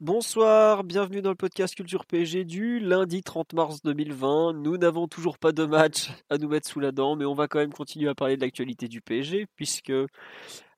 [0.00, 4.54] Bonsoir, bienvenue dans le podcast Culture PSG du lundi 30 mars 2020.
[4.54, 7.48] Nous n'avons toujours pas de match à nous mettre sous la dent, mais on va
[7.48, 9.92] quand même continuer à parler de l'actualité du PSG puisque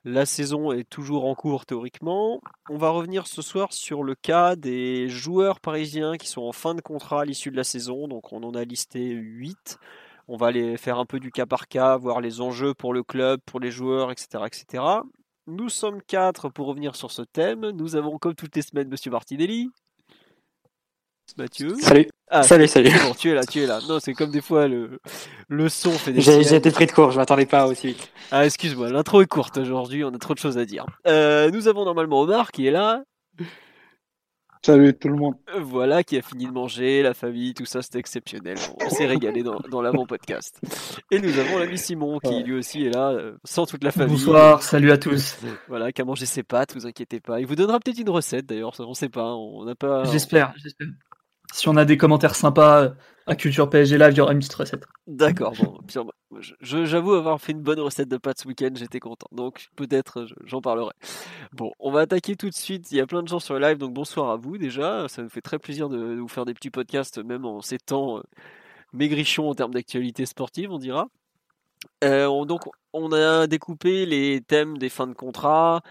[0.05, 2.41] la saison est toujours en cours théoriquement.
[2.69, 6.75] On va revenir ce soir sur le cas des joueurs parisiens qui sont en fin
[6.75, 8.09] de contrat à l'issue de la saison.
[8.09, 9.79] Donc on en a listé 8.
[10.27, 13.05] On va aller faire un peu du cas par cas, voir les enjeux pour le
[13.05, 14.43] club, pour les joueurs, etc.
[14.47, 14.83] etc.
[15.47, 17.71] Nous sommes quatre pour revenir sur ce thème.
[17.71, 19.71] Nous avons, comme toutes les semaines, Monsieur Martinelli.
[21.39, 21.75] Mathieu.
[21.81, 22.09] Salut.
[22.29, 22.91] Ah, Salut, salut.
[22.91, 23.81] bon, tu es là, tu es là.
[23.89, 25.01] Non, c'est comme des fois le,
[25.49, 28.11] le son fait des j'ai été pris de court, je m'attendais pas aussi vite.
[28.31, 30.85] Ah, excuse-moi, l'intro est courte aujourd'hui, on a trop de choses à dire.
[31.07, 33.03] Euh, nous avons normalement Omar qui est là,
[34.65, 35.35] Salut tout le monde.
[35.57, 38.57] euh, voilà, qui a fini de manger, la famille, tout ça, c'était exceptionnel.
[38.85, 40.61] On s'est régalé dans, dans l'avant-podcast.
[41.11, 42.43] Et nous avons l'ami Simon qui Ouais.
[42.45, 44.15] lui aussi est là, euh, sans toute la famille.
[44.15, 45.37] Bonsoir, salut à tous.
[45.67, 47.41] Voilà, qui a mangé ses pâtes, vous inquiétez pas.
[47.41, 50.05] Il vous donnera peut-être une recette d'ailleurs, on sait pas, on n'a pas.
[50.05, 50.87] J'espère, j'espère.
[51.53, 52.91] Si on a des commentaires sympas euh,
[53.27, 54.85] à Culture PSG Live, il y aura une petite recette.
[55.07, 55.79] D'accord, bon,
[56.63, 60.35] j'avoue avoir fait une bonne recette de pâtes ce week-end, j'étais content, donc peut-être je-
[60.45, 60.93] j'en parlerai.
[61.53, 63.61] Bon, on va attaquer tout de suite, il y a plein de gens sur le
[63.61, 66.55] live, donc bonsoir à vous déjà, ça nous fait très plaisir de, vous faire des
[66.55, 68.23] petits podcasts, même en ces temps euh,
[68.93, 71.09] maigrichons en termes d'actualité sportive, on dira.
[72.05, 75.83] Euh, on- donc, on a découpé les thèmes des fins de contrat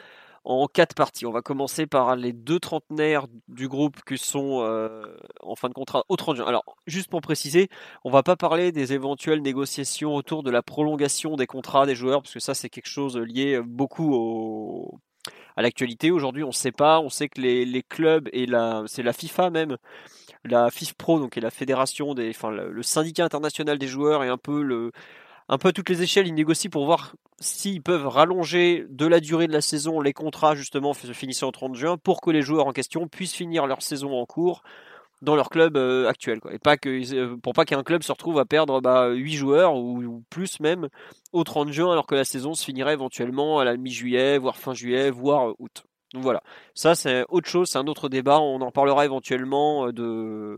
[0.44, 1.25] en quatre parties.
[1.25, 5.06] On va commencer par les deux trentenaires du groupe qui sont euh,
[5.41, 6.46] en fin de contrat au 30 juin.
[6.46, 7.69] Alors, juste pour préciser,
[8.03, 12.22] on va pas parler des éventuelles négociations autour de la prolongation des contrats des joueurs,
[12.22, 15.00] parce que ça, c'est quelque chose lié beaucoup au,
[15.56, 16.12] à l'actualité.
[16.12, 17.00] Aujourd'hui, on ne sait pas.
[17.00, 19.78] On sait que les, clubs et la, c'est la FIFA même,
[20.44, 24.28] la FIFPro, donc est la fédération des, enfin, le, le syndicat international des joueurs et
[24.29, 24.91] un peu le,
[25.51, 29.19] un peu à toutes les échelles, ils négocient pour voir s'ils peuvent rallonger de la
[29.19, 32.67] durée de la saison les contrats justement finissant au 30 juin pour que les joueurs
[32.67, 34.63] en question puissent finir leur saison en cours
[35.22, 36.53] dans leur club euh, actuel quoi.
[36.53, 40.23] et pas euh, pour pas qu'un club se retrouve à perdre bah, 8 joueurs ou,
[40.29, 40.88] plus même
[41.34, 44.73] au 30 juin alors que la saison se finirait éventuellement à la mi-juillet voire fin
[44.73, 45.84] juillet voire euh, août.
[46.13, 46.41] Donc voilà.
[46.75, 48.40] Ça c'est autre chose c'est un autre débat.
[48.40, 50.56] On en parlera éventuellement dans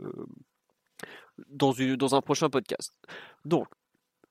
[2.15, 2.93] un prochain podcast.
[3.45, 3.65] Donc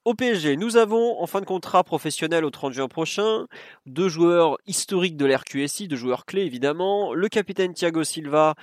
[0.05, 3.47] au PSG, nous avons en fin de contrat professionnel au 30 juin prochain
[3.87, 7.15] deux joueurs historiques de l'RQSI, deux joueurs clés évidemment.
[7.15, 8.55] Le capitaine Thiago Silva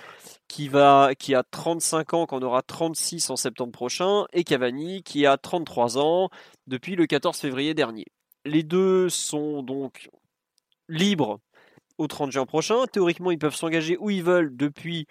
[0.49, 5.25] qui, va, qui a 35 ans, qu'on aura 36 en septembre prochain, et Cavani qui
[5.25, 6.29] a 33 ans
[6.67, 8.05] depuis le 14 février dernier.
[8.43, 10.09] Les deux sont donc
[10.89, 11.39] libres
[11.97, 12.85] au 30 juin prochain.
[12.91, 15.07] Théoriquement, ils peuvent s'engager où ils veulent depuis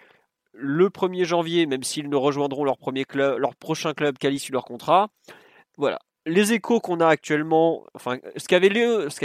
[0.53, 4.51] le 1er janvier, même s'ils ne rejoindront leur, premier club, leur prochain club qu'à l'issue
[4.51, 5.09] de leur contrat.
[5.77, 8.69] Voilà les échos qu'on a actuellement, enfin, ce qu'avait,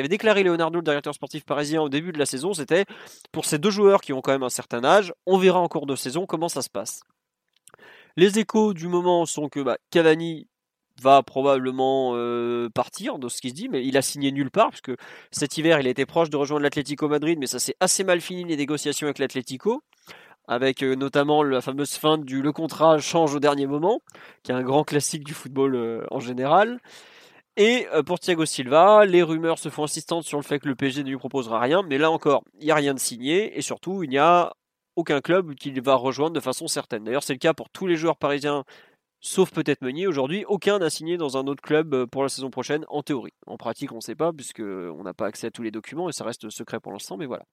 [0.08, 2.84] déclaré Leonardo, le directeur sportif parisien, au début de la saison, c'était
[3.32, 5.86] pour ces deux joueurs qui ont quand même un certain âge, on verra en cours
[5.86, 7.02] de saison comment ça se passe.
[8.16, 10.46] Les échos du moment sont que bah, Cavani
[11.02, 14.70] va probablement euh, partir, de ce qui se dit, mais il a signé nulle part,
[14.70, 14.92] puisque
[15.32, 18.44] cet hiver, il été proche de rejoindre l'Atlético Madrid, mais ça s'est assez mal fini
[18.44, 19.82] les négociations avec l'Atlético,
[20.46, 24.00] avec euh, notamment la fameuse fin du le contrat change au dernier moment,
[24.42, 26.80] qui est un grand classique du football euh, en général.
[27.56, 30.74] Et euh, pour Thiago Silva, les rumeurs se font insistantes sur le fait que le
[30.74, 33.62] PSG ne lui proposera rien, mais là encore, il n'y a rien de signé, et
[33.62, 34.52] surtout, il n'y a
[34.96, 37.04] aucun club qui va rejoindre de façon certaine.
[37.04, 38.64] D'ailleurs, c'est le cas pour tous les joueurs parisiens,
[39.20, 40.06] sauf peut-être Meunier.
[40.06, 43.34] Aujourd'hui, aucun n'a signé dans un autre club pour la saison prochaine, en théorie.
[43.46, 46.12] En pratique, on ne sait pas, puisqu'on n'a pas accès à tous les documents, et
[46.12, 47.44] ça reste secret pour l'instant, mais voilà.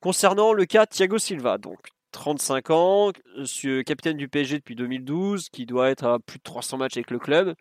[0.00, 3.12] Concernant le cas Thiago Silva, donc 35 ans,
[3.84, 7.18] capitaine du PSG depuis 2012, qui doit être à plus de 300 matchs avec le
[7.18, 7.54] club,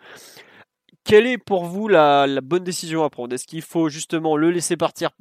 [1.03, 3.35] quelle est pour vous la, bonne décision à prendre?
[3.35, 5.11] Est-ce qu'il faut justement le laisser partir?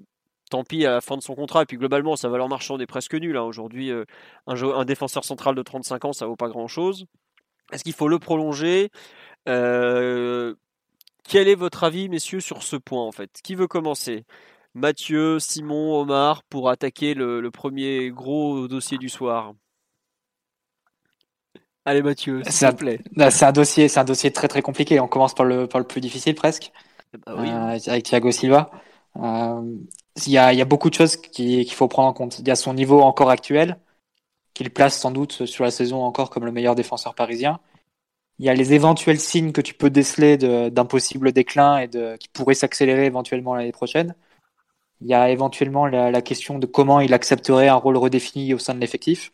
[0.51, 1.63] Tant pis à la fin de son contrat.
[1.63, 3.37] Et puis globalement, sa valeur marchande est presque nulle.
[3.37, 3.43] Hein.
[3.43, 4.05] Aujourd'hui, un,
[4.47, 7.07] un, défenseur central de 35 ans, ça vaut pas grand-chose.
[7.73, 8.91] Est-ce qu'il faut le prolonger?
[9.47, 10.55] Quel
[11.49, 13.41] est votre avis, messieurs, sur ce point en fait?
[13.43, 14.25] Qui veut commencer?
[14.75, 19.55] Mathieu, Simon, Omar pour attaquer le, premier gros dossier du soir.
[21.85, 23.01] Allez Mathieu, s'il te plaît.
[23.31, 24.99] C'est un dossier, c'est un dossier très très compliqué.
[25.01, 26.73] On commence par le, par le plus difficile presque,
[27.15, 28.71] eh ben euh, avec Thiago Silva.
[29.17, 29.63] Euh,
[30.27, 32.39] il y, a, y, a, beaucoup de choses qu'il faut prendre en compte.
[32.41, 33.79] Il y a son niveau encore actuel,
[34.55, 37.61] qu'il place sans doute sur la saison encore comme le meilleur défenseur parisien.
[38.39, 42.17] Il y a les éventuels signes que tu peux déceler d'un possible déclin et de,
[42.17, 44.15] qui pourrait s'accélérer éventuellement l'année prochaine.
[45.05, 48.75] Il y a éventuellement la, question de comment il accepterait un rôle redéfini au sein
[48.75, 49.33] de l'effectif.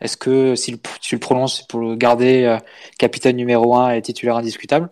[0.00, 2.58] Est-ce que si tu le prolonges, c'est pour le garder euh,
[2.96, 4.88] capitaine numéro 1 et titulaire indiscutable?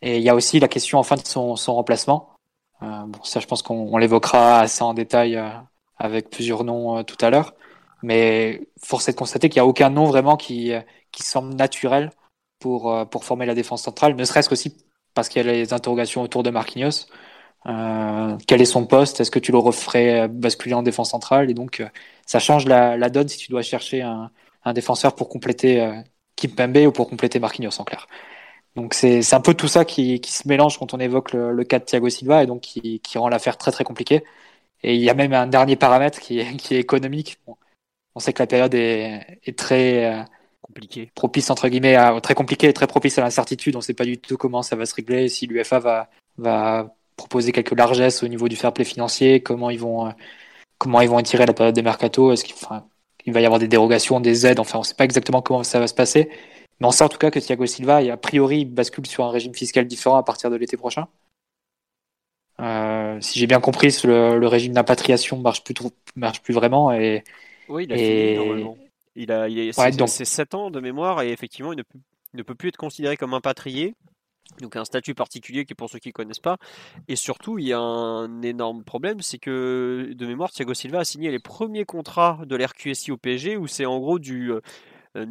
[0.00, 2.34] Et il y a aussi la question enfin de son, remplacement.
[2.82, 5.50] Euh, bon, ça, je pense qu'on l'évoquera assez en détail euh,
[5.98, 7.54] avec plusieurs noms tout à l'heure.
[8.02, 10.72] Mais force est de constater qu'il n'y a aucun nom vraiment qui,
[11.12, 12.10] qui semble naturel
[12.58, 14.78] pour, pour former la défense centrale, ne serait-ce qu'aussi
[15.14, 17.06] parce qu'il y a les interrogations autour de Marquinhos.
[17.66, 19.20] Euh, quel est son poste?
[19.20, 21.50] Est-ce que tu le referais basculer en défense centrale?
[21.50, 21.88] Et donc, euh,
[22.26, 24.30] ça change la, la, donne si tu dois chercher un,
[24.64, 26.00] un défenseur pour compléter euh,
[26.36, 28.06] Kim Pembe ou pour compléter Marquinhos en clair.
[28.76, 31.64] Donc c'est un peu tout ça qui, qui, se mélange quand on évoque le, le,
[31.64, 34.24] cas de Thiago Silva et donc qui, qui rend l'affaire très très compliquée.
[34.82, 37.38] Et il y a même un dernier paramètre qui est, qui est économique.
[38.14, 40.24] on sait que la période est, est très euh,
[40.62, 43.76] compliquée, propice entre guillemets, à, très compliquée et très propice à l'incertitude.
[43.76, 46.94] On ne sait pas du tout comment ça va se régler, si l'UFA va, va
[47.20, 50.10] proposer quelques largesses au niveau du fair play financier, comment ils vont, euh,
[50.78, 52.56] comment ils vont étirer la période des mercato, est-ce qu'il
[53.26, 55.62] il va y avoir des dérogations, des aides, enfin on ne sait pas exactement comment
[55.62, 56.30] ça va se passer.
[56.80, 59.54] Mais on sait en tout cas que Thiago Silva, a priori, bascule sur un régime
[59.54, 61.08] fiscal différent à partir de l'été prochain.
[62.60, 65.74] Euh, si j'ai bien compris, le, régime d'impatriation marche plus,
[66.16, 66.92] marche plus vraiment.
[66.92, 67.22] Et,
[67.68, 68.78] oui, il a fini normalement.
[69.16, 71.84] Il a, il a 7 ans de mémoire et effectivement, il ne
[72.32, 73.94] il ne peut plus être considéré comme impatrié.
[74.60, 76.58] Donc un statut particulier qui est pour ceux qui ne connaissent pas.
[77.08, 81.04] Et surtout, il y a un énorme problème, c'est que de mémoire, Thiago Silva a
[81.04, 84.60] signé les premiers contrats de l'RQSI au PSG où c'est en gros du euh,
[85.16, 85.26] euh,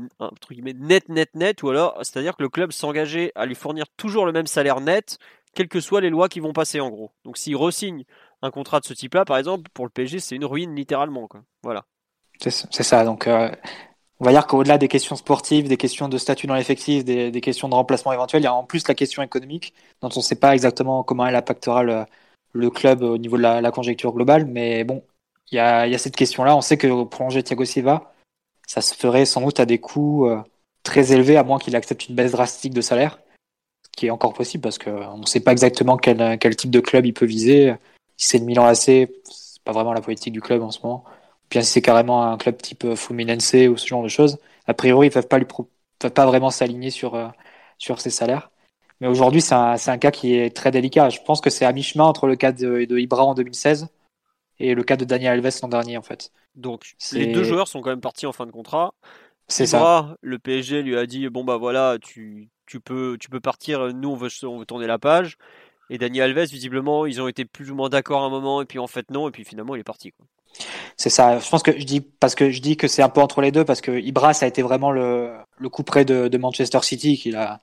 [0.74, 4.31] net, net, net, ou alors, c'est-à-dire que le club s'engageait à lui fournir toujours le
[4.31, 5.19] même salaire net,
[5.54, 7.12] quelles que soient les lois qui vont passer en gros.
[7.24, 8.04] Donc s'il resigne
[8.42, 11.27] un contrat de ce type-là, par exemple, pour le PSG, c'est une ruine littéralement.
[11.27, 11.44] Quoi.
[11.63, 11.86] Voilà.
[12.39, 13.04] C'est ça.
[13.04, 13.50] Donc euh,
[14.19, 17.69] on va dire qu'au-delà des questions sportives, des questions de statut dans l'effectif, des, questions
[17.69, 20.36] de remplacement éventuel, il y a en plus la question économique, dont on ne sait
[20.36, 24.45] pas exactement comment elle impactera le, club au niveau de la, conjecture globale.
[24.45, 25.04] Mais bon,
[25.51, 26.56] il y a, cette question-là.
[26.56, 28.13] On sait que prolonger Thiago Silva,
[28.68, 30.42] ça se ferait sans doute à des coûts euh,
[30.83, 33.19] très élevés, à moins qu'il accepte une baisse drastique de salaire,
[33.86, 37.06] ce qui est encore possible parce qu'on ne sait pas exactement quel, type de club
[37.06, 37.74] il peut viser.
[38.18, 39.07] Si c'est le Milan AC, c'est
[39.63, 41.06] pas vraiment la politique du club en ce moment
[41.50, 44.38] bien si c'est carrément un club type euh, Fluminense ou ce genre de choses,
[44.68, 47.28] a priori ils peuvent pas lui peuvent pas vraiment s'aligner sur euh,
[47.78, 48.51] sur ses salaires.
[49.01, 51.10] Mais aujourd'hui c'est un, un, cas qui est très délicat.
[51.10, 53.88] Je pense que c'est à mi-chemin entre le cas de, de, Ibra en 2016
[54.60, 56.31] et le cas de Daniel Alves l'an dernier en fait.
[56.56, 58.94] Donc les deux joueurs sont quand même partis en fin de contrat.
[59.48, 60.16] C'est ça.
[60.22, 63.94] Le PSG lui a dit bon bah voilà tu, tu peux tu peux partir.
[63.94, 65.38] Nous on veut on veut tourner la page.
[65.90, 68.66] Et Daniel Alves visiblement ils ont été plus ou moins d'accord à un moment et
[68.66, 70.14] puis en fait non et puis finalement il est parti.
[70.98, 71.40] C'est ça.
[71.40, 73.52] Je pense que je dis parce que je dis que c'est un peu entre les
[73.52, 77.18] deux parce que Ibra ça a été vraiment le, le coup près de, Manchester City
[77.18, 77.60] qui a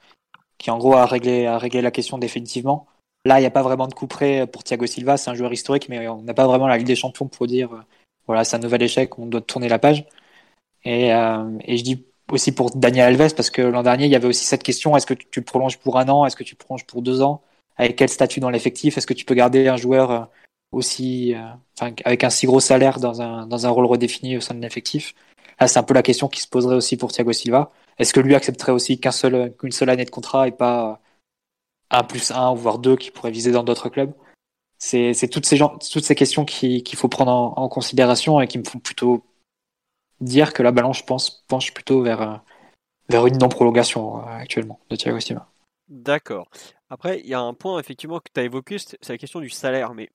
[0.59, 2.87] qui en gros a réglé a réglé la question définitivement.
[3.25, 5.52] Là, il n'y a pas vraiment de coup près pour Thiago Silva, c'est un joueur
[5.52, 7.80] historique, mais on n'a pas vraiment la Ligue des Champions pour dire euh,
[8.26, 10.06] voilà c'est un nouvel échec, on doit tourner la page.
[10.85, 14.16] Et, euh, et je dis aussi pour Daniel Alves parce que l'an dernier il y
[14.16, 16.87] avait aussi cette question est-ce que tu prolonges pour un an, est-ce que tu prolonges
[16.87, 17.42] pour deux ans,
[17.76, 20.25] avec quel statut dans l'effectif, est-ce que tu peux garder un joueur euh,
[20.73, 24.54] aussi, euh, avec un si gros salaire dans un, dans un rôle redéfini au sein
[24.54, 25.14] de l'effectif?
[25.61, 27.73] Là, c'est un peu la question qui se poserait aussi pour Thiago Silva.
[27.99, 31.00] Est-ce que lui accepterait aussi qu'un seul, qu'une seule année de contrat et pas
[31.90, 34.12] un plus un, voire deux qui pourrait viser dans d'autres clubs?
[34.78, 38.59] C'est, c'est toutes ces gens, toutes ces questions qu'il faut prendre en, considération et qui
[38.59, 39.25] me font plutôt
[40.21, 42.42] dire que la balance, pense, penche plutôt vers,
[43.09, 45.49] vers une non-prolongation euh, actuellement de Thiago Silva.
[45.88, 46.49] D'accord.
[46.90, 49.50] Après, il y a un point effectivement que tu as évoqué, c'est la question du
[49.50, 49.95] salaire.
[49.95, 50.11] Mais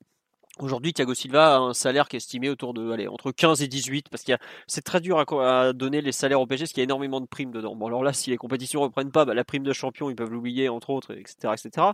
[0.60, 3.68] Aujourd'hui, Thiago Silva a un salaire qui est estimé autour de, allez, entre 15 et
[3.68, 4.38] 18, parce qu'il
[4.68, 7.26] c'est très dur à, donner les salaires au PSG, parce qu'il y a énormément de
[7.26, 7.76] primes dedans.
[7.76, 10.30] Bon, alors là, si les compétitions reprennent pas, bah, la prime de champion, ils peuvent
[10.30, 11.88] l'oublier, entre autres, etc., etc.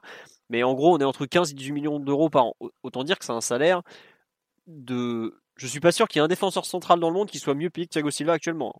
[0.50, 2.56] Mais en gros, on est entre 15 et 18 millions d'euros par an.
[2.82, 3.84] Autant dire que c'est un salaire
[4.66, 7.40] de, je suis pas sûr qu'il y ait un défenseur central dans le monde qui
[7.40, 8.76] soit mieux payé que Thiago Silva actuellement.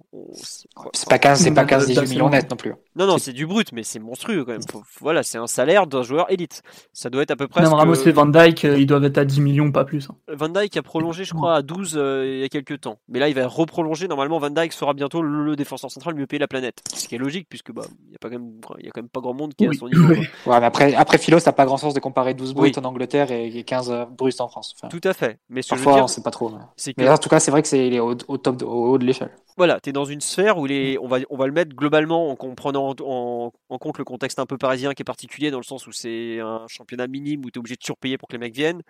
[0.94, 2.74] C'est pas 15, c'est pas 15, 18 millions net non plus.
[2.98, 4.84] Non, non, c'est du brut, mais c'est monstrueux quand même.
[5.02, 6.64] voilà, c'est un salaire d'un joueur élite.
[6.94, 7.62] Ça doit être à peu près.
[7.62, 10.10] Même Ramos et Van Dyke, euh, ils doivent être à 10 millions, pas plus.
[10.10, 10.16] Hein.
[10.34, 12.98] Van Dyke a prolongé, je crois, à 12 euh, il y a quelques temps.
[13.08, 14.08] Mais là, il va reprolonger.
[14.08, 16.82] Normalement, Van Dyke sera bientôt le, défenseur central le mieux payé de la planète.
[16.96, 19.02] Ce qui est logique, puisque bah, il n'y a, pas quand même, y a quand
[19.02, 20.08] même pas grand monde qui est à son niveau.
[20.46, 22.84] Ouais, mais après, après Philo, ça n'a pas grand sens de comparer 12 bruts en
[22.84, 24.76] Angleterre et 15 euh, bruts en France.
[24.90, 25.40] Tout à fait.
[25.50, 26.52] Mais ce parfois, c'est pas trop.
[26.98, 29.32] Mais en tout cas, c'est vrai que c'est au, au, top, au haut de l'échelle.
[29.58, 32.30] Voilà, tu es dans une sphère où les, on, va, on va le mettre globalement
[32.30, 35.88] en comprenant en, compte le contexte un peu parisien qui est particulier dans le sens
[35.88, 38.56] où c'est un championnat minime où tu es obligé de surpayer pour que les mecs
[38.56, 38.82] viennent.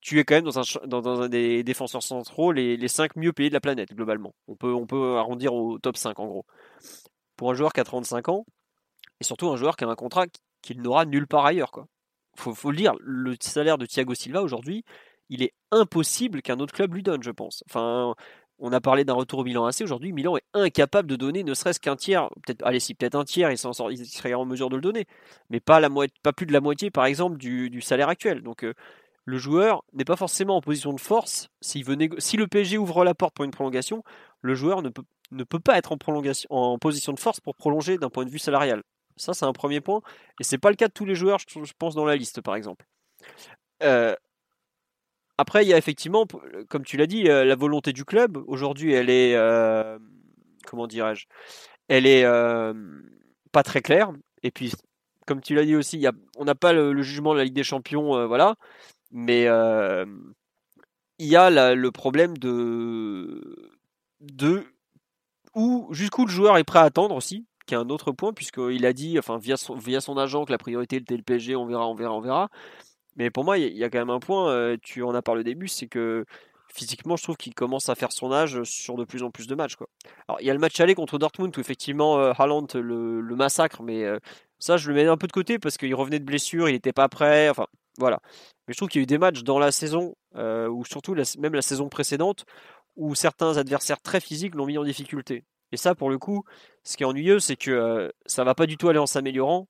[0.00, 3.54] Tu es quand même dans un, des défenseurs centraux les, les 5 mieux payés de
[3.54, 4.34] la planète globalement.
[4.48, 6.46] On peut, on peut arrondir au top 5 en gros.
[7.36, 8.44] Pour un joueur qui a 35 ans,
[9.20, 10.26] et surtout un joueur qui a un contrat
[10.62, 11.70] qu'il n'aura nulle part ailleurs.
[11.70, 11.86] Quoi.
[12.36, 14.84] Faut, faut le dire, le salaire de Thiago Silva aujourd'hui,
[15.28, 17.62] il est impossible qu'un autre club lui donne, je pense.
[17.68, 18.14] Enfin,
[18.62, 19.80] on a parlé d'un retour au Milan AC.
[19.82, 22.30] Aujourd'hui, Milan est incapable de donner ne serait-ce qu'un tiers.
[22.46, 25.06] Peut-être, allez, si peut-être un tiers, il, serait en mesure de le donner,
[25.50, 25.90] mais pas, la
[26.22, 28.40] pas plus de la moitié, par exemple, du, salaire actuel.
[28.40, 28.72] Donc, euh,
[29.24, 31.48] le joueur n'est pas forcément en position de force.
[31.60, 34.04] si le PSG ouvre la porte pour une prolongation,
[34.42, 35.02] le joueur ne peut,
[35.32, 38.30] ne peut pas être en, prolongation, en position de force pour prolonger d'un point de
[38.30, 38.82] vue salarial.
[39.16, 40.02] Ça, c'est un premier point.
[40.40, 42.54] Et c'est pas le cas de tous les joueurs, je pense, dans la liste, par
[42.54, 42.86] exemple.
[43.82, 44.14] Euh,
[45.38, 46.26] après, il y a effectivement,
[46.68, 48.42] comme tu l'as dit, euh, la volonté du club.
[48.46, 49.98] Aujourd'hui, elle est, euh,
[50.66, 51.26] comment dirais-je,
[51.88, 52.74] elle est euh,
[53.50, 54.12] pas très claire.
[54.42, 54.72] Et puis,
[55.26, 57.54] comme tu l'as dit aussi, y a, on n'a pas le, jugement de la Ligue
[57.54, 58.56] des Champions, voilà.
[59.10, 59.42] Mais
[61.18, 63.72] il y a le problème de,
[64.20, 64.64] de
[65.54, 68.86] où jusqu'où le joueur est prêt à attendre aussi, qui est un autre point, puisqu'il
[68.86, 71.66] a dit, enfin via son, via son agent, que la priorité était le PSG, on
[71.66, 72.50] verra, on verra, on verra.
[73.16, 75.40] Mais pour moi, il y, a quand même un point, euh, tu en as parlé
[75.40, 76.24] au début, c'est que
[76.72, 79.54] physiquement, je trouve qu'il commence à faire son âge sur de plus en plus de
[79.54, 79.76] matchs.
[80.26, 83.82] Alors, il y a le match aller contre Dortmund où effectivement euh, Haaland le, massacre,
[83.82, 84.18] mais euh,
[84.58, 86.94] ça, je le mets un peu de côté parce qu'il revenait de blessure, il n'était
[86.94, 87.50] pas prêt.
[87.50, 87.66] Enfin,
[87.98, 88.20] voilà.
[88.66, 91.54] Mais je trouve qu'il y a eu des matchs dans la saison, ou surtout même
[91.54, 92.46] la saison précédente,
[92.96, 95.44] où certains adversaires très physiques l'ont mis en difficulté.
[95.72, 96.44] Et ça, pour le coup,
[96.84, 99.68] ce qui est ennuyeux, c'est que ça va pas du tout aller en s'améliorant.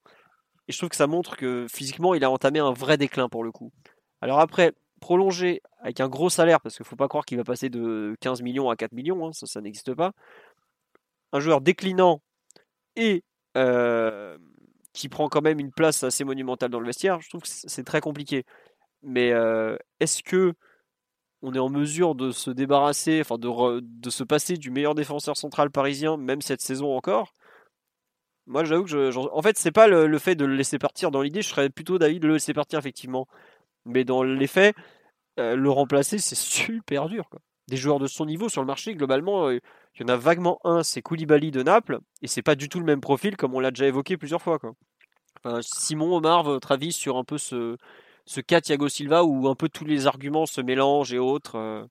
[0.68, 3.44] Et je trouve que ça montre que physiquement, il a entamé un vrai déclin pour
[3.44, 3.72] le coup.
[4.20, 7.44] Alors après, prolonger avec un gros salaire, parce qu'il ne faut pas croire qu'il va
[7.44, 10.12] passer de 15 millions à 4 millions, hein, ça, n'existe pas.
[11.32, 12.22] Un joueur déclinant
[12.96, 13.24] et
[13.56, 14.38] euh,
[14.92, 17.84] qui prend quand même une place assez monumentale dans le vestiaire, je trouve que c'est
[17.84, 18.44] très compliqué.
[19.02, 20.54] Mais euh, est-ce que
[21.42, 25.70] on est en mesure de se débarrasser, enfin de se passer du meilleur défenseur central
[25.70, 27.32] parisien, même cette saison encore?
[28.52, 31.22] Moi, j'avoue que je, en fait, c'est pas le, fait de le laisser partir dans
[31.22, 33.26] l'idée, je serais plutôt d'avis de le laisser partir effectivement.
[33.86, 34.76] Mais dans les faits,
[35.40, 37.28] euh, le remplacer, c'est super dur.
[37.68, 39.58] Des joueurs de son niveau sur le marché, globalement, euh,
[39.94, 42.78] il y en a vaguement un, c'est Koulibaly de Naples, et c'est pas du tout
[42.78, 44.58] le même profil comme on l'a déjà évoqué plusieurs fois.
[45.60, 47.76] Simon, Omar, votre avis sur un peu ce,
[48.26, 51.84] ce cas Thiago Silva où un peu tous les arguments se mélangent et autres euh?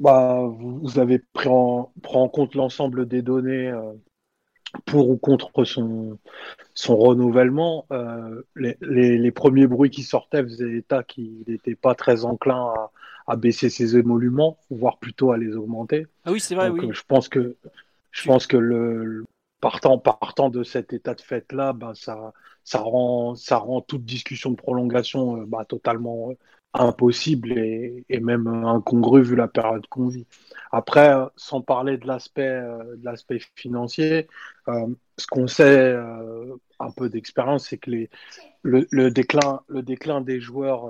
[0.00, 3.92] Bah, vous avez pris en, en compte l'ensemble des données euh,
[4.86, 6.18] pour ou contre son,
[6.74, 7.86] son renouvellement.
[7.92, 12.90] Euh, les, les, premiers bruits qui sortaient faisaient état qu'il n'était pas très enclin à,
[13.26, 16.06] à, baisser ses émoluments, voire plutôt à les augmenter.
[16.24, 16.86] Ah oui, c'est vrai, oui.
[16.86, 17.56] Euh, je pense que,
[18.10, 19.24] je pense que le,
[19.60, 22.32] partant, partant de cet état de fait-là, bah, ça,
[22.64, 26.32] ça, rend, ça rend toute discussion de prolongation bah, totalement
[26.74, 30.26] impossible et, même incongru vu la période qu'on vit.
[30.72, 34.28] Après, sans parler de l'aspect euh, de l'aspect financier,
[34.68, 34.86] euh,
[35.18, 38.10] ce qu'on sait euh, un peu d'expérience, c'est que les,
[38.62, 40.88] le, déclin le déclin des joueurs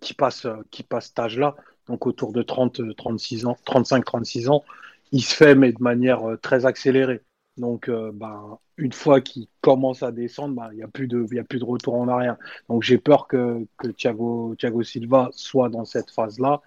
[0.00, 4.64] qui passent qui passent cet âge-là, donc autour de 30 36 ans, 35 36 ans,
[5.12, 7.22] il se fait mais de manière très accélérée.
[7.60, 11.26] Donc, euh, ben, une fois qu'il commence à descendre, ben, il n'y a, plus de,
[11.38, 12.36] a plus de retour en arrière.
[12.68, 16.62] Donc, j'ai peur que, que Thiago, Silva soit dans cette phase-là.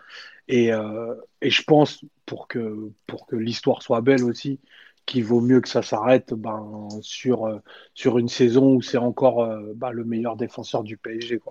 [0.47, 4.59] Et, euh, et, je pense, pour que, pour que l'histoire soit belle aussi,
[5.05, 7.59] qu'il vaut mieux que ça s'arrête ben, sur, euh,
[7.95, 11.41] sur une saison où c'est encore ben, le meilleur défenseur du PSG.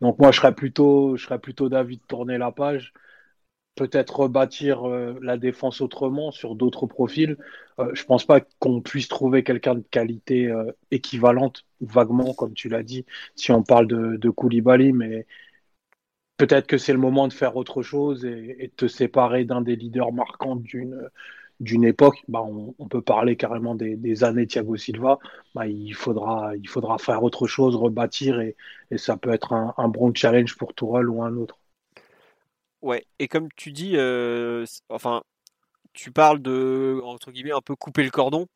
[0.00, 2.92] Donc, moi, je serais plutôt, je serais plutôt d'avis de tourner la page
[3.78, 7.36] peut-être rebâtir euh, la défense autrement sur d'autres profils.
[7.78, 12.68] Euh, je pense pas qu'on puisse trouver quelqu'un de qualité euh, équivalente, vaguement, comme tu
[12.68, 13.06] l'as dit,
[13.36, 15.26] si on parle de, de Koulibaly, mais
[16.38, 19.76] peut-être que c'est le moment de faire autre chose et, de te séparer d'un des
[19.76, 25.18] leaders marquants d'une époque, bah on, peut parler carrément des, années Thiago Silva,
[25.54, 28.56] bah il, faudra, il faudra faire autre chose, rebâtir, et,
[28.90, 31.58] et ça peut être un, un bon challenge pour Tourelle ou un autre.
[32.82, 35.22] Ouais, et comme tu dis, euh, enfin,
[35.92, 38.46] tu parles de entre guillemets un peu couper le cordon.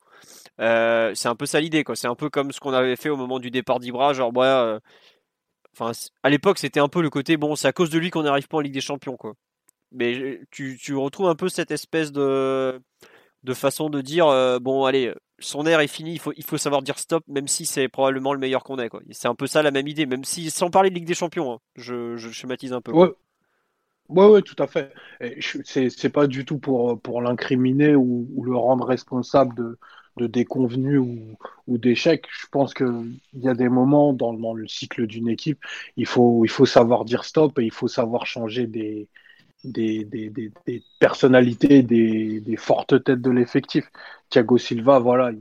[0.59, 1.97] c'est un peu ça l'idée, quoi.
[1.97, 4.79] C'est un peu comme ce qu'on avait fait au moment du départ d'Ibra, genre ouais,
[5.75, 8.23] enfin à l'époque c'était un peu le côté bon, c'est à cause de lui qu'on
[8.23, 9.35] n'arrive pas en Ligue des Champions, quoi.
[9.93, 12.81] Mais tu, tu retrouves un peu cette espèce de
[13.45, 14.27] de façon de dire
[14.61, 15.13] bon allez
[15.43, 18.33] son air est fini, il faut, il faut savoir dire stop, même si c'est probablement
[18.33, 18.89] le meilleur qu'on ait.
[19.11, 21.53] C'est un peu ça la même idée, même si sans parler de Ligue des Champions,
[21.53, 22.93] hein, je, schématise un peu.
[22.93, 23.11] Ouais.
[24.09, 24.93] Ouais, tout à fait.
[25.65, 29.79] C'est pas du tout pour, pour l'incriminer ou, le rendre responsable de,
[30.17, 32.27] de déconvenus ou, ou d'échecs.
[32.31, 35.61] Je pense qu'il y a des moments dans, dans le cycle d'une équipe,
[35.97, 39.09] il faut, il faut savoir dire stop et il faut savoir changer des,
[39.65, 40.53] des, des, des,
[40.99, 43.91] personnalités, des, fortes têtes de l'effectif.
[44.31, 45.33] Thiago Silva, voilà,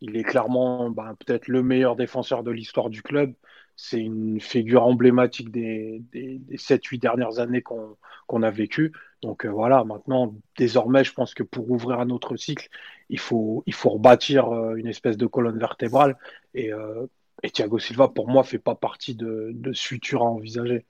[0.00, 3.34] il est clairement bah, peut-être le meilleur défenseur de l'histoire du club.
[3.76, 8.92] C'est une figure emblématique des, des, 7-8 dernières années qu'on a vécues.
[9.22, 12.68] Donc euh, voilà, maintenant, désormais, je pense que pour ouvrir un autre cycle,
[13.10, 16.16] il faut, il faut rebâtir euh, une espèce de colonne vertébrale.
[16.54, 17.06] Et, euh,
[17.52, 20.84] Thiago Silva, pour moi, fait pas partie de, de ce futur à envisager.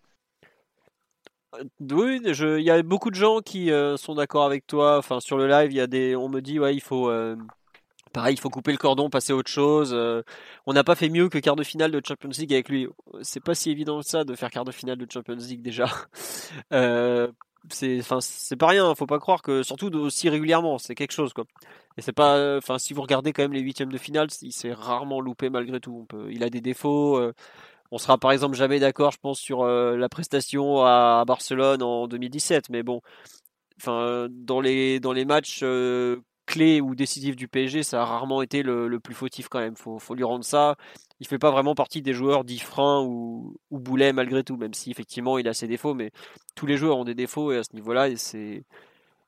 [1.81, 4.97] Oui, il y a beaucoup de gens qui sont d'accord avec toi.
[4.97, 7.11] Enfin, sur le live, y a des, on me dit, ouais, il faut,
[8.13, 9.93] pareil, il faut couper le cordon, passer à autre chose.
[9.95, 10.23] Euh.
[10.67, 12.89] on n'a pas fait mieux que quart de finale de Champions League avec lui.
[13.23, 15.87] C'est pas si évident que ça de faire quart de finale de Champions League déjà.
[17.69, 18.95] c'est, enfin, c'est pas rien.
[18.95, 21.45] Faut pas croire que, surtout aussi régulièrement, c'est quelque chose quoi.
[21.99, 24.73] Et c'est pas, enfin, si vous regardez quand même les huitièmes de finale, il s'est
[24.73, 26.07] rarement loupé malgré tout.
[26.31, 27.33] Il a des défauts.
[27.91, 32.09] On sera par exemple jamais d'accord, je pense, sur euh, la prestation à, Barcelone en
[32.09, 32.71] 2017.
[32.71, 33.01] Mais bon,
[33.81, 38.43] enfin, dans les dans les matchs euh, clés ou décisifs du PSG, ça a rarement
[38.43, 39.77] été le, plus fautif quand même.
[39.77, 40.77] Faut, faut lui rendre ça.
[41.21, 44.75] Il fait pas vraiment partie des joueurs dits freins ou, ou boulets malgré tout, même
[44.75, 45.95] si effectivement il a ses défauts.
[45.95, 46.11] Mais
[46.55, 48.65] tous les joueurs ont des défauts et à ce niveau-là, c'est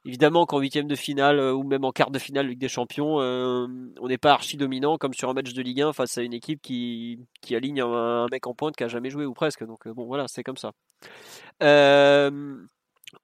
[0.08, 3.20] Évidemment qu'en huitième de finale euh, ou même en quart de finale Ligue des Champions,
[3.20, 3.66] euh,
[4.00, 6.32] on n'est pas archi dominant comme sur un match de Ligue 1 face à une
[6.32, 9.64] équipe qui, qui aligne un, mec en pointe qui a jamais joué ou presque.
[9.64, 10.72] Donc euh, bon voilà, c'est comme ça.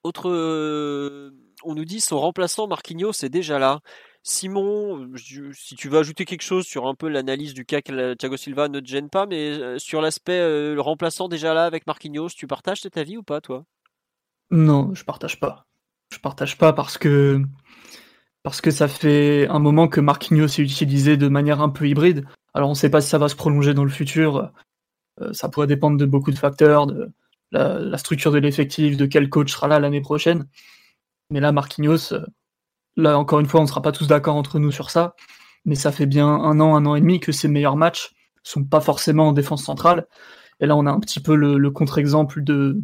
[0.02, 1.30] autre,
[1.64, 3.81] on nous dit son remplaçant Marquinhos c'est déjà là.
[4.22, 8.38] Simon, si tu veux ajouter quelque chose sur un peu l'analyse du cas que Thiago
[8.38, 12.46] Silva ne te gêne pas, mais sur l'aspect le remplaçant déjà là avec Marquinhos, tu
[12.46, 13.64] partages cet avis ou pas toi?
[14.50, 15.66] Non, je partage pas
[16.14, 17.42] je partage pas parce que
[18.42, 22.27] parce que ça fait un moment que Marquinhos est utilisé de manière un peu hybride.
[22.53, 24.53] Alors on ne sait pas si ça va se prolonger dans le futur.
[25.20, 27.11] Euh, ça pourrait dépendre de beaucoup de facteurs, de
[27.53, 30.46] la, structure de l'effectif, de quel coach sera là l'année prochaine.
[31.30, 32.26] Mais là, Marquinhos, euh,
[32.96, 35.14] là encore une fois, on ne sera pas tous d'accord entre nous sur ça.
[35.64, 38.64] Mais ça fait bien un an, un an et demi que ses meilleurs matchs sont
[38.64, 40.06] pas forcément en défense centrale.
[40.60, 42.78] Et là, on a un petit peu le contre-exemple de,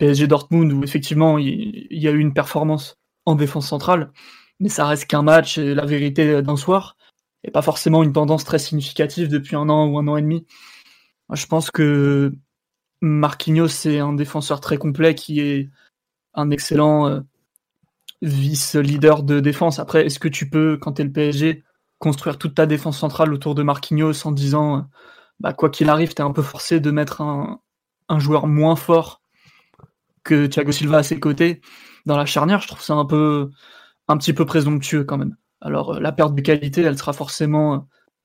[0.00, 4.10] PSG Dortmund où effectivement il, y a eu une performance en défense centrale,
[4.58, 6.96] mais ça reste qu'un match et la vérité d'un soir,
[7.44, 10.46] et pas forcément une tendance très significative depuis un an ou un an et demi.
[11.32, 12.34] je pense que
[13.02, 15.70] Marquinhos c'est un défenseur très complet qui est
[16.34, 17.20] un excellent euh,
[18.22, 19.78] vice-leader de défense.
[19.78, 21.64] Après, est-ce que tu peux, quand tu es le PSG,
[21.98, 24.88] construire toute ta défense centrale autour de Marquinhos en disant,
[25.40, 27.60] bah, quoi qu'il arrive, tu es un peu forcé de mettre un,
[28.18, 29.22] joueur moins fort
[30.24, 31.60] que Thiago Silva à ses côtés
[32.06, 33.50] dans la charnière, je trouve ça un peu
[34.08, 35.36] un petit peu présomptueux quand même.
[35.60, 37.78] Alors euh, la perte de qualité, elle sera forcément euh,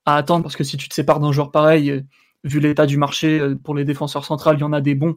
[0.04, 2.00] à attendre parce que si tu te sépares d'un joueur pareil, euh,
[2.46, 5.16] vu l'état du marché pour les défenseurs centrales, il y en a des bons.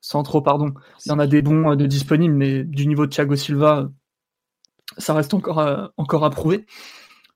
[0.00, 0.74] Sans trop, pardon.
[1.04, 3.90] Il y en a des bons de disponibles, mais du niveau de Thiago Silva,
[4.98, 6.66] ça reste encore à, encore à prouver.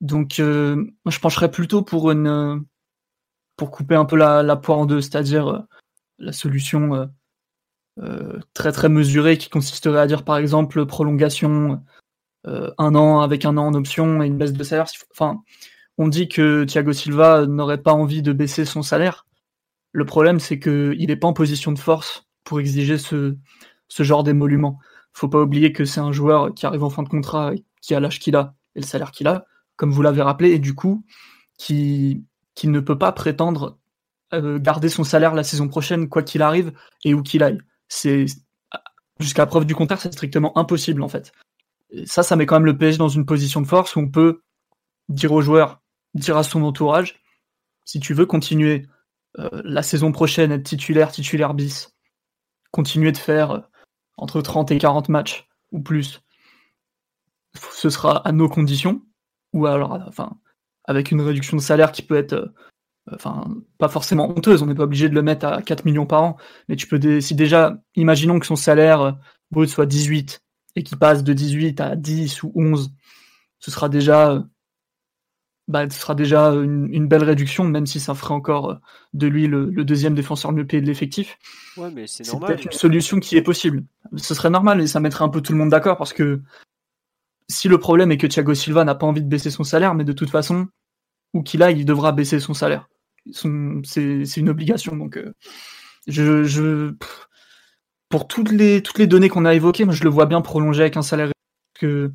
[0.00, 2.64] Donc, je pencherais plutôt pour une
[3.56, 5.64] pour couper un peu la, la poire en deux, c'est-à-dire
[6.18, 7.08] la solution
[7.98, 11.82] euh, très très mesuré qui consisterait à dire par exemple prolongation
[12.46, 14.86] euh, un an avec un an en option et une baisse de salaire.
[15.12, 15.42] Enfin,
[15.98, 19.26] on dit que Thiago Silva n'aurait pas envie de baisser son salaire.
[19.92, 23.36] Le problème, c'est qu'il n'est pas en position de force pour exiger ce,
[23.88, 24.78] ce genre d'émolument.
[25.12, 28.00] Faut pas oublier que c'est un joueur qui arrive en fin de contrat, qui a
[28.00, 31.04] l'âge qu'il a et le salaire qu'il a, comme vous l'avez rappelé, et du coup,
[31.56, 32.24] qui,
[32.64, 33.78] ne peut pas prétendre
[34.34, 36.72] euh, garder son salaire la saison prochaine, quoi qu'il arrive
[37.04, 38.26] et où qu'il aille c'est
[39.20, 41.32] jusqu'à preuve du contraire, c'est strictement impossible en fait.
[42.04, 44.42] ça, ça met quand même le PSG dans une position de force où on peut
[45.08, 45.80] dire aux joueurs,
[46.16, 47.20] dire à son entourage,
[47.84, 48.86] si tu veux continuer
[49.38, 51.96] euh, la saison prochaine, être titulaire, titulaire bis,
[52.70, 53.60] continuer de faire euh,
[54.16, 56.22] entre 30 et 40 matchs ou plus,
[57.72, 59.02] ce sera à nos conditions,
[59.52, 60.38] ou alors, enfin,
[60.84, 62.54] avec une réduction de salaire qui peut être euh,
[63.12, 63.44] enfin
[63.78, 66.36] pas forcément honteuse, on n'est pas obligé de le mettre à 4 millions par an,
[66.68, 69.12] mais tu peux si déjà imaginons que son salaire euh,
[69.50, 70.40] brut soit 18
[70.76, 72.90] et qu'il passe de 18 à 10 ou 11,
[73.60, 74.44] ce sera déjà,
[75.68, 78.78] bah, ce sera déjà une, belle réduction, même si ça ferait encore
[79.14, 81.38] de lui le, deuxième défenseur le mieux payé de l'effectif.
[81.76, 83.84] Ouais, mais c'est peut-être une solution qui est possible.
[84.16, 86.40] Ce serait normal et ça mettrait un peu tout le monde d'accord parce que
[87.48, 90.04] si le problème est que Thiago Silva n'a pas envie de baisser son salaire, mais
[90.04, 90.68] de toute façon,
[91.34, 92.88] où qu'il aille, il devra baisser son salaire.
[93.32, 94.96] C'est une obligation.
[94.96, 95.32] Donc, euh,
[96.06, 96.94] je,
[98.08, 100.82] pour toutes les, toutes les données qu'on a évoquées, moi, je le vois bien prolonger
[100.82, 101.30] avec un salaire.
[101.78, 102.12] Que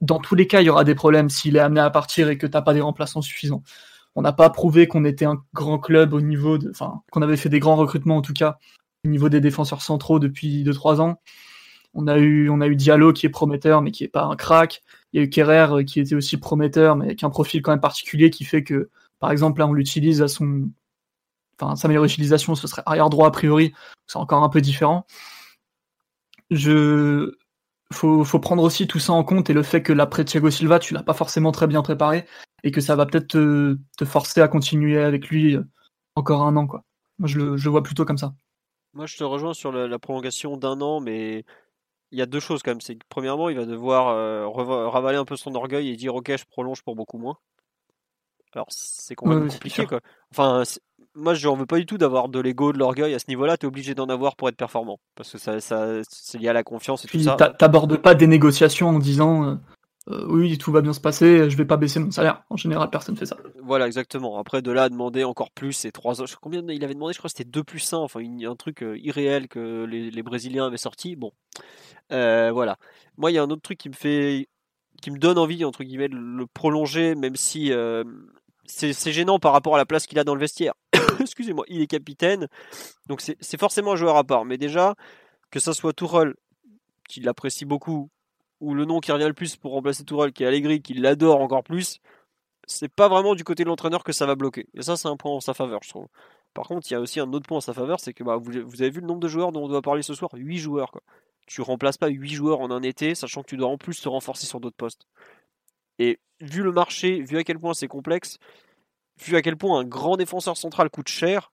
[0.00, 2.38] dans tous les cas, il y aura des problèmes s'il est amené à partir et
[2.38, 3.62] que tu n'as pas des remplaçants suffisants.
[4.14, 7.36] On n'a pas prouvé qu'on était un grand club au niveau de, enfin, qu'on avait
[7.36, 8.58] fait des grands recrutements en tout cas
[9.04, 11.20] au niveau des défenseurs centraux depuis 2-3 ans.
[11.94, 14.36] On a eu, on a eu Diallo qui est prometteur, mais qui est pas un
[14.36, 14.82] crack.
[15.12, 17.70] Il y a eu Kerrer euh, qui était aussi prometteur, mais avec un profil quand
[17.70, 20.68] même particulier qui fait que, par exemple, là, on l'utilise à son,
[21.60, 23.72] enfin, sa meilleure utilisation, ce serait arrière droit a priori.
[24.06, 25.06] C'est encore un peu différent.
[26.50, 27.34] Je,
[27.92, 30.78] faut, faut prendre aussi tout ça en compte et le fait que l'après Thiago Silva,
[30.78, 32.26] tu l'as pas forcément très bien préparé
[32.64, 35.62] et que ça va peut-être te, forcer à continuer avec lui euh,
[36.16, 36.84] encore un an, quoi.
[37.18, 38.34] Moi, je le, je vois plutôt comme ça.
[38.94, 41.44] Moi, je te rejoins sur la prolongation d'un an, mais
[42.10, 42.80] il y a deux choses quand même.
[42.80, 44.48] C'est premièrement, il va devoir euh,
[44.88, 47.38] ravaler un peu son orgueil et dire ok, je prolonge pour beaucoup moins.
[48.54, 50.00] Alors c'est quand même compliqué quoi.
[50.30, 50.62] Enfin,
[51.18, 53.56] moi je n'en veux pas du tout d'avoir de l'ego, de l'orgueil à ce niveau-là.
[53.56, 56.52] Tu es obligé d'en avoir pour être performant parce que ça, ça c'est lié à
[56.52, 57.36] la confiance et tout ça.
[57.36, 59.54] T'abordes pas des négociations en disant euh,
[60.10, 62.42] euh, oui tout va bien se passer, je vais pas baisser mon salaire.
[62.50, 63.36] En général, personne fait ça.
[63.62, 64.38] Voilà exactement.
[64.38, 66.24] Après de là à demander encore plus, c'est trois ans.
[66.40, 67.12] Combien il avait demandé?
[67.12, 70.66] Je crois que c'était 2 plus 1, enfin un truc irréel que les, les Brésiliens
[70.66, 71.16] avaient sorti.
[71.16, 71.32] Bon.
[72.12, 72.78] Euh, voilà.
[73.16, 74.48] Moi, il y a un autre truc qui me fait,
[75.02, 78.04] qui me donne envie entre guillemets de le prolonger, même si euh,
[78.68, 80.74] c'est gênant par rapport à la place qu'il a dans le vestiaire.
[81.20, 82.48] Excusez-moi, il est capitaine,
[83.06, 84.44] donc c'est forcément un joueur à part.
[84.44, 84.94] Mais déjà,
[85.50, 86.34] que ça soit Tourelle,
[87.08, 88.10] qui l'apprécie beaucoup,
[88.60, 91.40] ou le nom qui revient le plus pour remplacer Tourelle, qui est Allegri, qui l'adore
[91.40, 92.00] encore plus,
[92.66, 94.66] c'est pas vraiment du côté de l'entraîneur que ça va bloquer.
[94.74, 96.06] Et ça, c'est un point en sa faveur, je trouve.
[96.52, 98.36] Par contre, il y a aussi un autre point en sa faveur, c'est que bah,
[98.36, 100.30] vous, vous, avez vu le nombre de joueurs dont on doit parler ce soir?
[100.34, 100.90] 8 joueurs.
[100.90, 101.02] Quoi
[101.48, 104.08] tu remplaces pas 8 joueurs en un été, sachant que tu dois en plus te
[104.08, 105.06] renforcer sur d'autres postes.
[105.98, 108.38] Et vu le marché, vu à quel point c'est complexe,
[109.24, 111.52] vu à quel point un grand défenseur central coûte cher,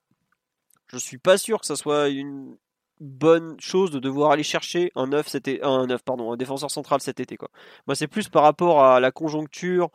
[0.88, 2.58] je suis pas sûr que ça soit une
[2.99, 7.01] bonne chose de devoir aller chercher un 9 c'était un 9 pardon, un défenseur central
[7.01, 7.49] cet été quoi.
[7.88, 9.89] Moi c'est plus par rapport à la conjoncture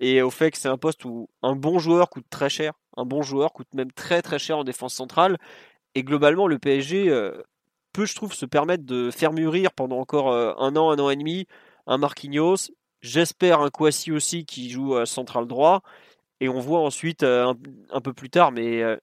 [0.00, 3.06] et au fait que c'est un poste où un bon joueur coûte très cher, un
[3.06, 5.38] bon joueur coûte même très très cher en défense centrale
[5.94, 7.42] et globalement le PSG euh,
[7.94, 11.10] peut, je trouve, se permettre de faire mûrir pendant encore euh, un an, un an
[11.10, 11.46] et demi
[11.86, 12.70] un Marquinhos.
[13.04, 15.82] J'espère un Kouassi aussi qui joue à central droit.
[16.40, 17.52] Et on voit ensuite euh,
[17.90, 18.96] un, peu plus tard, mais euh,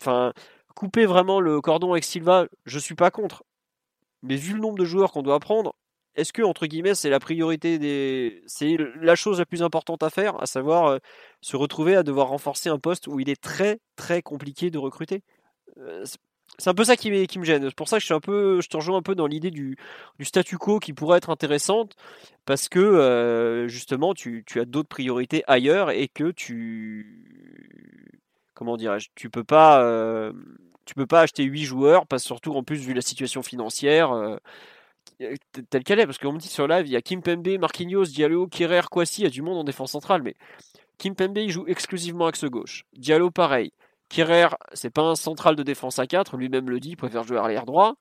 [0.00, 0.34] enfin,
[0.76, 3.44] couper vraiment le cordon avec Silva, je suis pas contre.
[4.22, 5.74] Mais vu le nombre de joueurs qu'on doit prendre,
[6.14, 10.10] est-ce que entre guillemets c'est la priorité des, c'est la chose la plus importante à
[10.10, 11.00] faire, à savoir
[11.40, 15.22] se retrouver à devoir renforcer un poste où il est très très compliqué de recruter?
[16.58, 17.64] C'est un peu ça qui, me gêne.
[17.64, 19.76] C'est pour ça que je suis un peu, je un peu dans l'idée du,
[20.20, 21.96] statu quo qui pourrait être intéressante
[22.44, 27.26] parce que euh, justement tu, as d'autres priorités ailleurs et que tu
[28.54, 30.32] comment dirais-je, tu peux pas euh,
[30.84, 34.36] tu peux pas acheter 8 joueurs parce surtout en plus vu la situation financière euh,
[35.70, 38.06] telle qu'elle est parce qu'on me dit sur live il y a Kim Pembe, Marquinhos,
[38.06, 40.34] Diallo, Kerrer, Kwasi, il y a du monde en défense centrale mais
[40.98, 42.84] Kim Pembe il joue exclusivement axe gauche.
[42.96, 43.72] Diallo pareil.
[44.12, 47.38] Kerrer, c'est pas un central de défense à 4, lui-même le dit, il préfère jouer
[47.38, 47.94] arrière droit.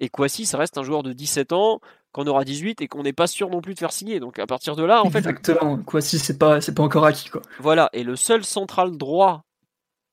[0.00, 1.80] Et Kwasi, ça reste un joueur de 17 ans,
[2.12, 4.18] qu'on aura 18 et qu'on n'est pas sûr non plus de faire signer.
[4.18, 5.18] Donc à partir de là, en fait.
[5.18, 7.42] Exactement, Kwasi, c'est pas, c'est pas encore acquis, quoi.
[7.60, 9.42] Voilà, et le seul central droit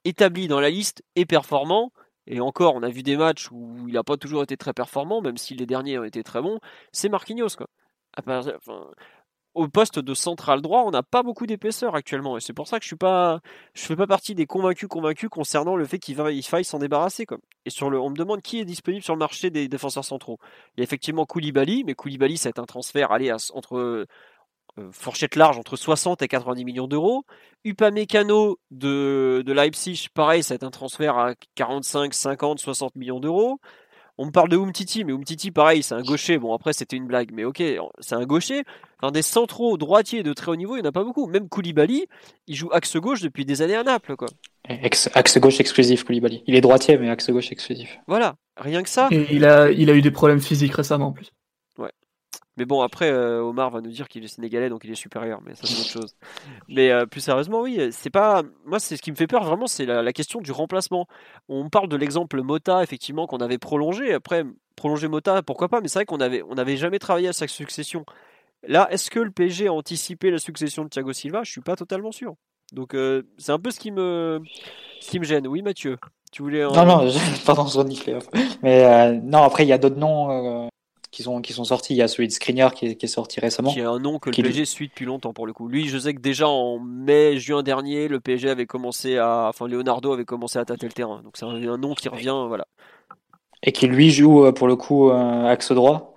[0.03, 1.91] établi dans la liste est performant.
[2.27, 5.21] Et encore, on a vu des matchs où il n'a pas toujours été très performant,
[5.21, 6.59] même si les derniers ont été très bons.
[6.91, 7.67] C'est Marquinhos, quoi
[9.55, 12.37] au poste de central droit, on n'a pas beaucoup d'épaisseur actuellement.
[12.37, 13.39] Et c'est pour ça que je suis pas,
[13.73, 17.25] fais pas partie des convaincus convaincus concernant le fait qu'il il faille s'en débarrasser.
[17.25, 17.39] Comme.
[17.65, 20.39] Et sur le, on me demande qui est disponible sur le marché des défenseurs centraux.
[20.75, 24.07] Il y a effectivement Koulibaly, mais Koulibaly, c'est un transfert allez, entre
[24.77, 27.25] euh, fourchette large entre 60 et 90 millions d'euros.
[27.63, 33.59] Upamecano de, de Leipzig, pareil, c'est un transfert à 45, 50, 60 millions d'euros.
[34.17, 36.37] On me parle de Umtiti, mais Umtiti, pareil, c'est un gaucher.
[36.37, 37.61] Bon, après, c'était une blague, mais ok,
[37.99, 38.63] c'est un gaucher.
[39.01, 41.27] Dans des centraux droitiers de très haut niveau, il n'y en a pas beaucoup.
[41.27, 42.07] Même Koulibaly,
[42.47, 44.29] il joue axe gauche depuis des années à Naples, quoi.
[44.67, 46.43] Axe, gauche exclusif, Koulibaly.
[46.47, 47.99] Il est droitier, mais axe gauche exclusif.
[48.07, 49.09] Voilà, rien que ça.
[49.11, 51.31] Et il a, il a eu des problèmes physiques récemment, en plus.
[52.57, 55.41] Mais bon, après, euh, Omar va nous dire qu'il est sénégalais, donc il est supérieur,
[55.45, 56.15] mais ça c'est autre chose.
[56.69, 58.43] Mais euh, plus sérieusement, oui, c'est pas.
[58.65, 61.07] Moi, c'est ce qui me fait peur vraiment, c'est la, question du remplacement.
[61.49, 64.13] On parle de l'exemple Mota, effectivement, qu'on avait prolongé.
[64.13, 64.45] Après,
[64.77, 67.47] prolonger Mota, pourquoi pas, mais c'est vrai qu'on avait, on n'avait jamais travaillé à sa
[67.47, 68.05] succession.
[68.67, 71.43] Là, est-ce que le PSG a anticipé la succession de Thiago Silva?
[71.43, 72.35] Je suis pas totalement sûr.
[72.71, 74.41] Donc, euh, c'est un peu ce qui me,
[75.01, 75.47] ce qui me gêne.
[75.47, 75.97] Oui, Mathieu
[76.31, 77.09] tu voulais Non, non,
[77.45, 77.79] pardon, je.
[78.61, 80.69] Mais non, après, il y a d'autres noms
[81.15, 81.93] qui sont, qui sont sortis.
[81.93, 83.71] Il y a celui de Skriniar qui est, qui est sorti récemment.
[83.71, 85.69] Qui est un nom que le PSG suit depuis longtemps pour le coup.
[85.69, 89.47] Lui, je sais que déjà en mai, juin dernier, le PSG avait commencé à.
[89.47, 91.21] Enfin, Leonardo avait commencé à tâter le terrain.
[91.23, 92.35] Donc c'est un, nom qui revient.
[92.47, 92.67] Voilà.
[93.63, 96.13] Et qui lui joue euh, pour le coup euh, axe droit.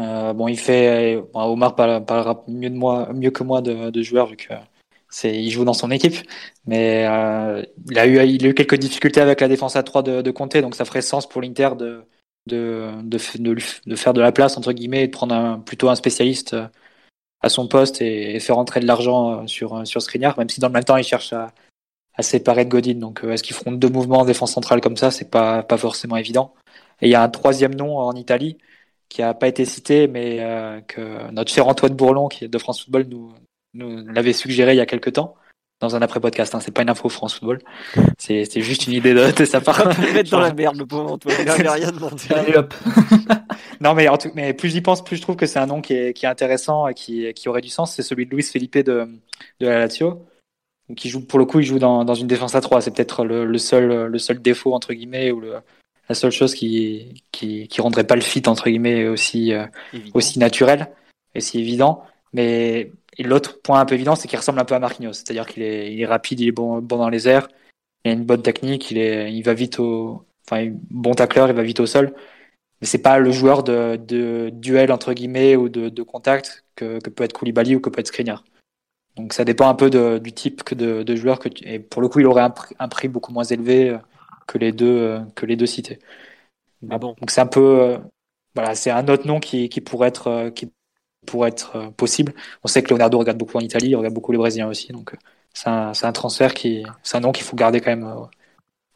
[0.00, 1.22] Euh, bon, il fait.
[1.32, 4.54] Bon, Omar parlera mieux, de moi, mieux que moi de, de joueurs vu que
[5.08, 6.16] c'est, il joue dans son équipe,
[6.66, 10.02] mais euh, il, a eu, il a eu quelques difficultés avec la défense à 3
[10.02, 12.06] de, de Conte, donc ça ferait sens pour l'Inter de,
[12.46, 13.18] de, de,
[13.86, 16.66] de, faire de la place, entre guillemets, et de prendre un, plutôt un spécialiste euh,
[17.40, 20.60] à son poste et, faire entrer de l'argent euh, sur, euh, sur Skriniar, même si
[20.60, 21.52] dans le même temps, il cherche à,
[22.14, 22.94] à séparer de Godin.
[22.94, 25.10] Donc, est-ce qu'ils feront deux mouvements en défense centrale comme ça?
[25.10, 26.54] C'est pas, pas forcément évident.
[27.00, 28.58] Et il y a un troisième nom en Italie
[29.08, 30.38] qui a pas été cité, mais
[30.88, 33.34] que notre cher Antoine Bourlon, qui est de France Football, nous,
[33.74, 35.36] nous l'avait suggéré il y a quelques temps
[35.82, 36.54] dans un après-podcast.
[36.54, 36.60] Hein.
[36.60, 37.60] C'est pas une info France Football.
[38.18, 39.86] C'est juste une idée de, sa part.
[40.00, 41.36] mettre dans la merde, le pauvre Antoine.
[41.42, 42.22] Il avait rien demandé.
[42.30, 42.72] Allez, hop.
[43.80, 45.80] non, mais, en tout, mais plus j'y pense, plus je trouve que c'est un nom
[45.80, 47.94] qui est, qui est intéressant et qui, qui aurait du sens.
[47.94, 49.08] C'est celui de Luis Felipe de,
[49.60, 50.26] de la Lazio.
[50.96, 52.82] Qui joue, pour le coup, il joue dans, dans une défense à 3.
[52.82, 55.54] C'est peut-être le, le, seul, le seul défaut, entre guillemets, ou le,
[56.08, 59.66] la seule chose qui, qui, qui rendrait pas le fit, entre guillemets, aussi, euh,
[60.14, 60.88] aussi naturel
[61.34, 62.04] et si évident.
[62.32, 65.12] Mais et l'autre point un peu évident, c'est qu'il ressemble un peu à Marquinhos.
[65.12, 67.48] C'est-à-dire qu'il est, il est rapide, il est bon, bon dans les airs,
[68.04, 70.24] il a une bonne technique, il, est, il va vite au.
[70.46, 72.14] Enfin, bon tacleur, il va vite au sol.
[72.80, 76.98] Mais c'est pas le joueur de, de, duel, entre guillemets, ou de, de contact que,
[77.00, 78.44] que, peut être Koulibaly ou que peut être Skriniar.
[79.16, 81.66] Donc ça dépend un peu de, du type que de, de joueur que tu...
[81.68, 83.98] et pour le coup il aurait un, prix, un prix beaucoup moins élevé euh,
[84.46, 85.98] que les deux euh, que les deux cités.
[86.82, 87.14] Mais bon?
[87.20, 87.98] Donc c'est un peu euh,
[88.54, 90.72] voilà c'est un autre nom qui, qui pourrait être qui
[91.26, 92.34] pour être euh, possible.
[92.64, 95.14] On sait que Leonardo regarde beaucoup en Italie, il regarde beaucoup les Brésiliens aussi, donc
[95.14, 95.16] euh,
[95.52, 98.06] c'est un, transfert qui, c'est un nom qu'il faut garder quand même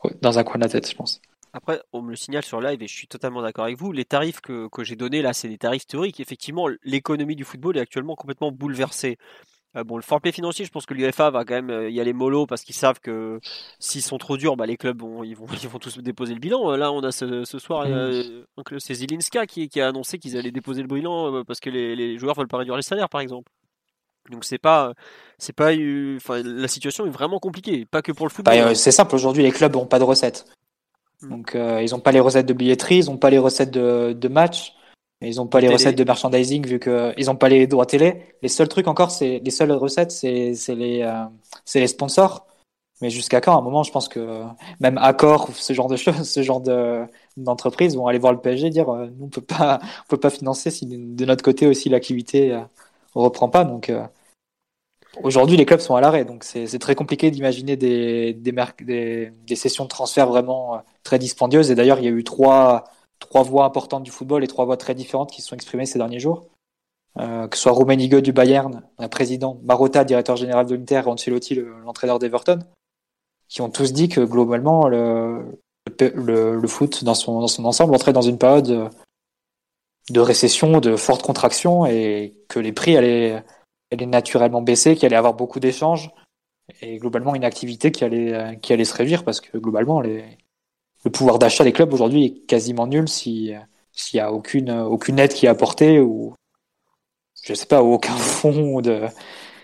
[0.05, 1.21] euh, dans un coin de la tête, je pense.
[1.53, 3.91] Après, on me le signale sur live et je suis totalement d'accord avec vous.
[3.91, 6.21] Les tarifs que, que j'ai donnés là, c'est des tarifs théoriques.
[6.21, 9.17] Effectivement, l'économie du football est actuellement complètement bouleversée.
[9.77, 12.13] Euh, bon, le forfait financier, je pense que l'UFA va quand même euh, y aller
[12.13, 13.41] mollo parce qu'ils savent que
[13.79, 16.41] s'ils sont trop durs, bah, les clubs vont, ils vont, ils vont tous déposer le
[16.41, 16.73] bilan.
[16.73, 17.87] Euh, là, on a ce, soir,
[18.79, 22.19] c'est Zilinska qui, qui, a annoncé qu'ils allaient déposer le bilan parce que les, les
[22.19, 23.51] joueurs veulent pas réduire les salaires, par exemple.
[24.31, 24.93] Donc c'est pas,
[25.39, 25.71] c'est pas,
[26.17, 28.57] enfin la situation est vraiment compliquée, pas que pour le football.
[28.57, 29.15] Bah, c'est simple.
[29.15, 30.47] Aujourd'hui, les clubs n'ont pas de recettes.
[31.23, 31.29] Mmh.
[31.29, 34.29] Donc ils n'ont pas les recettes de billetterie, ils n'ont pas les recettes de, de
[34.29, 34.76] match.
[35.23, 38.35] Ils n'ont pas les recettes de merchandising vu qu'ils n'ont pas les droits télé.
[38.43, 41.25] Les seuls trucs encore, c'est les seules recettes, c'est les, euh,
[41.75, 42.47] les sponsors.
[43.03, 43.55] Mais jusqu'à quand?
[43.55, 44.43] À un moment, je pense que
[44.81, 46.63] même Accor, ce genre de choses, ce genre
[47.37, 50.21] d'entreprises vont aller voir le PSG et dire euh, nous on peut pas, on peut
[50.21, 52.61] pas financer si de notre côté aussi l'activité euh,
[53.15, 53.65] reprend pas.
[53.65, 53.91] Donc
[55.23, 59.57] aujourd'hui, les clubs sont à l'arrêt, donc c'est très compliqué d'imaginer des des, des, des,
[59.57, 61.71] sessions de transfert vraiment très dispendieuses.
[61.71, 62.85] Et d'ailleurs, il y a eu trois
[63.19, 65.99] trois voix importantes du football et trois voix très différentes qui se sont exprimées ces
[65.99, 66.49] derniers jours.
[67.19, 71.09] Euh, que ce soit Rummenigge du Bayern, un président, Marotta, directeur général de l'Inter, et
[71.09, 72.59] Ancelotti, l'entraîneur d'Everton,
[73.49, 75.59] qui ont tous dit que globalement le,
[75.99, 78.91] le, foot dans son, dans son ensemble entrait dans une période
[80.11, 83.43] de récession, de forte contraction et que les prix allaient,
[83.91, 86.11] allaient naturellement baisser, qu'il allait avoir beaucoup d'échanges
[86.83, 90.03] et globalement une activité qui allait, qui allait se réduire parce que globalement
[91.07, 93.53] le pouvoir d'achat des clubs aujourd'hui est quasiment nul si
[93.93, 96.35] s'il y a aucune aucune aide qui est apportée ou
[97.45, 99.03] je sais pas aucun fonds de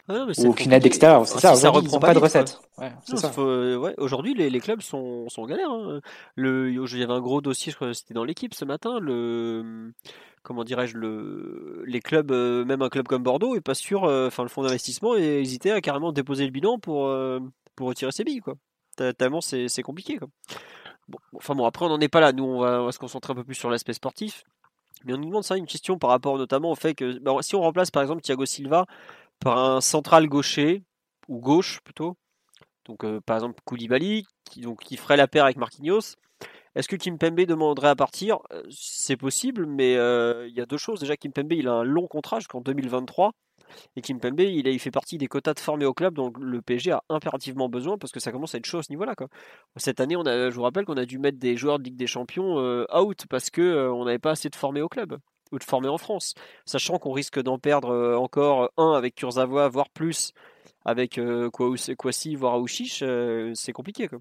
[0.09, 1.26] ah ou aucune aide extérieure.
[1.26, 2.61] C'est ça, ça reprend pas, de recettes.
[2.78, 5.70] Ouais, aujourd'hui, les, les, clubs sont, sont en galère.
[5.70, 6.00] Hein.
[6.35, 8.98] Le, il y avait un gros dossier, c'était dans l'équipe ce matin.
[9.00, 9.92] Le,
[10.42, 14.05] comment dirais-je, le, les clubs, euh, même un club comme Bordeaux, est pas sûr.
[14.05, 17.38] Euh, enfin, le fonds d'investissement est hésité à carrément déposer le bilan pour euh,
[17.76, 18.55] pour retirer ses billes, quoi.
[19.16, 20.28] Tellement c'est compliqué, quoi
[21.34, 22.32] enfin bon, après on n'en est pas là.
[22.32, 24.44] Nous, on va, se concentrer un peu plus sur l'aspect sportif.
[25.04, 27.56] Mais on nous demande ça une question par rapport notamment au fait que bah, si
[27.56, 28.86] on remplace par exemple Thiago Silva
[29.40, 30.84] par un central gaucher
[31.28, 32.16] ou gauche plutôt,
[32.84, 36.14] donc euh, par exemple Koulibaly qui donc qui ferait la paire avec Marquinhos,
[36.74, 38.38] est-ce que Kimpembe demanderait à partir?
[38.52, 41.00] Euh, C'est possible, mais euh, il y a deux choses.
[41.00, 43.32] Déjà, Kimpembe il a un long contrat jusqu'en 2023
[43.96, 46.92] et Kimpembe, il, il fait partie des quotas de formés au club, donc le PSG
[46.92, 49.14] a impérativement besoin parce que ça commence à être chaud à ce niveau-là.
[49.76, 51.96] Cette année, on a, je vous rappelle qu'on a dû mettre des joueurs de Ligue
[51.96, 55.18] des Champions euh, out parce que euh, on n'avait pas assez de formés au club.
[55.52, 59.90] ou de former en France, sachant qu'on risque d'en perdre encore un avec Kurzawa, voire
[59.90, 60.32] plus
[60.85, 61.20] avec
[61.52, 63.04] Kwasi, voire Aouchiche,
[63.54, 64.08] c'est compliqué.
[64.08, 64.18] Quoi.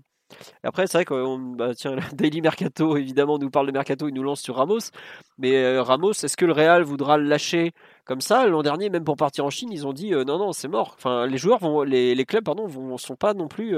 [0.63, 4.23] Après, c'est vrai que bah, tiens, Daily Mercato, évidemment, nous parle de Mercato, il nous
[4.23, 4.91] lance sur Ramos.
[5.37, 7.73] Mais Ramos, est-ce que le Real voudra le lâcher
[8.05, 8.47] comme ça?
[8.47, 10.95] L'an dernier, même pour partir en Chine, ils ont dit non, non, c'est mort.
[10.97, 13.75] Enfin, les joueurs vont, les, les clubs, pardon, vont, sont pas non plus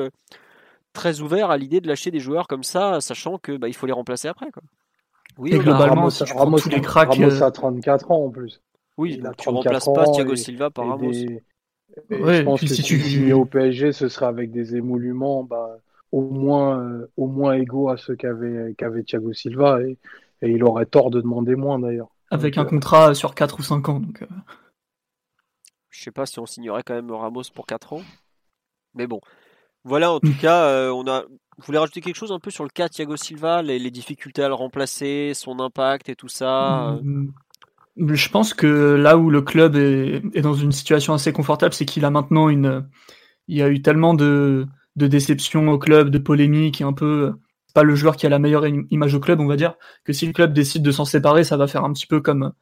[0.94, 3.88] très ouverts à l'idée de lâcher des joueurs comme ça, sachant que bah, il faut
[3.88, 4.52] les remplacer après.
[4.52, 4.64] Quoi.
[5.38, 8.62] Oui, globalement, Ramos, tous les cracks, Ramos a 34 ans en plus.
[8.98, 11.12] Oui, il a tu remplaces pas Thiago Silva par Ramos.
[11.12, 15.78] je pense que si, tu viens au PSG, ce sera avec des émoluments bah,
[16.14, 19.82] au, moins, euh, au moins égaux à ceux qu'avait qu'avait Thiago Silva.
[19.82, 19.98] Et,
[20.44, 22.10] et, il aurait tort de demander moins d'ailleurs.
[22.30, 24.00] Avec un euh, contrat sur 4 ou 5 ans.
[24.00, 24.28] Donc, euh...
[25.90, 28.02] Je sais pas si on signerait quand même Ramos pour 4 ans.
[28.94, 29.22] Mais bon,
[29.84, 31.24] voilà, en tout cas, euh, on a.
[31.58, 34.48] Vous voulez rajouter quelque chose un peu sur le cas Thiago Silva, les, difficultés à
[34.48, 37.28] le remplacer, son impact et tout ça mmh,
[37.98, 42.06] Je pense que là où le club est, dans une situation assez confortable, c'est qu'il
[42.06, 42.88] a maintenant une.
[43.48, 47.34] Il y a eu tellement de, de déceptions au club, de polémiques, et un peu.
[47.74, 50.28] Pas le joueur qui a la meilleure image au club, on va dire, que si
[50.28, 52.54] le club décide de s'en séparer, ça va faire un petit peu comme,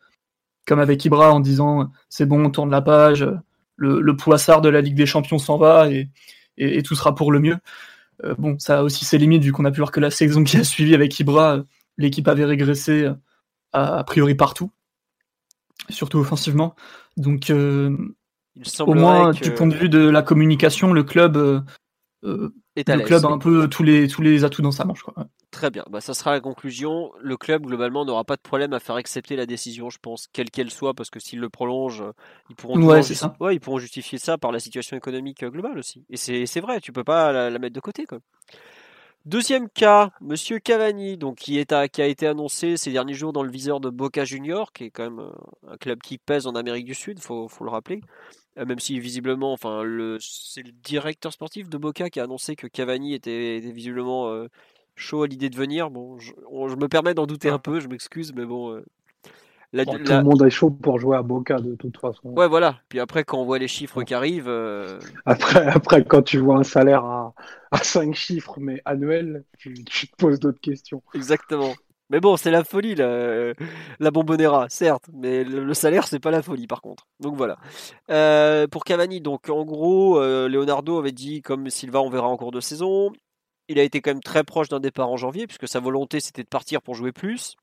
[0.66, 3.28] comme avec Ibra en disant c'est bon, on tourne la page,
[3.76, 6.10] le, le poissard de la Ligue des Champions s'en va et,
[6.58, 7.58] et, tout sera pour le mieux.
[8.24, 10.44] Euh, bon, ça a aussi ses limites vu qu'on a pu voir que la saison
[10.44, 11.64] qui a suivi avec Ibra,
[11.98, 13.14] l'équipe avait régressé euh,
[13.74, 14.72] a, priori partout,
[15.90, 16.76] surtout offensivement.
[17.18, 17.96] Donc, euh,
[18.80, 21.64] au moins du point de vue de la communication, le club
[22.24, 25.04] le club a un peu tous les, tous les atouts dans sa manche.
[25.04, 25.14] Quoi.
[25.52, 27.12] Très bien, bah, ça sera la conclusion.
[27.20, 30.50] Le club, globalement, n'aura pas de problème à faire accepter la décision, je pense, quelle
[30.50, 32.04] qu'elle soit, parce que s'ils le prolongent,
[32.50, 36.06] ils pourront, ouais, ils pourront justifier ça par la situation économique globale aussi.
[36.10, 38.06] Et c'est vrai, tu peux pas la, mettre de côté.
[38.06, 38.20] Quoi.
[39.26, 43.34] Deuxième cas, Monsieur Cavani, donc qui, est à, qui a été annoncé ces derniers jours
[43.34, 45.32] dans le viseur de Boca Junior, qui est quand même euh,
[45.68, 48.02] un club qui pèse en Amérique du Sud, faut, faut le rappeler.
[48.58, 52.56] Euh, même si visiblement, enfin, le, c'est le directeur sportif de Boca qui a annoncé
[52.56, 54.48] que Cavani était, visiblement euh,
[54.96, 55.90] chaud à l'idée de venir.
[55.90, 56.34] Bon, je,
[56.76, 58.74] me permets d'en douter un peu, je m'excuse, mais bon.
[58.74, 58.86] Euh,
[59.74, 62.30] tout le monde est chaud pour jouer à Boca de toute façon.
[62.30, 62.80] Ouais, voilà.
[62.90, 64.52] Puis après, quand on voit les chiffres qui arrivent.
[65.26, 67.34] Après, après, quand tu vois un salaire à,
[67.72, 71.02] à 5 chiffres, mais annuel, tu, tu te poses d'autres questions.
[71.14, 71.74] Exactement.
[72.12, 73.54] Mais bon, c'est la folie, la,
[74.00, 77.08] la Bombonera, certes, mais le, salaire, c'est pas la folie, par contre.
[77.22, 77.58] Donc voilà.
[78.10, 82.36] Euh, pour Cavani, donc en gros, euh, Leonardo avait dit, comme Silva, on verra en
[82.36, 83.14] cours de saison.
[83.70, 86.44] Il a été quand même très proche d'un départ en janvier, puisque sa volonté, c'était
[86.44, 87.56] de partir pour jouer plus.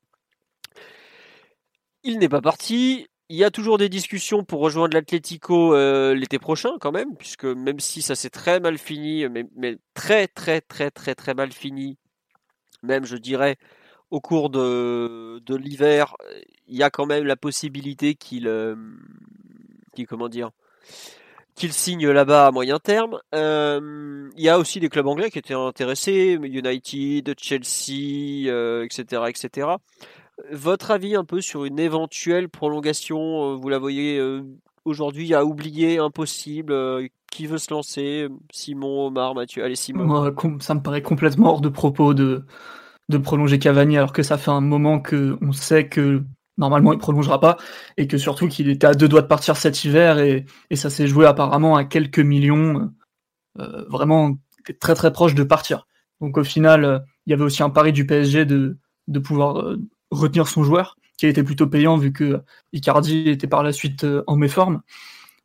[2.03, 3.07] Il n'est pas parti.
[3.29, 7.45] Il y a toujours des discussions pour rejoindre l'Atlético euh, l'été prochain, quand même, puisque
[7.45, 11.51] même si ça s'est très mal fini, mais, mais très, très, très, très, très mal
[11.51, 11.97] fini,
[12.81, 13.57] même, je dirais,
[14.11, 16.15] au cours de, l'hiver,
[16.67, 18.75] il y a quand même la possibilité qu'il, euh,
[21.71, 23.19] signe là-bas à moyen terme.
[23.35, 28.47] Euh, il y a aussi des clubs anglais qui étaient intéressés, United, Chelsea,
[28.83, 29.67] etc., euh, etc.
[30.51, 34.21] Votre avis un peu sur une éventuelle prolongation Vous la voyez
[34.85, 36.73] aujourd'hui à oublier, impossible
[37.31, 40.33] Qui veut se lancer Simon, Omar, Mathieu Allez, Simon.
[40.59, 42.45] Ça me paraît complètement hors de propos de
[43.09, 46.23] de prolonger Cavani alors que ça fait un moment que on sait que
[46.57, 47.57] normalement il prolongera pas
[47.97, 50.89] et que surtout qu'il était à deux doigts de partir cet hiver et, et ça
[50.89, 52.91] s'est joué apparemment à quelques millions
[53.59, 54.37] euh, vraiment
[54.79, 55.87] très très proche de partir.
[56.21, 59.59] Donc au final, euh, il y avait aussi un pari du PSG de, de pouvoir
[59.59, 59.77] euh,
[60.11, 62.41] retenir son joueur qui a été plutôt payant vu que
[62.73, 64.81] Icardi était par la suite en méforme.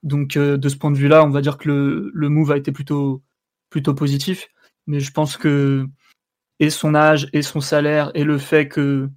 [0.03, 2.71] Donc de ce point de vue-là, on va dire que le, le move a été
[2.71, 3.23] plutôt
[3.71, 4.49] plutôt positif,
[4.87, 5.89] mais je pense que
[6.61, 9.09] et son âge et son salaire et le fait que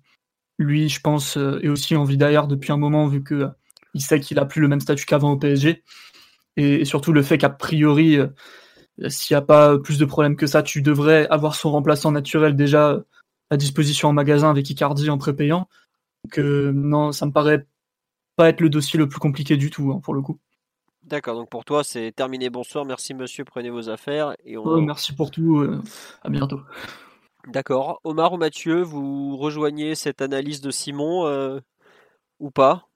[0.60, 3.48] lui, je pense, euh, est aussi envie d'ailleurs depuis un moment vu que euh,
[3.94, 5.84] il sait qu'il a plus le même statut qu'avant au PSG
[6.58, 8.28] et, surtout le fait qu'a priori euh,
[9.10, 12.56] s'il n'y a pas plus de problèmes que ça, tu devrais avoir son remplaçant naturel
[12.56, 13.00] déjà
[13.50, 15.68] à disposition en magasin avec Icardi en prépayant.
[16.24, 17.66] Donc non, ça me paraît
[18.36, 20.40] pas être le dossier le plus compliqué du tout hein, pour le coup.
[21.04, 22.50] D'accord, donc pour toi c'est terminé.
[22.50, 24.82] Bonsoir, merci monsieur, prenez vos affaires et on...
[24.82, 25.66] merci pour tout,
[26.24, 26.62] à bientôt.
[27.48, 28.02] D'accord.
[28.04, 31.62] Omar ou Mathieu, vous rejoignez cette analyse de Simon euh,
[32.40, 32.88] ou pas?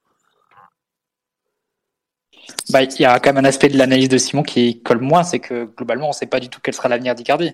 [2.70, 5.22] Bah, il y a quand même un aspect de l'analyse de Simon qui colle moins,
[5.22, 7.52] c'est que globalement, on ne sait pas du tout quel sera l'avenir d'Icardi.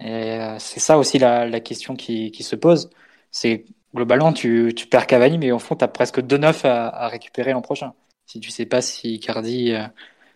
[0.00, 2.90] Et euh, c'est ça aussi la, question qui, se pose.
[3.30, 7.52] C'est globalement, tu, perds Cavani, mais au fond, tu as presque deux neufs à, récupérer
[7.52, 7.94] l'an prochain.
[8.26, 9.84] Si tu sais pas si Icardi euh,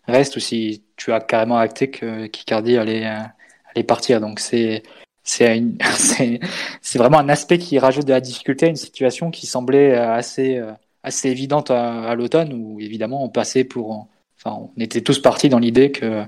[0.07, 4.21] reste ou si tu as carrément acté qu'Icardi allait, allait partir.
[4.21, 4.83] Donc c'est
[5.25, 10.61] c'est vraiment un aspect qui rajoute de la difficulté à une situation qui semblait assez
[11.05, 15.61] assez évidente à, l'automne où évidemment on passait pour enfin on était tous partis dans
[15.61, 16.25] l'idée que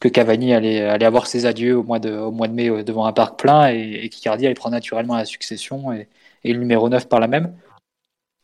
[0.00, 2.82] que Cavani allait allait avoir ses adieux au mois de au mois de mai euh,
[2.82, 6.08] devant un parc plein et, et qu'Icardi allait prendre naturellement la succession et,
[6.44, 7.54] le numéro 9 par la même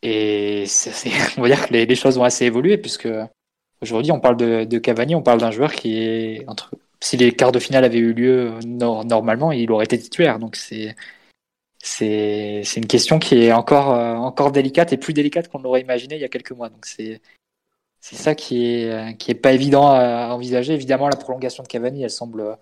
[0.02, 0.64] et
[1.36, 3.08] on va dire que les, choses ont assez évolué puisque
[3.82, 6.70] aujourd'hui on parle de, de Cavani on parle d'un joueur qui est entre
[7.00, 10.94] si les quarts de finale avaient eu lieu normalement il aurait été titulaire donc c'est
[11.82, 16.16] c'est une question qui est encore euh, encore délicate et plus délicate qu'on l'aurait imaginé
[16.16, 16.68] il y a quelques mois.
[16.68, 17.20] Donc c'est
[18.00, 20.74] c'est ça qui est pas évident à envisager.
[20.74, 22.58] Évidemment, la prolongation de Cavani, elle semble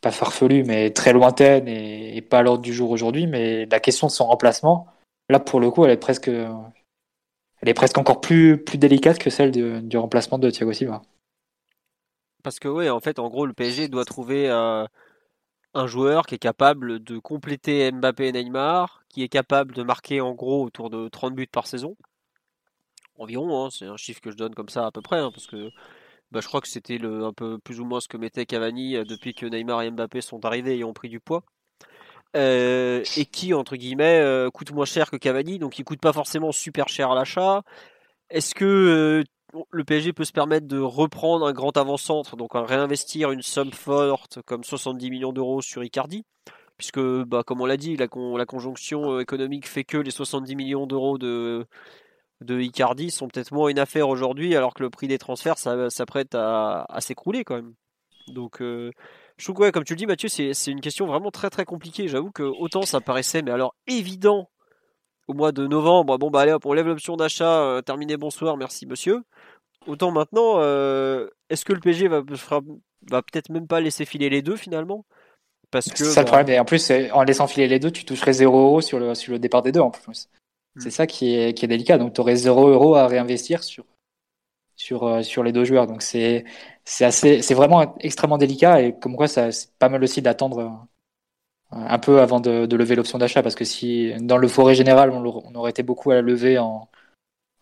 [0.00, 3.26] pas farfelue, mais très lointaine et, pas à l'ordre du jour aujourd'hui.
[3.26, 4.86] Mais la question de son remplacement,
[5.28, 9.30] là pour le coup, elle est presque elle est presque encore plus plus délicate que
[9.30, 11.02] celle du remplacement de Thiago Silva.
[12.46, 14.86] Parce que oui, en fait, en gros, le PSG doit trouver euh,
[15.74, 20.20] un joueur qui est capable de compléter Mbappé et Neymar, qui est capable de marquer
[20.20, 21.96] en gros autour de 30 buts par saison.
[23.18, 25.46] Environ, hein, c'est un chiffre que je donne comme ça à peu près, hein, parce
[25.46, 25.70] que
[26.32, 29.04] bah, je crois que c'était un peu plus ou moins ce que mettait Cavani euh,
[29.04, 31.44] depuis que Neymar et Mbappé sont arrivés et ont pris du poids.
[32.36, 36.12] Euh, et qui, entre guillemets, euh, coûte moins cher que Cavani, donc il coûte pas
[36.12, 37.62] forcément super cher à l'achat.
[38.30, 39.24] Est-ce que
[39.70, 44.40] le PSG peut se permettre de reprendre un grand avant-centre, donc réinvestir une somme forte
[44.42, 46.24] comme 70 millions d'euros sur Icardi,
[46.76, 50.86] puisque, bah, comme on l'a dit, la, conjonction euh, économique fait que les 70 millions
[50.86, 51.66] d'euros de,
[52.42, 56.34] de Icardi sont peut-être moins une affaire aujourd'hui, alors que le prix des transferts s'apprête
[56.34, 57.74] à, s'écrouler quand même.
[58.28, 58.90] Donc, euh,
[59.38, 62.08] je trouve que, comme tu le dis, Mathieu, c'est une question vraiment très très compliquée.
[62.08, 64.50] J'avoue que autant ça paraissait, mais alors évident
[65.28, 68.86] au mois de novembre, bon bah allez on lève l'option d'achat, euh, terminé bonsoir, merci
[68.86, 69.24] monsieur.
[69.88, 72.22] Autant maintenant, euh, est-ce que le PG va,
[73.10, 75.04] va peut-être même pas laisser filer les deux finalement?
[75.70, 75.98] Parce que.
[75.98, 76.56] C'est ça le bah, problème.
[76.56, 79.32] Et en plus, en laissant filer les deux, tu toucherais 0 euros sur le, sur
[79.32, 80.28] le départ des deux en plus.
[80.78, 81.98] C'est ça qui est, qui est délicat.
[81.98, 83.84] Donc tu aurais 0 euros à réinvestir sur,
[84.76, 85.86] sur, euh, sur les deux joueurs.
[85.86, 86.44] Donc c'est
[87.00, 90.58] assez, c'est vraiment extrêmement délicat et comme quoi ça, c'est pas mal aussi d'attendre
[91.72, 94.74] euh, un peu avant de, de lever l'option d'achat parce que si dans le forêt
[94.74, 96.88] général on, on, aurait été beaucoup à la lever en,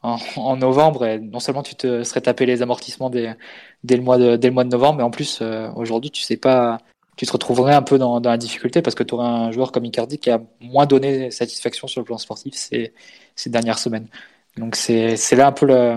[0.36, 1.06] en, novembre.
[1.06, 3.36] Et non seulement tu te serais tapé les amortissements dès,
[3.82, 6.22] dès, le, mois de, dès le mois de novembre, mais en plus, euh, aujourd'hui, tu
[6.22, 6.78] sais pas,
[7.16, 9.72] tu te retrouverais un peu dans, dans la difficulté parce que tu aurais un joueur
[9.72, 12.92] comme Icardi qui a moins donné satisfaction sur le plan sportif ces,
[13.36, 14.08] ces dernières semaines.
[14.56, 15.96] Donc c'est là un peu le,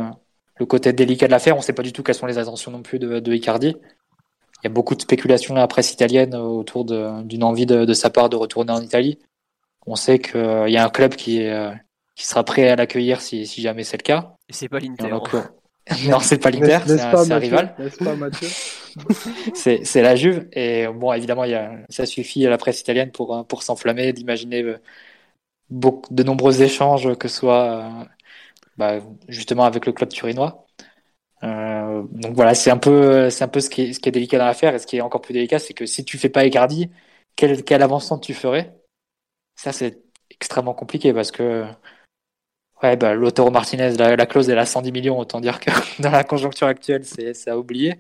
[0.58, 1.56] le côté délicat de l'affaire.
[1.56, 3.76] On ne sait pas du tout quelles sont les intentions non plus de, de Icardi.
[4.64, 7.94] Il y a beaucoup de spéculations dans la presse italienne autour d'une envie de, de,
[7.94, 9.20] sa part de retourner en Italie.
[9.86, 11.72] On sait qu'il y a un club qui est, euh,
[12.16, 14.34] qui sera prêt à l'accueillir si, si jamais c'est le cas.
[14.50, 15.16] Et c'est pas l'Inter.
[16.10, 17.76] non, c'est pas l'Inter, c'est un, rival.
[19.54, 20.48] c'est la Juve.
[20.54, 24.64] Et bon, évidemment, y a, ça suffit à la presse italienne pour, pour s'enflammer, d'imaginer
[24.64, 24.80] euh,
[25.70, 28.06] de nombreux échanges, que ce soit euh,
[28.78, 30.66] bah, justement avec le club turinois.
[31.44, 34.12] Euh, donc voilà, c'est un peu, c'est un peu ce qui est, ce qui est
[34.12, 34.76] délicat dans l'affaire.
[34.76, 36.90] Et ce qui est encore plus délicat, c'est que si tu fais pas Icardi,
[37.36, 38.76] quel, quel avancement tu ferais?
[39.56, 41.66] Ça, c'est extrêmement compliqué parce que
[42.84, 45.72] Ouais, bah, Lautaro Martinez, la, clause est à 110 millions, autant dire que
[46.02, 47.96] dans la conjoncture actuelle, c'est à oublier.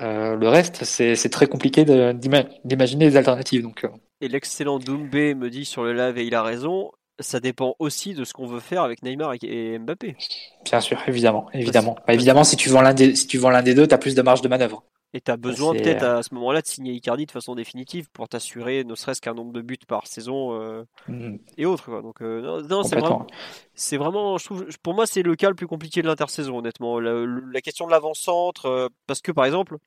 [0.00, 3.62] Euh, le reste, c'est très compliqué d'imaginer des alternatives.
[3.62, 3.88] Donc, euh.
[4.20, 8.14] Et l'excellent Doumbé me dit sur le live, et il a raison, ça dépend aussi
[8.14, 10.16] de ce qu'on veut faire avec Neymar et Mbappé.
[10.64, 11.48] Bien sûr, évidemment.
[11.52, 11.96] évidemment.
[12.06, 13.98] Bah, évidemment, si tu vends l'un des, si tu vends l'un des deux, tu as
[13.98, 14.84] plus de marge de manœuvre.
[15.12, 18.08] Et tu as besoin peut-être euh, à ce moment-là de signer Icardi de façon définitive
[18.12, 21.36] pour t'assurer ne serait-ce qu'un nombre de buts par saison euh, mm.
[21.58, 21.86] et autres.
[21.86, 22.00] Quoi.
[22.00, 23.26] Donc, euh, non, c'est vraiment,
[23.74, 27.00] c'est vraiment, je trouve, pour moi, c'est le cas le plus compliqué de l'intersaison, honnêtement.
[27.00, 29.78] La, question de l'avant-centre, parce que par exemple,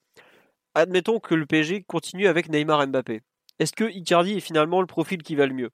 [0.75, 3.21] admettons que le PSG continue avec Neymar Mbappé.
[3.59, 5.69] Est-ce que Icardi est finalement le profil qui va le mieux?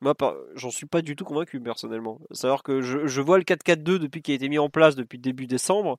[0.00, 0.14] Moi,
[0.56, 2.20] j'en suis pas du tout convaincu personnellement.
[2.32, 5.18] Savoir que je, je vois le 4-4-2 depuis qu'il a été mis en place depuis
[5.18, 5.98] début décembre.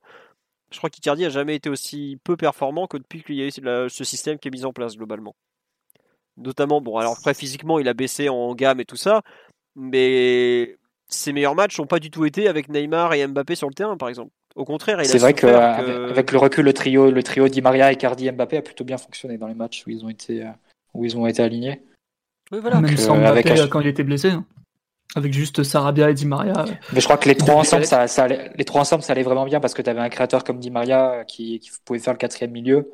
[0.70, 3.50] Je crois qu'Icardi a jamais été aussi peu performant que depuis qu'il y a eu
[3.88, 5.36] ce système qui est mis en place globalement.
[6.36, 9.22] Notamment, bon, alors après physiquement il a baissé en gamme et tout ça,
[9.74, 10.76] mais
[11.08, 13.96] ses meilleurs matchs n'ont pas du tout été avec Neymar et Mbappé sur le terrain,
[13.96, 14.32] par exemple.
[14.54, 18.56] Au contraire, c'est vrai qu'avec le recul, le trio, le trio Di Maria, Icardi, Mbappé
[18.56, 20.50] a plutôt bien fonctionné dans les matchs où ils ont été, euh,
[20.94, 21.82] où ils ont été alignés.
[22.50, 22.80] Oui, voilà.
[22.80, 23.68] Même sans Mbappé, avec...
[23.68, 24.30] quand il était blessé.
[24.30, 24.46] Hein
[25.14, 26.64] avec juste Sarabia et Di Maria.
[26.92, 29.22] Mais je crois que les trois ensemble, ça, ça allait, les trois ensemble, ça allait
[29.22, 32.12] vraiment bien parce que tu avais un créateur comme Di Maria qui, qui, pouvait faire
[32.12, 32.92] le quatrième milieu,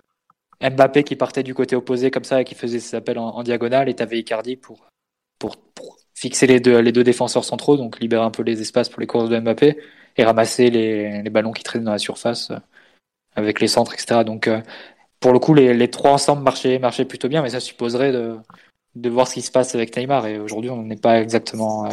[0.60, 3.88] Mbappé qui partait du côté opposé comme ça et qui faisait ses appels en, diagonale,
[3.88, 4.88] et tu avais Icardi pour,
[5.38, 8.88] pour, pour, fixer les deux, les deux défenseurs centraux, donc libérer un peu les espaces
[8.88, 9.76] pour les courses de Mbappé
[10.16, 12.58] et ramasser les, les ballons qui traînent dans la surface euh,
[13.34, 14.22] avec les centres, etc.
[14.24, 14.60] Donc euh,
[15.18, 18.36] pour le coup, les, trois ensemble marchaient, marchaient plutôt bien, mais ça supposerait de,
[18.94, 20.26] de voir ce qui se passe avec Neymar.
[20.26, 21.86] Et aujourd'hui, on n'est pas exactement,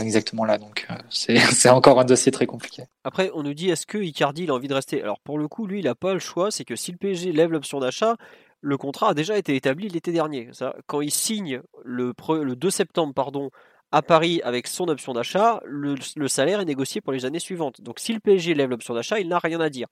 [0.46, 0.58] là.
[0.58, 2.84] Donc, euh, c'est encore un dossier très compliqué.
[3.04, 5.02] Après, on nous dit est-ce que Icardi il a envie de rester?
[5.02, 6.52] Alors, pour le coup, lui, il n'a pas le choix.
[6.52, 8.16] C'est que si le PSG lève l'option d'achat,
[8.62, 10.50] le contrat a déjà été établi l'été dernier.
[10.88, 13.50] Quand il signe le, le 2 septembre pardon,
[13.92, 15.96] à Paris avec son option d'achat, le,
[16.28, 17.82] salaire est négocié pour les années suivantes.
[17.82, 19.88] Donc si le PSG lève l'option d'achat, il n'a rien à dire.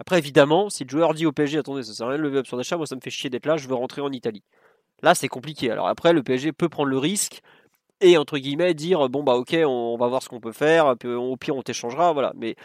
[0.00, 2.36] Après, évidemment, si le joueur dit au PSG, attendez, ça sert à rien de lever
[2.36, 4.42] l'option d'achat, moi ça me fait chier d'être là, je veux rentrer en Italie.
[5.02, 5.70] Là, c'est compliqué.
[5.70, 7.42] Alors après, le PSG peut prendre le risque
[8.00, 11.36] et entre guillemets dire bon bah ok, on, va voir ce qu'on peut faire, au
[11.36, 12.32] pire on t'échangera, voilà.
[12.36, 12.56] Mais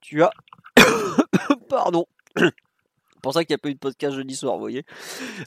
[0.00, 0.30] tu as,
[1.68, 2.06] pardon,
[3.22, 4.84] pour ça qu'il n'y a pas eu de podcast jeudi soir, vous voyez.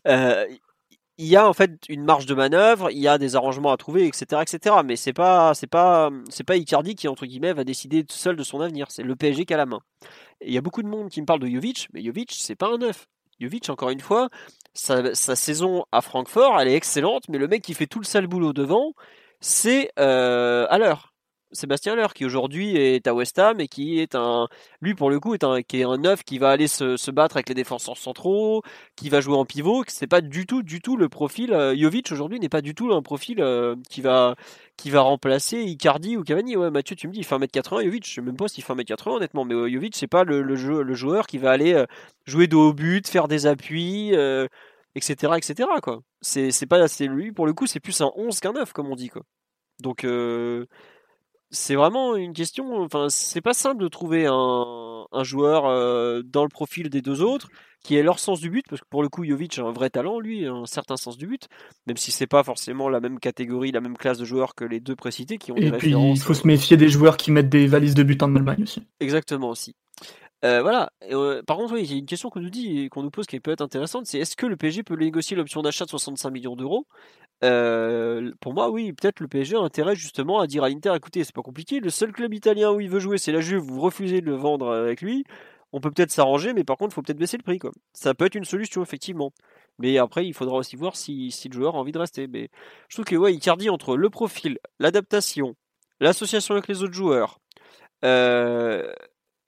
[0.07, 0.45] Euh,
[1.17, 3.77] il y a en fait une marge de manœuvre, il y a des arrangements à
[3.77, 4.77] trouver, etc., etc.
[4.83, 8.43] Mais c'est pas, c'est pas, c'est pas Icardi qui entre guillemets va décider seul de
[8.43, 8.87] son avenir.
[8.89, 9.81] C'est le PSG qui a la main.
[10.41, 12.67] il y a beaucoup de monde qui me parle de Jovic, mais Jovic c'est pas
[12.73, 13.07] un neuf.
[13.41, 14.29] Jovic encore une fois,
[14.73, 18.27] sa, saison à Francfort, elle est excellente, mais le mec qui fait tout le sale
[18.27, 18.93] boulot devant,
[19.39, 21.10] c'est à l'heure.
[21.53, 24.47] Sébastien Leur qui aujourd'hui est à West Ham et qui est un
[24.81, 27.37] lui pour le coup est un qui est un neuf qui va aller se, battre
[27.37, 28.63] avec les défenseurs centraux
[28.95, 32.11] qui va jouer en pivot c'est pas du tout du tout le profil euh, Jovic
[32.11, 34.35] aujourd'hui n'est pas du tout un profil euh, qui va
[34.77, 36.55] qui va remplacer Icardi ou Cavani.
[36.55, 38.73] Ouais Mathieu tu me dis il fait 1m80 Jovic je sais même pas s'il fait
[38.73, 41.85] 1m80 honnêtement mais euh, Jovic c'est pas le, le, le, joueur qui va aller
[42.25, 44.13] jouer de haut but faire des appuis
[44.95, 46.01] etc etc quoi.
[46.21, 48.87] C'est c'est pas c'est lui pour le coup c'est plus un 11 qu'un 9 comme
[48.87, 49.23] on dit quoi.
[49.79, 50.05] Donc
[51.51, 52.81] c'est vraiment une question.
[52.81, 57.49] Enfin, c'est pas simple de trouver un, joueur euh, dans le profil des deux autres
[57.83, 59.89] qui ait leur sens du but, parce que pour le coup, Jovic a un vrai
[59.89, 61.47] talent, lui, un certain sens du but,
[61.87, 64.79] même si c'est pas forcément la même catégorie, la même classe de joueurs que les
[64.79, 67.65] deux précités qui ont Et puis, il faut se méfier des joueurs qui mettent des
[67.65, 68.83] valises de but en Allemagne aussi.
[68.99, 69.75] Exactement aussi.
[70.43, 70.91] Euh, voilà.
[71.11, 73.11] Euh, par contre, oui, il y a une question qu'on nous dit et qu'on nous
[73.11, 75.89] pose qui peut être intéressante, c'est est-ce que le PSG peut négocier l'option d'achat de
[75.89, 76.87] 65 millions d'euros?
[77.43, 81.23] Euh, Pour moi, oui, peut-être le PSG a intérêt justement à dire à l'Inter, écoutez,
[81.23, 83.79] c'est pas compliqué, le seul club italien où il veut jouer, c'est la Juve, vous
[83.81, 85.25] refusez de le vendre avec lui,
[85.73, 87.59] on peut peut-être s'arranger, mais par contre, il faut peut-être baisser le prix.
[87.59, 87.71] Quoi.
[87.93, 89.31] Ça peut être une solution, effectivement.
[89.79, 92.27] Mais après, il faudra aussi voir si, le joueur a envie de rester.
[92.27, 92.49] Mais
[92.89, 95.55] je trouve que ouais, Icardi, entre le profil, l'adaptation,
[95.99, 97.39] l'association avec les autres joueurs,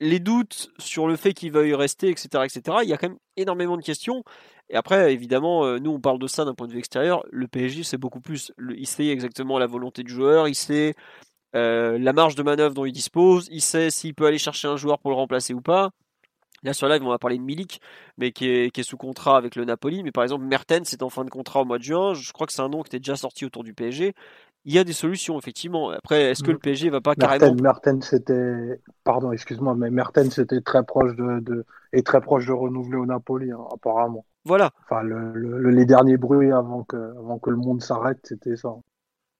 [0.03, 3.17] les doutes sur le fait qu'il veuille rester, etc., etc., il y a quand même
[3.37, 4.23] énormément de questions.
[4.69, 7.23] Et après, évidemment, euh, nous, on parle de ça d'un point de vue extérieur.
[7.31, 8.51] Le PSG, c'est beaucoup plus.
[8.75, 10.93] il sait exactement la volonté du joueur, il sait
[11.55, 14.77] euh, la marge de manœuvre dont il dispose, il sait s'il peut aller chercher un
[14.77, 15.91] joueur pour le remplacer ou pas.
[16.63, 17.81] Là, sur live, on va parler de Milik,
[18.17, 20.01] mais qui est, sous contrat avec le Napoli.
[20.01, 22.13] Mais par exemple, Mertens est en fin de contrat au mois de juin.
[22.13, 24.13] Je crois que c'est un nom qui était déjà sorti autour du PSG
[24.65, 25.89] il y a des solutions, effectivement.
[25.89, 27.53] Après, est-ce que le PSG va pas carrément.
[27.61, 28.79] Mertens, c'était.
[29.03, 33.05] Pardon, excuse-moi, mais Mertens était très proche de, de, et très proche de renouveler au
[33.05, 34.25] Napoli, hein, apparemment.
[34.45, 34.71] Voilà.
[34.83, 38.75] Enfin, le, les derniers bruits avant que, avant que le monde s'arrête, c'était ça.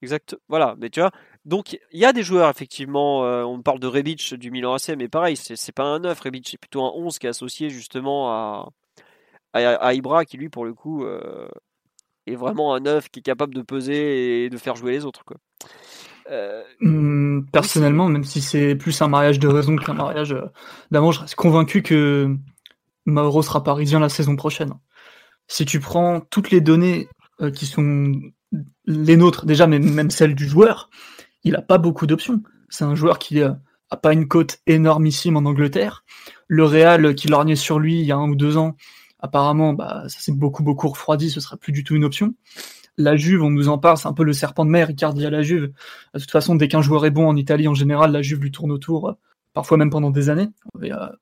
[0.01, 0.35] Exact.
[0.49, 0.75] Voilà.
[0.77, 1.11] Mais tu vois,
[1.45, 3.23] donc il y a des joueurs, effectivement.
[3.23, 6.19] Euh, on parle de Rebic du Milan AC, mais pareil, c'est pas un 9.
[6.19, 8.69] Rebic, c'est plutôt un 11 qui est associé justement à,
[9.53, 11.05] à, Ibra, qui lui, pour le coup.
[11.05, 11.47] Euh,
[12.27, 15.23] est vraiment un œuf qui est capable de peser et de faire jouer les autres.
[15.25, 15.37] Quoi.
[16.31, 20.45] Euh, hmm, personnellement, même si c'est plus un mariage de raison qu'un mariage euh,
[20.91, 22.35] d'amour, je reste convaincu que
[23.05, 24.73] Mauro sera parisien la saison prochaine.
[25.47, 27.09] Si tu prends toutes les données
[27.41, 28.13] euh, qui sont
[28.85, 30.89] les nôtres déjà, mais même celles du joueur,
[31.43, 32.41] il a pas beaucoup d'options.
[32.69, 33.59] C'est un joueur qui a
[34.01, 36.03] pas une cote énormissime en Angleterre.
[36.47, 38.75] Le Real qui lorgnait sur lui il y a un ou deux ans
[39.23, 42.35] Apparemment, bah, ça s'est beaucoup, beaucoup refroidi, ce sera plus du tout une option.
[42.97, 45.41] La Juve, on nous en parle, c'est un peu le serpent de mer, Icardi la
[45.41, 45.71] Juve.
[46.13, 48.51] De toute façon, dès qu'un joueur est bon en Italie, en général, la Juve lui
[48.51, 49.13] tourne autour, euh,
[49.53, 50.49] parfois même pendant des années.
[50.81, 51.15] Il y a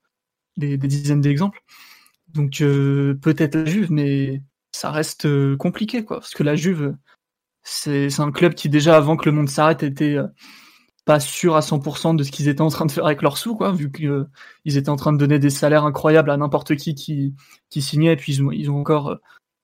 [0.58, 1.62] des, dizaines d'exemples.
[2.30, 4.42] Donc euh, peut-être la Juve, mais
[4.72, 6.22] ça reste euh, compliqué, quoi.
[6.22, 6.96] Parce que la Juve,
[7.62, 10.18] c'est un club qui déjà avant que le monde s'arrête était
[11.06, 13.56] pas sûr à 100% de ce qu'ils étaient en train de faire avec leurs sous,
[13.56, 14.30] quoi, vu qu'ils euh,
[14.66, 17.36] étaient en train de donner des salaires incroyables à n'importe qui, qui
[17.70, 19.16] qui signait, et puis ils ont, ils encore euh,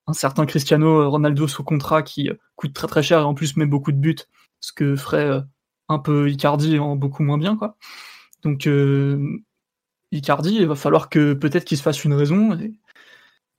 [0.08, 3.58] un certain Cristiano euh, Ronaldo sous contrat qui coûte très très cher et en plus
[3.58, 4.16] met beaucoup de buts,
[4.62, 5.44] ce que ferait
[5.90, 7.78] un peu Icardi en beaucoup moins bien, quoi.
[8.44, 8.70] Donc
[10.12, 12.74] Icardi, il va falloir que peut-être qu'il se fasse une raison et,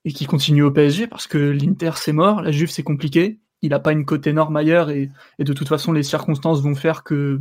[0.04, 3.70] et qu'il continue au PSG parce que l'Inter c'est mort, la Juve c'est compliqué, il
[3.70, 7.40] n'a pas une cote énorme ailleurs et, de toute façon les circonstances vont faire que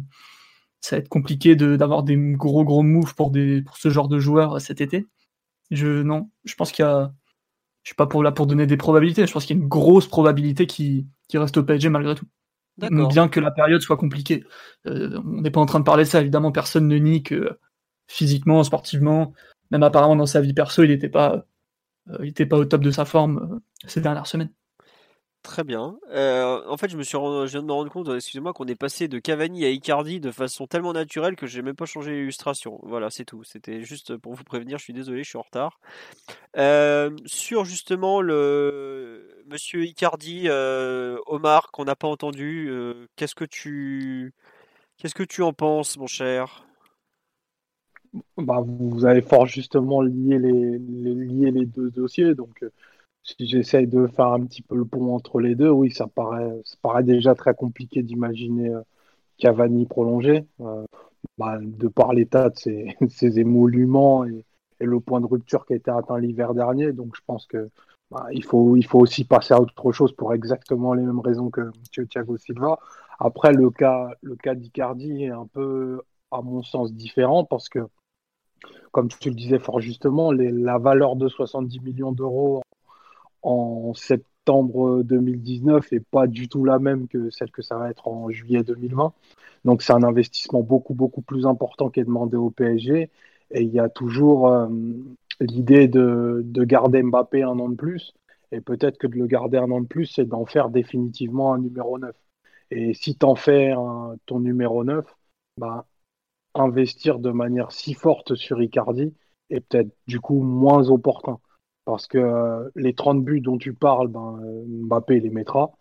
[0.82, 4.20] ça va être compliqué d'avoir des gros gros moves pour, des, pour ce genre de
[4.20, 5.08] joueurs cet été.
[5.72, 7.14] Je non, je pense qu'il y a
[7.84, 9.70] je suis pas pour là pour donner des probabilités, je pense qu'il y a une
[9.70, 12.26] grosse probabilité qui, qui reste au PSG malgré tout.
[12.78, 14.44] Bien que la période soit compliquée.
[14.86, 17.58] Euh, on n'est pas en train de parler de ça, évidemment, personne ne nie que
[18.08, 19.34] physiquement, sportivement,
[19.72, 21.46] même apparemment dans sa vie perso, il n'était pas
[22.20, 24.52] il n'était pas au top de sa forme ces dernières semaines.
[25.48, 25.98] Très bien.
[26.12, 28.76] Euh, en fait, je me suis je viens de me rendre compte, excusez-moi, qu'on est
[28.76, 32.82] passé de Cavani à Icardi de façon tellement naturelle que j'ai même pas changé l'illustration.
[32.84, 33.46] Voilà, c'est tout.
[33.46, 34.78] C'était juste pour vous prévenir.
[34.78, 35.80] Je suis désolé, je suis en retard.
[36.58, 42.70] Euh, sur justement le Monsieur Icardi, euh, Omar, qu'on n'a pas entendu.
[43.16, 44.34] qu'est-ce que tu,
[44.98, 46.66] qu'est-ce que tu en penses, mon cher?
[48.38, 52.66] Bah, vous avez fort justement lié les, les, les deux dossiers, donc
[53.28, 57.04] si j'essaye de faire un petit peu le pont entre les deux, oui, ça paraît,
[57.04, 58.82] déjà très compliqué d'imaginer euh,
[59.38, 60.86] Cavani prolongé, euh,
[61.38, 64.46] bah, de par l'état de ses, émoluments et,
[64.80, 66.94] le point de rupture qui a été atteint l'hiver dernier.
[66.94, 67.70] Donc je pense que
[68.12, 72.38] bah, il, faut, aussi passer à autre chose pour exactement les mêmes raisons que, Thiago
[72.38, 72.80] Silva.
[73.20, 76.02] Après, le cas, le cas d'Icardi est un peu,
[76.32, 77.80] à mon sens, différent parce que,
[78.92, 82.62] comme tu le disais fort justement, la valeur de 70 millions d'euros
[83.48, 88.08] en septembre 2019 est pas du tout la même que celle que ça va être
[88.08, 89.14] en juillet 2020.
[89.66, 93.10] Donc c'est un investissement beaucoup beaucoup plus important qui est demandé au PSG.
[93.52, 94.68] Et il y a toujours euh,
[95.40, 98.14] l'idée de, garder Mbappé un an de plus.
[98.52, 101.60] Et peut-être que de le garder un an de plus, c'est d'en faire définitivement un
[101.60, 102.16] numéro 9.
[102.72, 103.74] Et si tu en fais
[104.26, 105.06] ton numéro 9,
[105.58, 105.86] bah,
[106.56, 109.14] investir de manière si forte sur Icardi
[109.50, 111.40] est peut-être du coup moins opportun.
[111.88, 115.72] Parce que euh, les 30 buts dont tu parles, ben, euh, Mbappé les mettra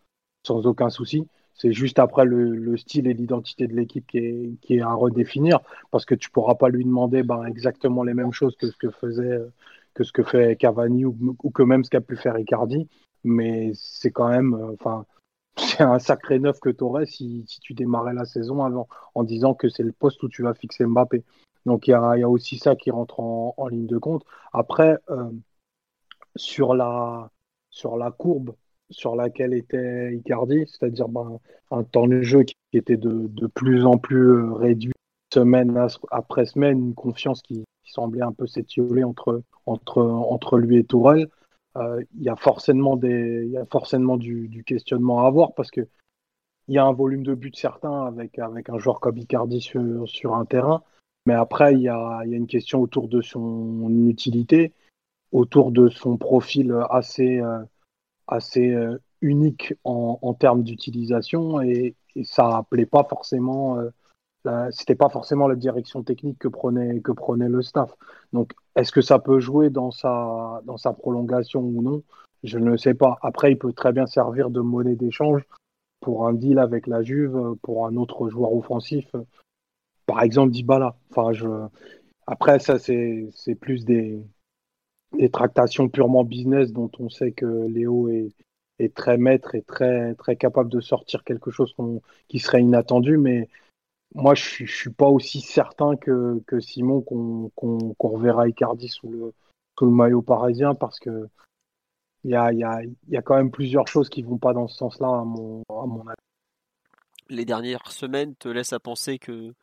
[0.46, 1.26] sans aucun souci.
[1.52, 5.58] C'est juste après le, style et l'identité de l'équipe qui est, à redéfinir,
[5.90, 8.90] parce que tu pourras pas lui demander ben, exactement les mêmes choses que ce que
[8.90, 9.40] faisait
[10.12, 12.88] que fait Cavani ou, que même ce qu'a pu faire Icardi.
[13.24, 15.06] Mais c'est quand même, euh, enfin,
[15.56, 18.86] c'est un sacré neuf que tu aurais si, tu démarrais la saison avant,
[19.16, 21.24] en disant que c'est le poste où tu vas fixer Mbappé.
[21.64, 24.24] Donc il y a, aussi ça qui rentre en, en ligne de compte.
[24.52, 24.98] Après,
[26.36, 27.30] sur la,
[27.70, 28.54] sur la courbe
[28.90, 31.38] sur laquelle était Icardi, c'est-à-dire ben,
[31.70, 34.92] un temps de jeu qui était de, de plus en plus euh, réduit
[35.32, 35.76] semaine
[36.10, 41.28] après semaine, une confiance qui, semblait un peu s'étioler entre, entre, entre lui et Tourelle.
[41.76, 45.82] Euh, il y a forcément, des, y a forcément du, questionnement à avoir parce que
[46.66, 50.06] il y a un volume de buts certain avec, avec un joueur comme Icardi sur,
[50.08, 50.82] sur un terrain,
[51.26, 54.72] mais après il y, a, il y a une question autour de son utilité
[55.32, 57.58] autour de son profil assez, euh,
[58.26, 65.10] assez euh, unique en, en termes d'utilisation et, ça appelait pas forcément euh, c'était pas
[65.10, 67.94] forcément la direction technique que prenait que prenait le staff.
[68.32, 72.02] Donc est-ce que ça peut jouer dans sa dans sa prolongation ou non?
[72.42, 73.18] Je ne sais pas.
[73.20, 75.42] Après, il peut très bien servir de monnaie d'échange
[76.00, 79.14] pour un deal avec la Juve, pour un autre joueur offensif,
[80.06, 80.96] par exemple Dybala.
[81.10, 81.32] Enfin,
[82.26, 84.22] après ça c'est plus des
[85.18, 88.32] des tractations purement business dont on sait que Léo est,
[88.78, 91.74] est très maître et très, très capable de sortir quelque chose
[92.28, 93.16] qui serait inattendu.
[93.16, 93.48] Mais
[94.14, 99.08] moi, je ne suis pas aussi certain que, que Simon qu'on qu reverra Icardi sous
[99.08, 99.32] le,
[99.78, 101.28] sous le maillot parisien parce que
[102.24, 104.66] il y a, y, a, y a, quand même plusieurs choses qui vont pas dans
[104.66, 106.16] ce sens-là, à mon, à mon avis.
[107.28, 109.54] Les dernières semaines te laissent à penser que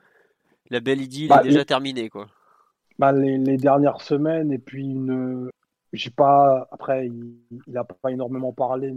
[0.70, 2.28] la belle idylle bah, est déjà terminée, quoi.
[3.00, 5.50] Bah, les, dernières semaines et puis une
[5.94, 7.38] j'ai pas après il,
[7.68, 8.92] n'a pas énormément parlé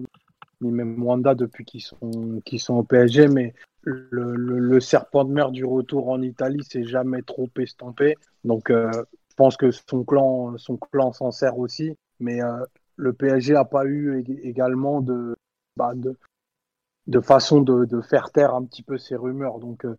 [0.61, 3.55] ni, même Wanda depuis qu'ils sont qu'ils sont au PSG mais
[3.87, 8.17] le, le, serpent de mer du retour en Italie s'est jamais trop estampé.
[8.45, 8.91] Donc euh,
[9.31, 11.97] je pense que son clan son clan s'en sert aussi.
[12.19, 12.65] Mais euh,
[12.97, 15.37] le PSG a pas eu également de,
[15.77, 16.17] bah, de
[17.07, 19.61] de façon de, de, faire taire un petit peu ces rumeurs.
[19.61, 19.97] Donc euh,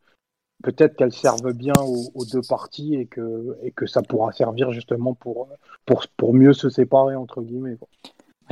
[0.63, 5.13] peut-être qu'elles servent bien aux, deux parties et que, et que ça pourra servir justement
[5.13, 5.49] pour,
[5.85, 7.77] pour, pour mieux se séparer, entre guillemets.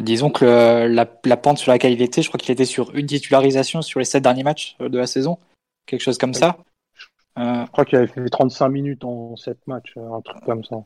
[0.01, 0.45] Disons que
[0.87, 3.99] la, la, pente sur laquelle il était, je crois qu'il était sur une titularisation sur
[3.99, 5.39] les sept derniers matchs de la saison,
[5.85, 6.57] quelque chose comme ça.
[7.37, 10.83] Je crois qu'il avait fait 35 minutes en sept matchs, un truc comme ça.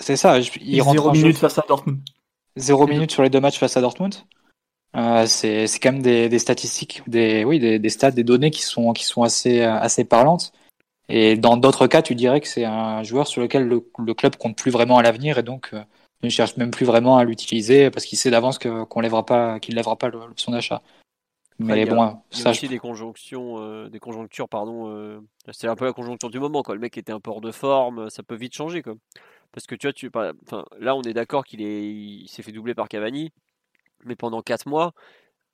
[0.00, 2.00] C'est ça, il rentre 0 minutes face à Dortmund.
[2.56, 4.14] Zéro minutes sur les deux matchs face à Dortmund.
[4.94, 8.62] Euh, c'est quand même des, des, statistiques, des, oui, des, des stats, des données qui
[8.62, 10.52] sont, qui sont assez, assez parlantes.
[11.08, 14.56] Et dans d'autres cas, tu dirais que c'est un joueur sur lequel le, club compte
[14.56, 15.82] plus vraiment à l'avenir et donc euh,
[16.22, 19.74] ne cherche même plus vraiment à l'utiliser parce qu'il sait d'avance qu'on lèvera pas, qu'il
[19.74, 20.82] lèvera pas l'option d'achat.
[21.58, 24.88] Mais bon, il y a aussi des conjonctions, euh, des conjonctures, pardon.
[24.88, 25.20] Euh,
[25.52, 26.74] c'est un peu la conjoncture du moment, quoi.
[26.74, 28.94] Le mec était un peu hors de forme, ça peut vite changer, quoi.
[29.52, 30.10] Parce que tu vois, tu,
[30.46, 33.32] enfin, là, on est d'accord qu'il est, il s'est fait doubler par Cavani,
[34.04, 34.92] mais pendant 4 mois,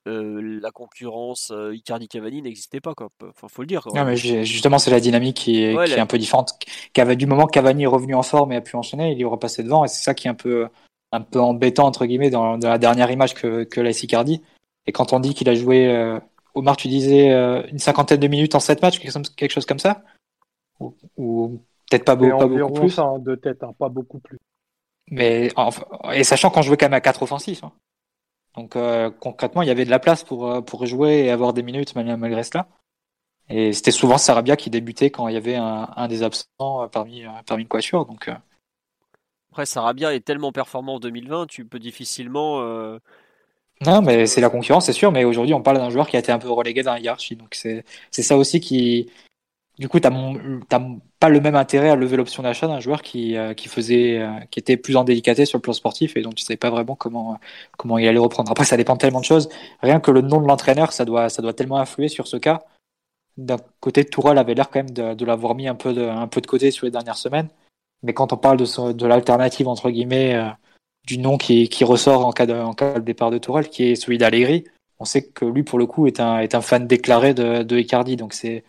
[0.09, 3.09] euh, la concurrence euh, Icardi Cavani n'existait pas quoi.
[3.23, 3.87] Enfin, faut le dire.
[3.93, 6.59] Non, mais justement, c'est la dynamique qui est, qui est un peu différente.
[6.95, 9.63] Du moment que Cavani est revenu en forme et a pu enchaîner, il est repassé
[9.63, 10.67] devant et c'est ça qui est un peu
[11.11, 14.41] un peu embêtant entre guillemets dans, la dernière image que, que l'a Icardi.
[14.85, 16.19] Et quand on dit qu'il a joué, euh,
[16.55, 20.03] Omar, tu disais euh, une cinquantaine de minutes en sept matchs, quelque chose comme ça?
[21.17, 22.97] Ou, peut-être pas, beau, pas beaucoup plus?
[22.99, 24.37] hein, de tête, hein, pas beaucoup plus.
[25.11, 25.51] Mais
[26.13, 27.63] et sachant qu'on jouait quand même à quatre offensifs.
[27.63, 27.71] Hein.
[28.55, 31.63] Donc euh, concrètement, il y avait de la place pour, pour jouer et avoir des
[31.63, 32.67] minutes malgré cela.
[33.49, 37.23] Et c'était souvent Sarabia qui débutait quand il y avait un, un des absents parmi,
[37.47, 38.05] parmi une quatuor.
[38.05, 38.29] Donc,
[39.51, 42.61] après, Sarabia est tellement performant en 2020, tu peux difficilement.
[42.61, 42.99] Euh,
[43.81, 45.11] non, mais c'est la concurrence, c'est sûr.
[45.11, 47.35] Mais aujourd'hui, on parle d'un joueur qui a été un peu relégué dans la hiérarchie.
[47.35, 49.09] Donc, c'est ça aussi qui.
[49.79, 50.79] Du coup, tu n'as
[51.19, 54.29] pas le même intérêt à lever l'option d'achat d'un joueur qui, euh, qui, faisait, euh,
[54.51, 56.69] qui était plus en délicaté sur le plan sportif et dont tu ne savais pas
[56.69, 57.39] vraiment comment,
[57.77, 58.51] comment il allait reprendre.
[58.51, 59.47] Après, ça dépend tellement de choses.
[59.81, 62.59] Rien que le nom de l'entraîneur, ça doit, ça doit tellement influer sur ce cas.
[63.37, 66.27] D'un côté, Tourelle avait l'air quand même de, de l'avoir mis un peu, de, un
[66.27, 67.47] peu de côté sur les dernières semaines.
[68.03, 70.49] Mais quand on parle de, de l'alternative, entre guillemets, euh,
[71.07, 73.83] du nom qui, qui ressort en cas, de, en cas de départ de Tourelle, qui
[73.85, 74.65] est celui d'Allegri,
[74.99, 77.77] on sait que lui, pour le coup, est un, est un fan déclaré de, de
[77.77, 78.17] Icardi.
[78.17, 78.65] Donc c'est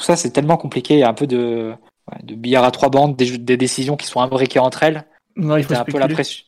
[0.00, 0.94] tout ça, c'est tellement compliqué.
[0.94, 1.74] Il y a un peu de,
[2.22, 5.04] de billard à trois bandes, des, des décisions qui sont imbriquées entre elles.
[5.36, 6.46] Non, il faut un peu la pression.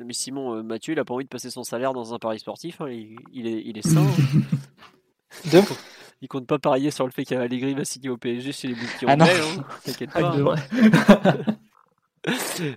[0.00, 2.40] Mais Simon, euh, Mathieu, il a pas envie de passer son salaire dans un pari
[2.40, 2.80] sportif.
[2.80, 2.88] Hein.
[2.90, 4.04] Il, il, est, il est sain.
[5.52, 5.62] Deux
[6.20, 8.80] il compte pas parier sur le fait qu'Allegri va signer au PSG chez les bouts
[8.98, 9.26] qui ah non.
[9.26, 11.34] Hein, t'inquiète ah, pas.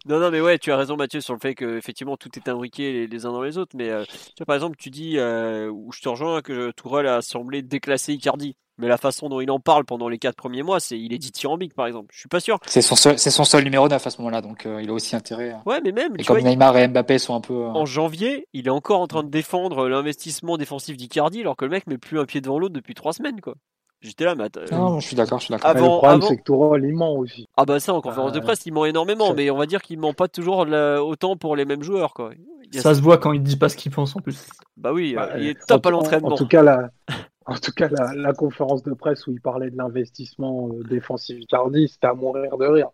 [0.05, 2.49] non, non, mais ouais, tu as raison, Mathieu, sur le fait que effectivement tout est
[2.49, 3.75] imbriqué les, uns dans les autres.
[3.75, 7.07] Mais euh, tu vois, par exemple, tu dis, euh, où je te rejoins, que Tourelle
[7.07, 8.55] a semblé déclasser Icardi.
[8.79, 11.17] Mais la façon dont il en parle pendant les quatre premiers mois, c'est il est
[11.17, 12.09] dit dithyrambique, par exemple.
[12.13, 12.59] Je suis pas sûr.
[12.67, 14.93] C'est son seul, c'est son seul numéro 9 à ce moment-là, donc euh, il a
[14.93, 15.55] aussi intérêt.
[15.65, 16.13] Ouais, mais même.
[16.19, 17.65] Et comme Neymar et Mbappé sont un peu.
[17.65, 21.71] En janvier, il est encore en train de défendre l'investissement défensif d'Icardi, alors que le
[21.71, 23.55] mec met plus un pied devant l'autre depuis trois semaines, quoi.
[24.01, 25.73] J'étais là, mais Non, je suis d'accord, je suis d'accord.
[25.73, 27.47] le problème, c'est que Tourelle, il ment aussi.
[27.57, 29.99] Ah bah ça, en conférence de presse, il ment énormément, mais on va dire qu'il
[29.99, 30.67] ment pas toujours
[31.01, 32.31] autant pour les mêmes joueurs, quoi.
[32.73, 34.49] Ça se voit quand il dit pas ce qu'il pense en plus.
[34.75, 36.33] Bah oui, bah, il est top à l'entraînement.
[36.33, 36.89] En, tout cas, la,
[37.45, 41.87] en tout cas la, conférence de presse où il parlait de l'investissement euh, défensif Icardi,
[41.87, 42.89] c'était à mourir de rire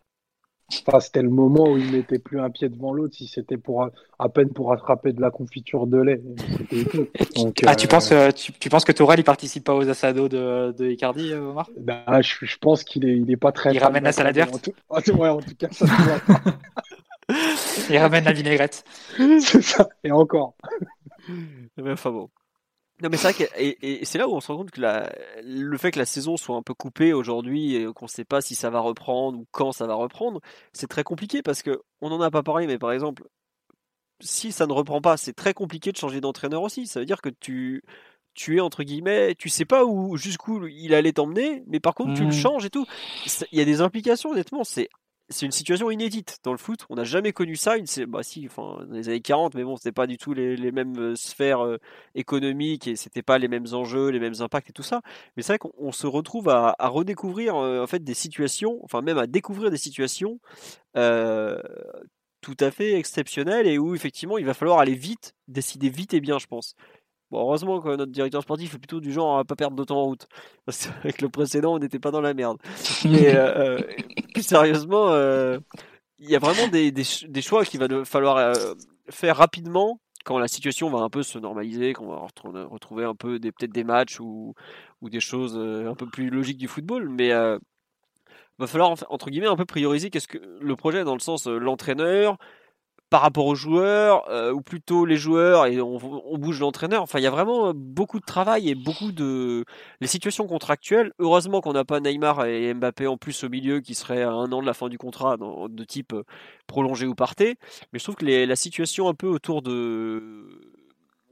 [0.69, 3.89] c'était le moment où il mettait plus un pied devant l'autre, si c'était pour
[4.19, 6.21] à peine pour attraper de la confiture de lait.
[7.65, 10.89] ah, tu, penses, euh, tu, penses que Tourelle il participe pas aux assados de, de
[10.89, 11.69] Icardi, euh, Omar?
[11.79, 13.73] Ben, je, pense qu'il est, il est pas très.
[13.73, 14.69] Il ramène la salade verte.
[14.89, 15.85] En tout, ouais, en tout cas, ça
[17.89, 18.83] Il ramène la vinaigrette.
[19.17, 20.55] C'est ça, et encore.
[21.81, 22.29] Enfin bon.
[23.03, 25.11] Non, mais c'est vrai que, et, c'est là où on se rend compte que la,
[25.43, 28.39] le fait que la saison soit un peu coupée aujourd'hui et qu'on ne sait pas
[28.39, 30.39] si ça va reprendre ou quand ça va reprendre,
[30.71, 33.25] c'est très compliqué parce que on n'en a pas parlé, mais par exemple,
[34.21, 36.87] si ça ne reprend pas, c'est très compliqué de changer d'entraîneur aussi.
[36.87, 37.83] Ça veut dire que tu,
[38.35, 42.13] tu es entre guillemets, tu sais pas où jusqu'où il allait t'emmener, mais par contre
[42.13, 42.31] tu le mmh.
[42.31, 42.85] changes et tout.
[43.51, 44.87] Il y a des implications honnêtement, c'est
[45.33, 46.85] c'est une situation inédite dans le foot.
[46.89, 47.77] On n'a jamais connu ça.
[47.77, 50.71] Une, bah si, enfin, dans les années 40, mais bon, c'était pas du tout les,
[50.71, 51.77] mêmes euh, sphères euh,
[52.15, 55.01] économiques et c'était pas les mêmes enjeux, les mêmes impacts et tout ça.
[55.35, 59.17] Mais c'est vrai qu'on se retrouve à, redécouvrir euh, en fait des situations, enfin même
[59.17, 60.39] à découvrir des situations
[62.41, 66.19] tout à fait exceptionnelles et où effectivement il va falloir aller vite, décider vite et
[66.19, 66.75] bien, je pense
[67.39, 70.05] heureusement que notre directeur sportif est plutôt du genre à pas perdre de temps en
[70.05, 70.27] route.
[70.65, 72.57] Parce qu'avec le précédent, on n'était pas dans la merde.
[73.05, 73.81] Mais euh, euh,
[74.33, 75.59] plus sérieusement, euh,
[76.19, 76.93] il y a vraiment des,
[77.41, 78.55] choix qu'il va falloir
[79.09, 82.25] faire rapidement quand la situation va un peu se normaliser, qu'on va
[82.69, 84.53] retrouver un peu peut-être des matchs ou,
[85.01, 87.09] des choses un peu plus logiques du football.
[87.09, 87.59] Mais il
[88.59, 92.37] va falloir entre guillemets un peu prioriser qu'est-ce que le projet dans le sens l'entraîneur
[93.13, 95.99] par rapport aux joueurs, euh, ou plutôt les joueurs et on,
[96.39, 97.03] bouge l'entraîneur.
[97.03, 99.65] Enfin, il y a vraiment beaucoup de travail et beaucoup de
[100.01, 101.11] les situations contractuelles.
[101.19, 104.51] Heureusement qu'on n'a pas Neymar et Mbappé en plus au milieu qui serait à un
[104.51, 106.23] an de la fin du contrat de type euh,
[106.65, 107.57] prolongé ou parté.
[107.91, 110.49] Mais je trouve que la situation un peu autour de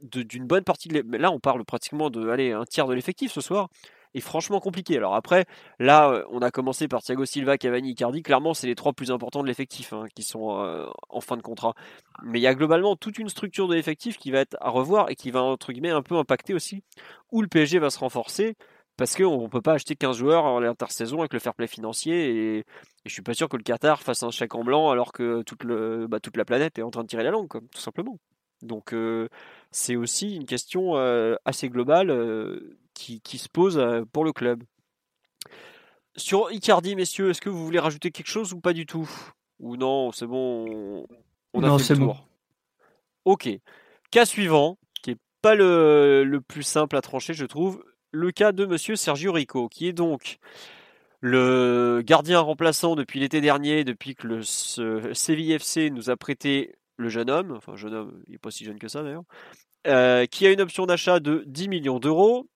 [0.02, 3.68] d'une bonne partie de là on parle pratiquement de un tiers de l'effectif ce soir
[4.14, 4.96] est franchement compliqué.
[4.96, 5.46] Alors après,
[5.78, 8.22] là, euh, on a commencé par Thiago Silva, Cavani, Icardi.
[8.22, 11.42] Clairement, c'est les trois plus importants de l'effectif hein, qui sont euh, en fin de
[11.42, 11.74] contrat.
[12.24, 15.10] Mais il y a globalement toute une structure de l'effectif qui va être à revoir
[15.10, 16.82] et qui va, entre guillemets, un peu impacter aussi
[17.30, 18.56] où le PSG va se renforcer.
[18.98, 22.28] Parce qu'on ne peut pas acheter 15 joueurs en l'intersaison avec le fair play financier.
[22.28, 22.64] Et, et,
[23.06, 25.64] je suis pas sûr que le Qatar fasse un chèque en blanc alors que toute,
[25.64, 28.18] le, bah, toute la planète est en train de tirer la langue, tout simplement.
[28.60, 29.28] Donc euh,
[29.72, 30.94] c'est aussi une question
[31.44, 32.10] assez globale
[33.02, 34.62] qui, se pose euh, pour le club.
[36.16, 39.08] Sur Icardi, messieurs, est-ce que vous voulez rajouter quelque chose ou pas du tout?
[39.60, 41.06] Ou non, c'est bon,
[41.54, 42.26] on a fait le tour.
[43.24, 43.48] Ok.
[44.10, 48.52] Cas suivant, qui est pas le, le, plus simple à trancher, je trouve, le cas
[48.52, 50.38] de monsieur Sergio Rico, qui est donc
[51.20, 57.30] Le gardien remplaçant depuis l'été dernier, depuis que le CVFC nous a prêté le jeune
[57.30, 59.24] homme, enfin jeune homme, il n'est pas si jeune que ça d'ailleurs,
[59.86, 62.46] euh, qui a une option d'achat de 10 millions d'euros.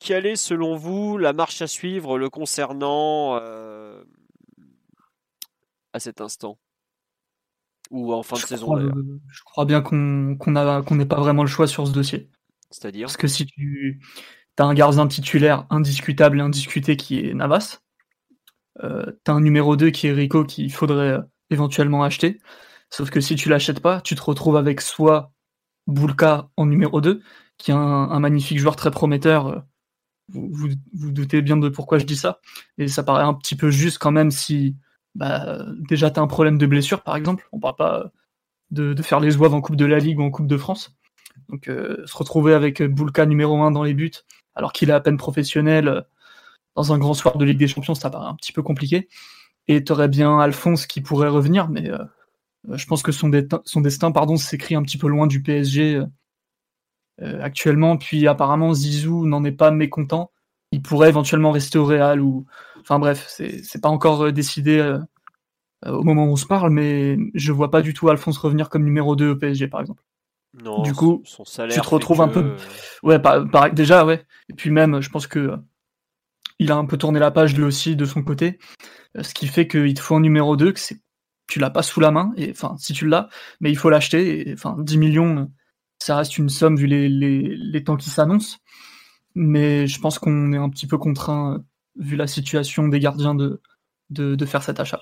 [0.00, 4.02] Quelle est selon vous la marche à suivre le concernant euh,
[5.92, 6.58] à cet instant
[7.90, 10.50] Ou en fin de saison Je crois bien qu'on qu'on
[10.94, 12.30] n'ait pas vraiment le choix sur ce dossier.
[12.70, 13.06] C'est-à-dire?
[13.06, 14.00] Parce que si tu
[14.58, 17.80] as un gardien titulaire indiscutable et indiscuté qui est Navas,
[18.84, 22.40] euh, tu as un numéro 2 qui est Rico qu'il faudrait euh, éventuellement acheter.
[22.90, 25.32] Sauf que si tu l'achètes pas, tu te retrouves avec soit
[25.86, 27.22] Bulka en numéro 2,
[27.58, 29.64] qui est un, magnifique joueur très prometteur.
[30.28, 30.50] Vous,
[30.92, 32.40] vous, doutez bien de pourquoi je dis ça.
[32.76, 34.76] Et ça paraît un petit peu juste quand même si
[35.14, 37.48] bah, déjà tu un problème de blessure, par exemple.
[37.52, 38.12] On parle pas
[38.70, 40.96] de, faire les zouaves en Coupe de la Ligue ou en Coupe de France.
[41.48, 44.10] Donc euh, se retrouver avec Bulka numéro 1 dans les buts,
[44.54, 46.00] alors qu'il est à peine professionnel euh,
[46.74, 49.08] dans un grand soir de Ligue des Champions, ça paraît un petit peu compliqué.
[49.66, 51.98] Et tu aurais bien Alphonse qui pourrait revenir, mais euh,
[52.74, 53.30] je pense que son,
[53.64, 56.02] son destin pardon, s'écrit un petit peu loin du PSG
[57.20, 57.96] actuellement.
[57.96, 60.30] Puis apparemment Zizou n'en est pas mécontent.
[60.72, 62.46] Il pourrait éventuellement rester au Real ou.
[62.80, 64.98] Enfin bref, c'est pas encore décidé
[65.86, 68.84] au moment où on se parle, mais je vois pas du tout Alphonse revenir comme
[68.84, 70.02] numéro 2 au PSG par exemple
[70.82, 72.56] du coup, son salaire tu te retrouves un peu.
[73.02, 73.20] Ouais,
[73.72, 74.24] déjà, ouais.
[74.48, 75.56] Et puis même, je pense que euh,
[76.58, 78.58] il a un peu tourné la page lui aussi de son côté,
[79.16, 81.00] euh, ce qui fait qu'il te faut un numéro 2, que c'est
[81.48, 84.50] tu l'as pas sous la main, et enfin si tu l'as, mais il faut l'acheter.
[84.52, 85.50] Enfin, 10 millions,
[85.98, 88.58] ça reste une somme vu les, les, les temps qui s'annoncent.
[89.34, 91.62] Mais je pense qu'on est un petit peu contraint,
[91.96, 93.60] vu la situation des gardiens, de,
[94.10, 95.00] de, de faire cet achat.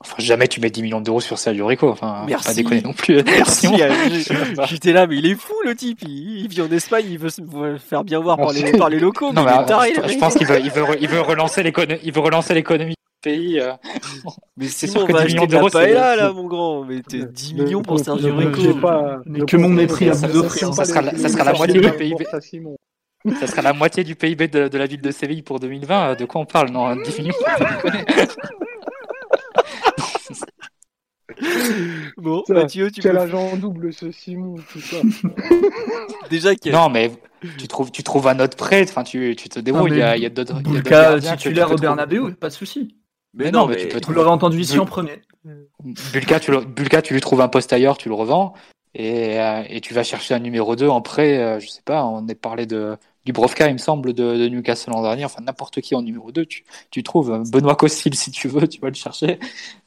[0.00, 1.88] Enfin, jamais tu mets 10 millions d'euros sur Sergio Rico.
[1.88, 2.46] Enfin, Merci.
[2.46, 3.22] pas déconner non plus.
[3.26, 3.68] Merci.
[4.68, 6.02] J'étais là, mais il est fou le type.
[6.02, 7.42] Il, vit en Espagne, il veut se
[7.78, 9.32] faire bien voir par les, par les locaux.
[9.32, 9.50] Non, mais,
[10.08, 13.60] je, pense qu'il veut, il veut, il veut relancer l'économie, pays.
[13.60, 13.72] Euh.
[14.56, 16.84] Mais c'est sûr que 10 millions d'euros, c'est là, là, mon grand.
[16.84, 18.60] Mais 10 millions pour Sergio Rico.
[19.26, 20.72] Mais que mon mépris à vous offrir.
[20.74, 22.26] Ça sera, ça sera la moitié du PIB.
[23.40, 26.14] Ça sera la moitié du PIB de, de la ville de Séville pour 2020.
[26.16, 26.70] De quoi on parle?
[26.70, 27.34] Non, 10 millions.
[32.16, 33.18] bon, Mathieu, tu quel peux...
[33.18, 34.96] agent double ce Simon, tout ça.
[36.30, 37.12] Déjà Non, mais
[37.58, 39.92] tu trouves, tu trouves un autre prêt, enfin, tu, tu te débrouilles.
[39.92, 40.60] Il y a, a d'autres.
[41.36, 42.97] Titulaire au Bernabeu, pas de souci.
[43.38, 44.00] Mais, non, mais, tu peux.
[44.06, 45.22] Vous l'aurez entendu ici en premier.
[46.12, 48.52] Bulka, tu, Bulka, tu lui trouves un poste ailleurs, tu le revends.
[48.94, 52.04] Et, euh, et, tu vas chercher un numéro 2 en prêt, euh, je sais pas,
[52.04, 52.96] on est parlé de,
[53.28, 55.24] Dubrovka, il me semble, de, Newcastle l'an dernier.
[55.26, 57.42] Enfin, n'importe qui en numéro 2, tu, tu trouves.
[57.50, 59.38] Benoît Costil, si tu veux, tu vas le chercher.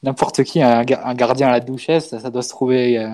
[0.03, 3.09] N'importe qui, un, un, gardien à la douchesse, ça, doit se trouver euh,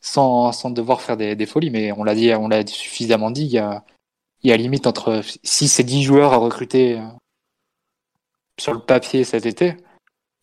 [0.00, 1.70] sans, sans, devoir faire des, des folies.
[1.70, 3.84] Mais on l'a dit, on l'a suffisamment dit, il y a,
[4.44, 7.02] il y a limite entre 6 et 10 joueurs à recruter euh,
[8.60, 9.76] sur le papier cet été.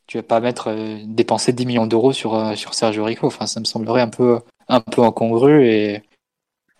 [0.08, 3.28] Tu vas pas mettre euh, dépenser 10 millions d'euros sur, sur Sergio Rico.
[3.28, 6.04] Enfin, ça me semblerait un peu, un peu incongru et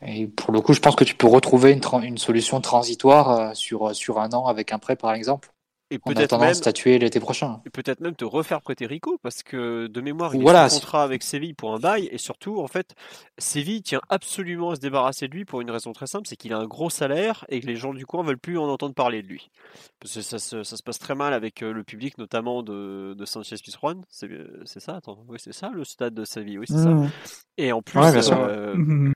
[0.04, 3.54] et pour le coup, je pense que tu peux retrouver une, une solution transitoire euh,
[3.54, 5.52] sur, sur un an avec un prêt, par exemple.
[5.92, 7.62] Et peut-être même statuer l'été prochain.
[7.66, 11.04] Et peut-être même te refaire prêter Rico parce que de mémoire il voilà, est contrat
[11.04, 12.96] avec Séville pour un bail et surtout en fait
[13.38, 16.54] Séville tient absolument à se débarrasser de lui pour une raison très simple, c'est qu'il
[16.54, 19.22] a un gros salaire et que les gens du coin veulent plus en entendre parler
[19.22, 19.52] de lui.
[20.00, 23.26] Parce que ça, ça, se passe très mal avec euh, le public notamment de, de
[23.26, 26.90] Sanchez Pizjuan, c'est ça, attends, oui c'est ça le stade de Séville, oui c'est ça.
[26.90, 27.10] Mmh.
[27.58, 29.14] Et en plus, euh, mmh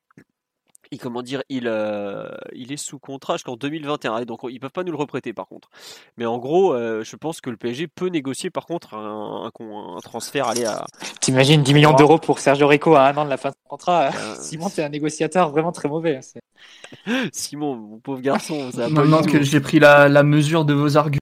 [0.91, 4.83] il comment dire, il, euh, il est sous contrat jusqu'en 2021, donc ils peuvent pas
[4.83, 5.69] nous le reprêter par contre.
[6.17, 9.99] Mais en gros, euh, je pense que le PSG peut négocier par contre un, un,
[10.01, 10.85] transfert aller à.
[11.21, 14.07] T'imagines 10 millions d'euros pour Sergio Rico à un an de la fin de contrat
[14.07, 16.19] euh, Simon, t'es un négociateur vraiment très mauvais.
[17.07, 18.69] Hein, Simon, mon pauvre garçon.
[18.91, 21.19] Maintenant que j'ai pris la, la, mesure de vos arguments,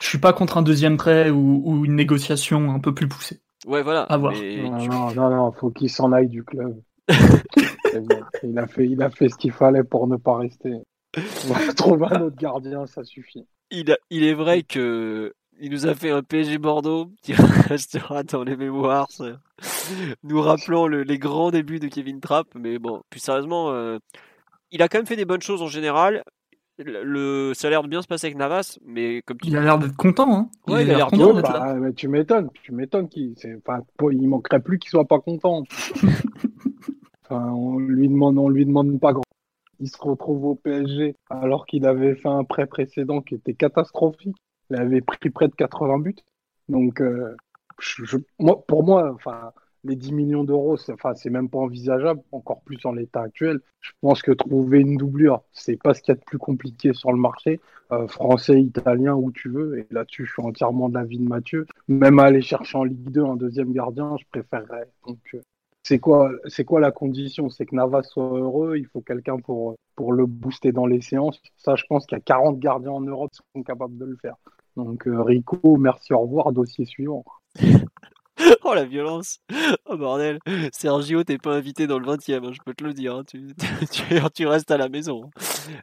[0.00, 3.40] je suis pas contre un deuxième prêt ou, ou une négociation un peu plus poussée.
[3.66, 4.02] Ouais, voilà.
[4.02, 4.32] À voir.
[4.34, 6.80] Non, non, non, faut qu'il s'en aille du club.
[8.42, 10.82] il, a fait, il a fait ce qu'il fallait pour ne pas rester.
[11.16, 13.46] On va trouver un autre gardien, ça suffit.
[13.70, 17.34] Il, il est vrai que il nous a fait un PSG Bordeaux qui
[17.68, 19.08] restera dans les mémoires,
[20.22, 22.48] nous rappelant les grands débuts de Kevin Trapp.
[22.54, 23.98] Mais bon, plus sérieusement, euh,
[24.70, 26.22] il a quand même fait des bonnes choses en général.
[26.78, 29.78] Le, ça a l'air de bien se passer avec Navas, mais comme il a l'air
[29.78, 30.34] d'être content.
[30.34, 30.50] Hein.
[30.66, 31.34] Ouais, il, a l'air content.
[31.40, 35.62] Bah, tu m'étonnes, tu m'étonnes qu'il, enfin, il manquerait plus qu'il soit pas content.
[37.32, 39.22] on lui demande, on lui demande pas grand.
[39.80, 44.36] Il se retrouve au PSG alors qu'il avait fait un prêt précédent qui était catastrophique.
[44.70, 46.14] Il avait pris près de 80 buts.
[46.68, 47.34] Donc, euh,
[48.38, 49.52] moi, pour moi, enfin,
[49.84, 53.60] les 10 millions d'euros, c'est enfin, même pas envisageable, encore plus en l'état actuel.
[53.80, 56.92] Je pense que trouver une doublure, c'est pas ce qu'il y a de plus compliqué
[56.92, 57.60] sur le marché,
[57.90, 59.78] euh, français, italien, où tu veux.
[59.78, 61.66] Et là-dessus, je suis entièrement de l'avis de Mathieu.
[61.88, 64.88] Même aller chercher en Ligue 2 un deuxième gardien, je préférerais.
[65.06, 65.40] Donc, euh,
[65.82, 67.50] c'est quoi, c'est quoi la condition?
[67.50, 71.40] C'est que Navas soit heureux, il faut quelqu'un pour, pour le booster dans les séances.
[71.56, 74.16] Ça, je pense qu'il y a 40 gardiens en Europe qui sont capables de le
[74.16, 74.36] faire.
[74.76, 77.24] Donc, euh, Rico, merci, au revoir, dossier suivant.
[78.64, 79.40] oh la violence
[79.84, 80.38] Oh bordel
[80.72, 83.16] Sergio, t'es pas invité dans le 20 e hein, je peux te le dire.
[83.16, 83.24] Hein.
[83.26, 85.30] Tu, restes à la maison.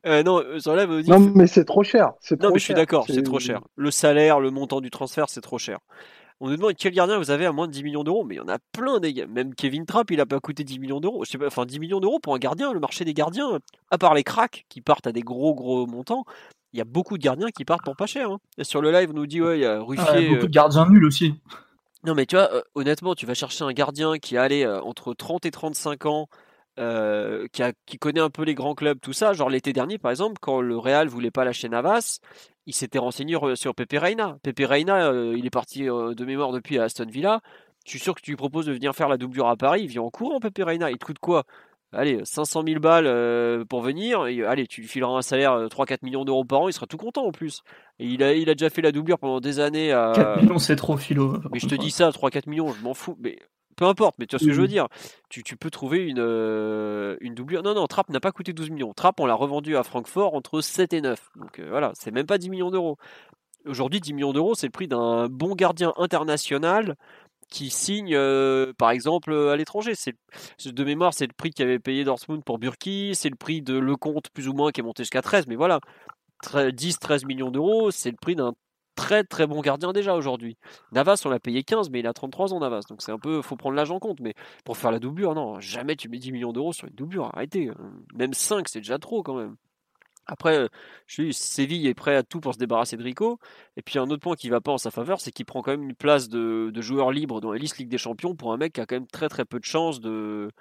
[0.05, 2.13] Euh, non, euh, Non, mais c'est trop cher.
[2.39, 3.61] Non, mais je suis d'accord, c'est trop cher.
[3.75, 5.79] Le salaire, le montant du transfert, c'est trop cher.
[6.41, 8.37] On nous demande quel gardien vous avez à moins de 10 millions d'euros, mais il
[8.37, 9.27] y en a plein des gars.
[9.27, 11.25] Même Kevin Trapp, il a pas coûté 10 millions d'euros.
[11.25, 13.59] Je sais pas, enfin 10 millions d'euros pour un gardien, le marché des gardiens,
[13.91, 16.23] à part les cracks qui partent à des gros gros montants,
[16.71, 18.31] il y a beaucoup de gardiens qui partent pour pas cher.
[18.31, 18.39] Hein.
[18.57, 20.29] Et sur le live, on nous dit ouais, il y a Ruffier.
[20.29, 21.33] beaucoup de gardiens nuls aussi.
[22.05, 24.81] Non, mais tu vois, euh, honnêtement, tu vas chercher un gardien qui a allé euh,
[24.81, 26.29] entre 30 et 35 ans,
[26.79, 29.33] euh, qui, a, qui connaît un peu les grands clubs, tout ça.
[29.33, 32.19] Genre l'été dernier, par exemple, quand le Real voulait pas lâcher Navas,
[32.69, 34.37] il s'était renseigné sur Pepe Reina.
[34.43, 37.41] Pepe Reina, il est parti de mémoire depuis à Aston Villa.
[37.85, 39.87] Je suis sûr que tu lui proposes de venir faire la doublure à Paris, il
[39.87, 40.91] vient en courant, Pepe Reina.
[40.91, 41.45] Il te coûte quoi?
[41.91, 45.93] Allez, 500 000 balles euh, pour venir, et allez, tu lui fileras un salaire 3-4
[45.93, 47.63] euh, millions d'euros par an, il sera tout content en plus.
[47.97, 49.91] Et il a, il a déjà fait la doublure pendant des années.
[49.91, 50.11] À...
[50.13, 51.39] 4 millions, c'est trop philo.
[51.51, 53.17] Mais je te dis ça, 3-4 millions, je m'en fous.
[53.19, 53.39] Mais
[53.79, 54.87] peu importe, mais tu vois ce que je veux dire.
[55.29, 57.63] Tu, tu peux trouver une, euh, une doublure.
[57.63, 58.93] Non, non, Trapp n'a pas coûté 12 millions.
[58.93, 61.29] Trapp, on l'a revendu à Francfort entre 7 et 9.
[61.37, 62.97] Donc voilà, c'est même pas 10 millions d'euros.
[63.65, 66.95] Aujourd'hui, 10 millions d'euros, c'est le prix d'un bon gardien international
[67.49, 69.93] qui signe, euh, par exemple, à l'étranger.
[69.95, 70.15] C'est
[70.65, 74.29] de mémoire, c'est le prix qu'avait payé Dortmund pour Burki, c'est le prix de Lecomte
[74.33, 75.79] plus ou moins qui est monté jusqu'à 13, mais voilà,
[76.43, 78.53] 10-13 millions d'euros, c'est le prix d'un
[78.99, 80.57] très très bon gardien déjà aujourd'hui.
[80.91, 83.41] Navas, on l'a payé 15, mais il a 33 ans Navas, donc c'est un peu,
[83.41, 84.19] faut prendre l'âge en compte.
[84.19, 84.33] Mais
[84.65, 87.71] pour faire la doublure, non, jamais tu mets 10 millions d'euros sur une doublure, arrêtez.
[88.13, 89.55] Même 5, c'est déjà trop quand même.
[90.27, 90.67] Après, euh,
[91.07, 93.39] je suis Séville est prêt à tout pour se débarrasser de Rico.
[93.77, 95.71] Et puis un autre point qui va pas en sa faveur, c'est qu'il prend quand
[95.71, 98.73] même une place de, joueur libre dans la liste Ligue des Champions pour un mec
[98.73, 100.51] qui a quand même très très peu de chances de,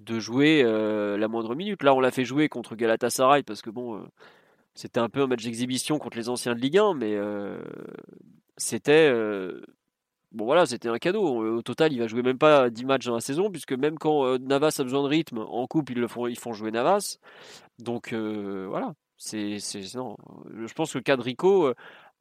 [0.00, 1.82] de jouer euh, la moindre minute.
[1.82, 4.00] Là, on l'a fait jouer contre Galatasaray parce que bon, euh,
[4.74, 7.16] c'était un peu un match d'exhibition contre les anciens de Ligue 1, mais
[8.56, 9.10] c'était
[10.32, 11.56] bon voilà, c'était un cadeau.
[11.56, 14.38] Au total, il va jouer même pas 10 matchs dans la saison, puisque même quand
[14.40, 17.18] Navas a besoin de rythme en coupe, ils le font, ils font jouer Navas.
[17.78, 19.58] Donc voilà, c'est,
[19.94, 20.16] non.
[20.66, 21.74] Je pense que euh,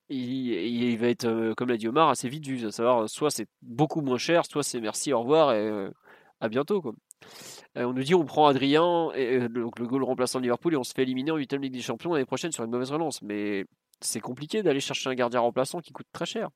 [0.09, 2.65] il, il, va être, euh, comme l'a dit Omar, assez vite vu.
[2.65, 5.89] À savoir, soit c'est beaucoup moins cher, soit c'est merci, au revoir et euh,
[6.39, 6.81] à bientôt.
[6.81, 6.93] Quoi.
[7.75, 10.83] On nous dit on prend Adrien, et, donc le goal remplaçant de Liverpool, et on
[10.83, 13.21] se fait éliminer en 8 Ligue des Champions l'année prochaine sur une mauvaise relance.
[13.21, 13.65] Mais
[14.01, 16.49] c'est compliqué d'aller chercher un gardien remplaçant qui coûte très cher.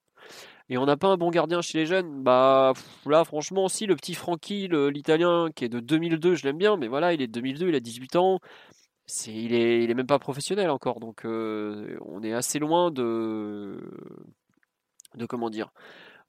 [0.70, 2.24] Et on n'a pas un bon gardien chez les jeunes.
[2.24, 2.74] Bah
[3.06, 6.88] là, franchement, si le petit Francky, l'italien, qui est de 2002, je l'aime bien, mais
[6.88, 8.40] voilà, il est de 2002, il a 18 ans
[9.28, 13.80] il est, il est même pas professionnel encore, donc euh, on est assez loin de,
[15.16, 15.72] de comment dire,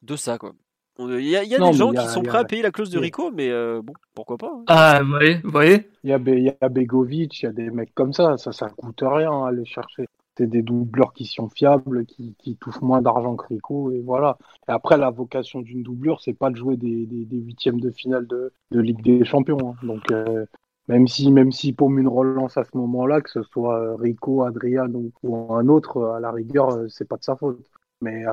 [0.02, 0.54] de ça quoi.
[1.00, 2.98] Il y a, y a des gens qui sont prêts à payer la clause de
[2.98, 4.52] Rico, mais euh, bon, pourquoi pas.
[4.52, 4.64] Hein.
[4.66, 7.94] Ah, vous voyez, Il y, a, il y a Begovic, il y a des mecs
[7.94, 10.06] comme ça, ça, ça coûte rien à aller chercher.
[10.36, 14.38] C'est des doubleurs qui sont fiables, qui, qui touchent moins d'argent que Rico, et voilà.
[14.68, 18.26] Et après, la vocation d'une doublure, c'est pas de jouer des, des, huitièmes de finale
[18.26, 19.58] de, de Ligue des Champions.
[19.70, 19.86] Hein.
[19.86, 20.46] Donc, euh,
[20.88, 24.90] même si, même si paume une relance à ce moment-là, que ce soit Rico, Adrian
[25.22, 27.58] ou, un autre, à la rigueur, euh, c'est pas de sa faute.
[28.00, 28.24] Mais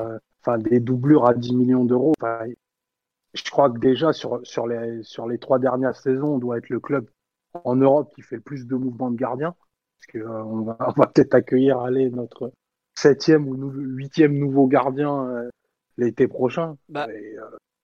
[0.46, 2.14] enfin, des doublures à 10 millions d'euros,
[3.34, 6.70] je crois que déjà sur, sur, les, sur les trois dernières saisons, on doit être
[6.70, 7.10] le club
[7.64, 9.56] en Europe qui fait le plus de mouvements de gardiens.
[9.98, 12.52] Parce qu'on va, on va peut-être accueillir aller notre
[12.93, 15.50] septième ou huitième nouveau gardien
[15.98, 16.78] l'été prochain.
[16.89, 17.08] Bah,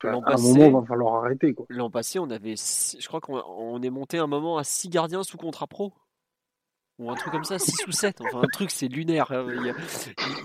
[0.03, 1.55] L'an à un moment, il va falloir arrêter.
[1.69, 5.37] L'an passé, on avait, je crois qu'on est monté un moment à 6 gardiens sous
[5.37, 5.93] contrat pro.
[7.01, 8.21] Ou un truc comme ça, 6 ou 7.
[8.21, 9.33] Enfin, un truc, c'est lunaire.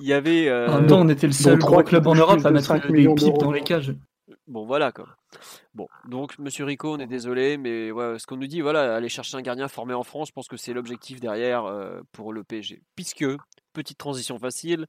[0.01, 0.49] Il y avait.
[0.49, 0.69] Euh...
[0.69, 3.53] En temps, on était le seul gros club en Europe à mettre des pipes dans
[3.53, 3.95] les cages.
[4.49, 5.07] Bon, voilà quoi.
[5.75, 9.09] Bon, donc Monsieur Rico, on est désolé, mais ouais, ce qu'on nous dit, voilà, aller
[9.09, 12.43] chercher un gardien formé en France, je pense que c'est l'objectif derrière euh, pour le
[12.43, 12.81] PSG.
[12.95, 13.25] Puisque,
[13.73, 14.87] petite transition facile,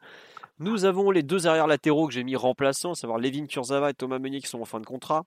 [0.60, 3.94] nous avons les deux arrières latéraux que j'ai mis remplaçants, à savoir Levin Kurzawa et
[3.94, 5.26] Thomas Meunier qui sont en fin de contrat.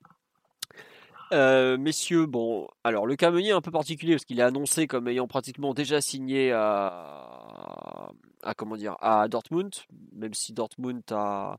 [1.33, 4.85] Euh, messieurs, bon, alors le cas Meunier est un peu particulier parce qu'il est annoncé
[4.85, 8.11] comme ayant pratiquement déjà signé à,
[8.43, 9.71] à comment dire à Dortmund,
[10.13, 11.57] même si Dortmund a,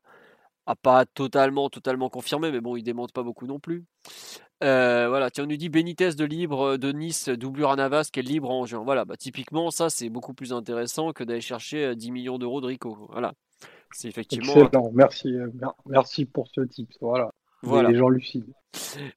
[0.82, 3.84] pas totalement totalement confirmé, mais bon, il démonte pas beaucoup non plus.
[4.62, 8.22] Euh, voilà, tiens, on nous dit Benitez de libre de Nice, doublure à qui est
[8.22, 8.82] libre en juin.
[8.84, 12.60] Voilà, bah, typiquement, ça c'est beaucoup plus intéressant que d'aller chercher 10 euh, millions d'euros
[12.60, 13.08] de Rico.
[13.10, 13.32] Voilà,
[13.90, 14.54] c'est effectivement.
[14.92, 15.34] Merci,
[15.86, 16.92] merci pour ce type.
[17.00, 17.32] Voilà.
[17.62, 17.90] Voilà.
[17.90, 18.46] des gens lucides.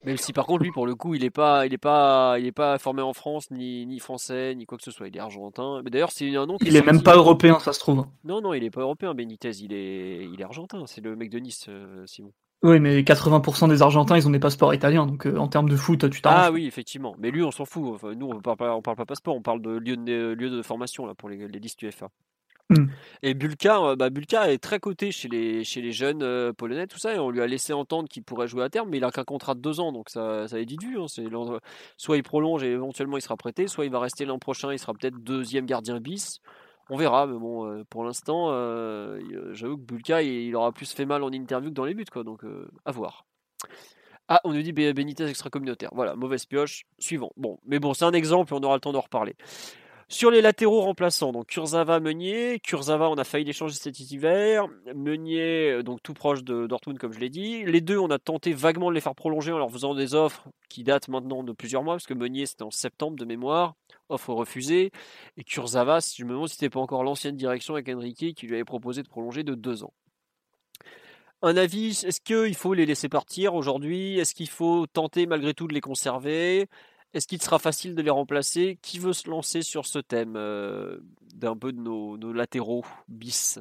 [0.04, 2.46] Même si par contre lui pour le coup il est pas il est pas il
[2.46, 5.08] est pas formé en France ni, ni français ni quoi que ce soit.
[5.08, 5.80] Il est argentin.
[5.82, 8.06] Mais d'ailleurs c'est un nom il est même pas européen ça se trouve.
[8.24, 9.52] Non non il est pas européen Benitez.
[9.62, 10.84] Il est il est argentin.
[10.86, 12.32] C'est le mec de Nice euh, Simon.
[12.62, 15.06] Oui mais 80% des Argentins ils ont des passeports italiens.
[15.06, 16.46] Donc euh, en termes de foot tu t'arranges.
[16.48, 17.16] Ah oui effectivement.
[17.18, 18.02] Mais lui on s'en fout.
[18.02, 19.34] Nous on parle pas on parle pas passeport.
[19.34, 22.08] On parle de lieu de, lieu de formation là pour les, les listes UFA
[22.70, 22.86] Mmh.
[23.22, 26.86] Et Bulka, euh, bah Bulka est très coté chez les, chez les jeunes euh, polonais,
[26.88, 29.04] tout ça, et on lui a laissé entendre qu'il pourrait jouer à terme, mais il
[29.04, 30.98] a qu'un contrat de deux ans, donc ça, ça est dit du.
[30.98, 31.06] Hein,
[31.96, 34.78] soit il prolonge et éventuellement il sera prêté, soit il va rester l'an prochain, il
[34.78, 36.40] sera peut-être deuxième gardien bis.
[36.90, 38.50] On verra, mais bon, euh, pour l'instant,
[39.52, 42.24] j'avoue que Bulka, il, aura plus fait mal en interview que dans les buts, quoi,
[42.24, 42.42] donc
[42.84, 43.26] à voir.
[44.28, 45.90] Ah, on nous dit Benitez extra-communautaire.
[45.92, 46.84] Voilà, mauvaise pioche.
[46.98, 47.30] Suivant.
[47.36, 49.36] Bon, mais bon, c'est un exemple on aura le temps d'en reparler.
[50.08, 52.60] Sur les latéraux remplaçants, donc Kurzawa, Meunier.
[52.60, 54.68] Kurzawa, on a failli l'échanger cet hiver.
[54.94, 57.64] Meunier, euh, donc tout proche de Dortmund, comme je l'ai dit.
[57.64, 60.46] Les deux, on a tenté vaguement de les faire prolonger en leur faisant des offres
[60.68, 63.74] qui datent maintenant de plusieurs mois, parce que Meunier, c'était en septembre de mémoire.
[64.08, 64.92] Offre refusée.
[65.36, 68.46] Et Kurzawa, si je me demande si c'était pas encore l'ancienne direction avec Enrique qui
[68.46, 69.92] lui avait proposé de prolonger de deux ans.
[71.42, 74.20] Un avis, est-ce qu'il faut les laisser partir aujourd'hui?
[74.20, 76.68] Est-ce qu'il faut tenter malgré tout de les conserver?
[77.14, 78.78] Est-ce qu'il sera facile de les remplacer?
[78.82, 80.98] Qui veut se lancer sur ce thème euh,
[81.34, 83.58] d'un peu de nos, latéraux bis?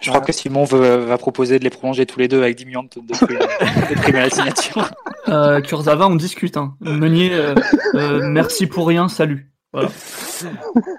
[0.00, 2.82] Je crois que Simon va proposer de les prolonger tous les deux avec 10 millions
[2.82, 4.90] de, de, primes, à la signature.
[5.28, 6.56] Euh, Kurzawa, on discute.
[6.56, 6.76] Hein.
[6.80, 7.54] Meunier, euh,
[7.94, 9.52] euh, merci pour rien, salut.
[9.72, 9.88] Voilà.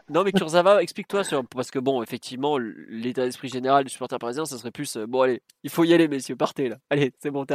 [0.10, 4.46] non mais Kurzawa, explique-toi sur parce que bon, effectivement, l'état d'esprit général du supporter parisien,
[4.46, 6.78] ça serait plus bon allez, il faut y aller messieurs, partez là.
[6.90, 7.46] Allez, c'est bon,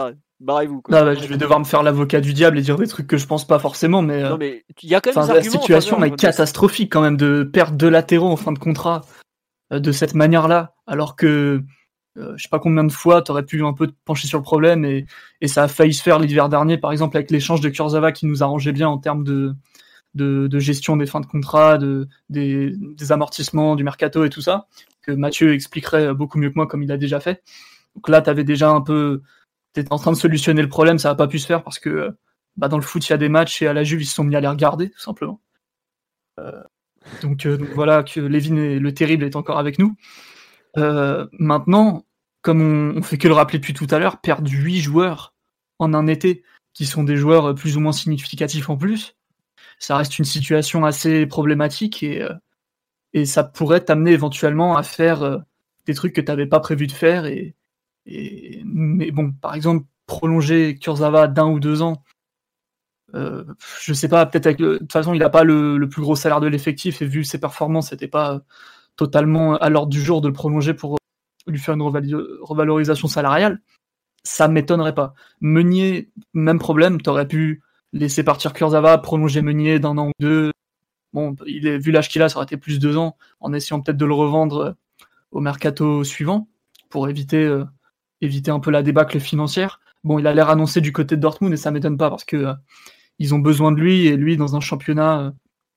[0.40, 0.82] barrez-vous.
[0.88, 3.26] Bah, je vais devoir me faire l'avocat du diable et dire des trucs que je
[3.26, 4.22] pense pas forcément, mais.
[4.22, 7.76] Non, mais il y a quand même La situation est catastrophique quand même de perdre
[7.76, 9.02] deux latéraux en fin de contrat
[9.72, 11.62] euh, de cette manière-là, alors que
[12.16, 14.44] euh, je sais pas combien de fois t'aurais pu un peu te pencher sur le
[14.44, 15.06] problème et,
[15.40, 18.26] et ça a failli se faire l'hiver dernier, par exemple avec l'échange de Kurzawa qui
[18.26, 19.54] nous arrangeait bien en termes de,
[20.14, 24.40] de, de, gestion des fins de contrat, de, des, des amortissements, du mercato et tout
[24.40, 24.66] ça,
[25.02, 27.42] que Mathieu expliquerait beaucoup mieux que moi comme il a déjà fait.
[27.94, 29.22] Donc là, tu avais déjà un peu
[29.78, 32.16] t'étais en train de solutionner le problème, ça n'a pas pu se faire parce que
[32.56, 34.14] bah, dans le foot, il y a des matchs et à la Juve, ils se
[34.14, 35.40] sont mis à les regarder, tout simplement.
[36.40, 36.62] Euh,
[37.22, 39.94] donc, euh, voilà, que Lévin le terrible est encore avec nous.
[40.76, 42.04] Euh, maintenant,
[42.42, 45.34] comme on, on, fait que le rappeler depuis tout à l'heure, perdre 8 joueurs
[45.78, 46.42] en un été,
[46.74, 49.16] qui sont des joueurs plus ou moins significatifs en plus,
[49.78, 52.26] ça reste une situation assez problématique et,
[53.12, 55.44] et ça pourrait t'amener éventuellement à faire
[55.86, 57.54] des trucs que tu n'avais pas prévu de faire et,
[58.64, 62.02] mais bon, par exemple, prolonger Kurzawa d'un ou deux ans,
[63.14, 63.44] euh,
[63.80, 64.74] je sais pas, peut-être avec le...
[64.74, 67.38] De toute façon, il n'a pas le, plus gros salaire de l'effectif et vu ses
[67.38, 68.42] performances, c'était pas
[68.96, 70.98] totalement à l'ordre du jour de le prolonger pour
[71.46, 73.60] lui faire une revalorisation salariale.
[74.24, 75.14] Ça m'étonnerait pas.
[75.40, 80.52] Meunier, même problème, t'aurais pu laisser partir Kurzawa, prolonger Meunier d'un an ou deux.
[81.14, 84.04] Bon, vu l'âge qu'il a, ça aurait été plus deux ans, en essayant peut-être de
[84.04, 84.76] le revendre
[85.30, 86.48] au mercato suivant
[86.90, 87.64] pour éviter euh,
[88.20, 89.80] éviter un peu la débâcle financière.
[90.04, 92.36] Bon, il a l'air annoncé du côté de Dortmund et ça m'étonne pas parce que
[92.36, 92.54] euh,
[93.18, 95.30] ils ont besoin de lui et lui dans un championnat euh,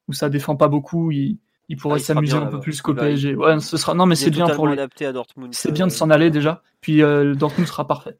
[0.08, 1.40] où ça défend pas beaucoup, il,
[1.70, 3.36] il pourrait ah, s'amuser un peu plus qu'au PSG.
[3.36, 4.78] Ouais, ce sera non mais c'est bien pour lui.
[5.52, 6.62] C'est bien de s'en aller déjà.
[6.82, 8.18] Puis euh, Dortmund sera parfait.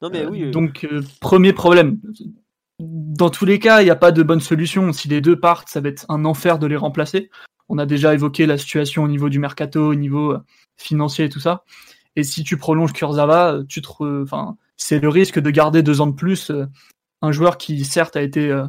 [0.00, 0.50] Non mais oui.
[0.50, 0.86] donc
[1.20, 1.98] premier problème.
[2.78, 4.92] Dans tous les cas, il n'y a pas de bonne solution.
[4.92, 7.30] Si les deux partent, ça va être un enfer de les remplacer.
[7.68, 10.36] On a déjà évoqué la situation au niveau du mercato, au niveau
[10.76, 11.64] financier et tout ça.
[12.16, 16.06] Et si tu prolonges Kurzawa, tu te, enfin, c'est le risque de garder deux ans
[16.06, 16.66] de plus euh,
[17.22, 18.66] un joueur qui certes a été euh,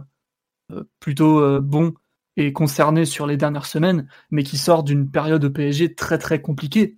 [0.71, 1.93] euh, plutôt bon
[2.37, 6.41] et concerné sur les dernières semaines, mais qui sort d'une période de PSG très très
[6.41, 6.97] compliquée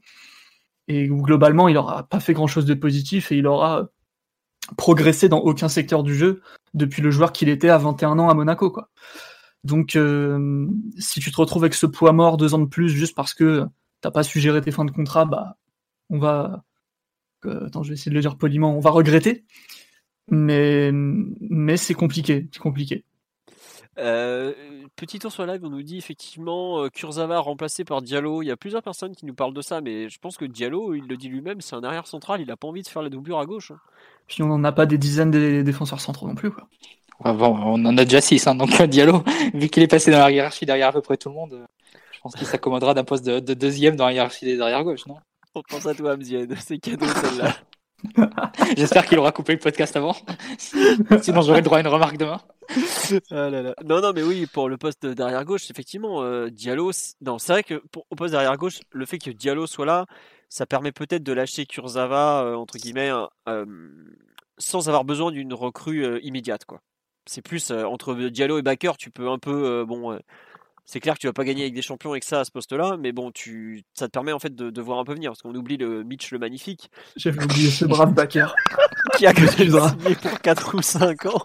[0.87, 3.89] et où globalement il n'aura pas fait grand chose de positif et il aura
[4.77, 6.41] progressé dans aucun secteur du jeu
[6.73, 8.89] depuis le joueur qu'il était à 21 ans à Monaco quoi.
[9.63, 9.97] Donc
[10.97, 13.65] si tu te retrouves avec ce poids mort deux ans de plus juste parce que
[14.01, 15.57] t'as pas su gérer tes fins de contrat, bah
[16.09, 16.63] on va,
[17.43, 19.45] attends, je vais essayer de le dire poliment, on va regretter,
[20.29, 23.05] mais, mais c'est compliqué, c'est compliqué.
[23.97, 24.53] Euh,
[24.95, 28.41] petit tour sur live, on nous dit effectivement euh, Kurzawa remplacé par Diallo.
[28.41, 30.93] Il y a plusieurs personnes qui nous parlent de ça, mais je pense que Diallo,
[30.95, 33.09] il le dit lui-même, c'est un arrière central, il a pas envie de faire la
[33.09, 33.71] doublure à gauche.
[33.71, 33.79] Hein.
[34.27, 36.51] Puis on n'en a pas des dizaines de défenseurs centraux non plus.
[36.51, 36.67] Quoi.
[37.33, 39.23] bon, on en a déjà six, hein, donc Diallo,
[39.53, 41.65] vu qu'il est passé dans la hiérarchie derrière à peu près tout le monde,
[42.11, 45.05] je pense qu'il s'accommodera d'un poste de, de, deuxième dans la hiérarchie des arrières gauche,
[45.07, 45.17] non?
[45.55, 46.55] On pense à toi, Amzienne.
[46.59, 47.55] C'est cadeau celle-là.
[48.77, 50.15] J'espère qu'il aura coupé le podcast avant.
[50.57, 52.39] Sinon, j'aurai le droit à une remarque demain.
[53.31, 53.49] Ah
[53.83, 56.91] non, non, mais oui, pour le poste d'arrière gauche, effectivement, euh, Diallo.
[57.21, 60.05] Non, c'est vrai que pour, au poste d'arrière gauche, le fait que Diallo soit là,
[60.49, 63.11] ça permet peut-être de lâcher Kurzawa, euh, entre guillemets,
[64.57, 66.65] sans avoir besoin d'une recrue immédiate.
[66.65, 66.81] quoi.
[67.25, 69.85] C'est plus entre Diallo et Baker, tu peux un peu.
[69.85, 70.19] bon,
[70.85, 72.97] c'est clair que tu vas pas gagner avec des champions avec ça à ce poste-là,
[72.99, 75.55] mais bon, tu, ça te permet en fait de, voir un peu venir, parce qu'on
[75.55, 76.91] oublie le Mitch le magnifique.
[77.15, 78.47] J'avais oublié ce brave Baker.
[79.17, 81.43] qui a que signé pour 4 ou 5 ans.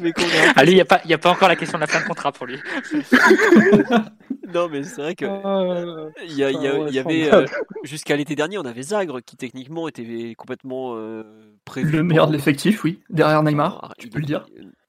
[0.00, 0.12] mais
[0.56, 2.06] Ah lui, il n'y a, pas, a pas encore la question de la fin de
[2.06, 2.58] contrat pour lui.
[4.54, 7.46] non, mais c'est vrai que euh, il y, y, avait euh,
[7.84, 11.22] jusqu'à l'été dernier, on avait Zagre qui techniquement était complètement euh,
[11.64, 11.92] prévu.
[11.92, 14.46] Le meilleur de l'effectif, oui, derrière Neymar, ah, tu peux le dire.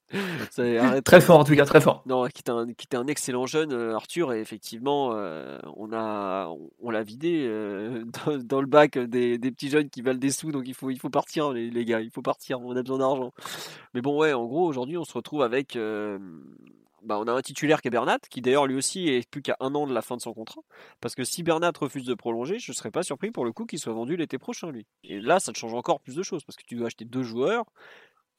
[1.04, 2.04] très fort en tout cas, très fort.
[2.06, 5.10] Non, qui était un, qui était un excellent jeune, Arthur, et effectivement,
[5.76, 6.50] on a,
[6.82, 7.48] on, l'a vidé
[8.44, 11.00] dans, le bac des, des, petits jeunes qui valent des sous, donc il faut, il
[11.00, 13.34] faut partir, les, les gars, il faut partir, on a besoin d'argent.
[13.94, 15.78] Mais bon, ouais, en gros, aujourd'hui, on se retrouve avec
[17.08, 19.56] bah, on a un titulaire qui est Bernat, qui d'ailleurs lui aussi est plus qu'à
[19.62, 20.62] un an de la fin de son contrat.
[21.00, 23.66] Parce que si Bernat refuse de prolonger, je ne serais pas surpris pour le coup
[23.66, 24.86] qu'il soit vendu l'été prochain, lui.
[25.04, 27.24] Et là, ça te change encore plus de choses, parce que tu dois acheter deux
[27.24, 27.66] joueurs,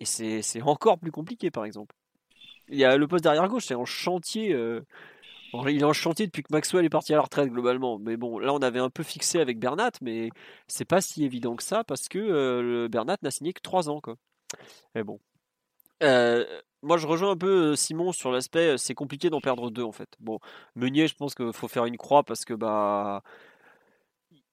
[0.01, 1.95] et c'est encore plus compliqué, par exemple.
[2.69, 4.53] Il y a le poste derrière gauche, c'est en chantier.
[4.53, 4.85] Euh,
[5.67, 7.99] il est en chantier depuis que Maxwell est parti à la retraite globalement.
[7.99, 10.29] Mais bon, là on avait un peu fixé avec Bernat, mais
[10.67, 14.01] c'est pas si évident que ça parce que euh, Bernat n'a signé que trois ans.
[14.01, 14.17] Quoi.
[14.95, 15.19] Mais bon.
[16.03, 16.45] Euh,
[16.83, 20.09] moi, je rejoins un peu Simon sur l'aspect, c'est compliqué d'en perdre deux en fait.
[20.21, 20.39] Bon,
[20.77, 23.23] Meunier, je pense qu'il faut faire une croix parce que bah,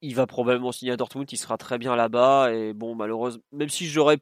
[0.01, 3.69] il va probablement signer à Dortmund, il sera très bien là-bas et bon, malheureusement, même
[3.69, 4.17] si j'aurais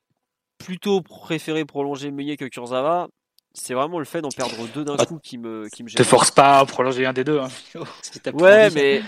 [0.63, 3.09] plutôt préféré prolonger Meunier que Kurzawa,
[3.53, 5.97] c'est vraiment le fait d'en perdre deux d'un bah, coup qui me qui me gêne.
[5.97, 7.39] Te force pas à prolonger un des deux.
[7.39, 7.49] Hein.
[8.33, 9.01] ouais, mais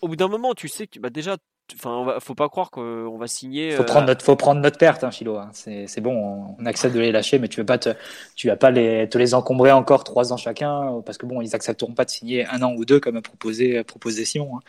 [0.00, 1.36] au bout d'un moment, tu sais que bah déjà
[1.74, 3.72] Enfin, faut pas croire qu'on va signer.
[3.72, 5.36] Faut prendre euh, notre, faut prendre notre perte, hein, Philo.
[5.36, 5.50] Hein.
[5.52, 7.90] C'est bon, on accepte de les lâcher, mais tu veux pas te,
[8.36, 11.54] tu vas pas les, te les encombrer encore trois ans chacun, parce que bon, ils
[11.54, 14.56] accepteront pas de signer un an ou deux comme a proposé, proposé Simon.
[14.56, 14.60] Hein.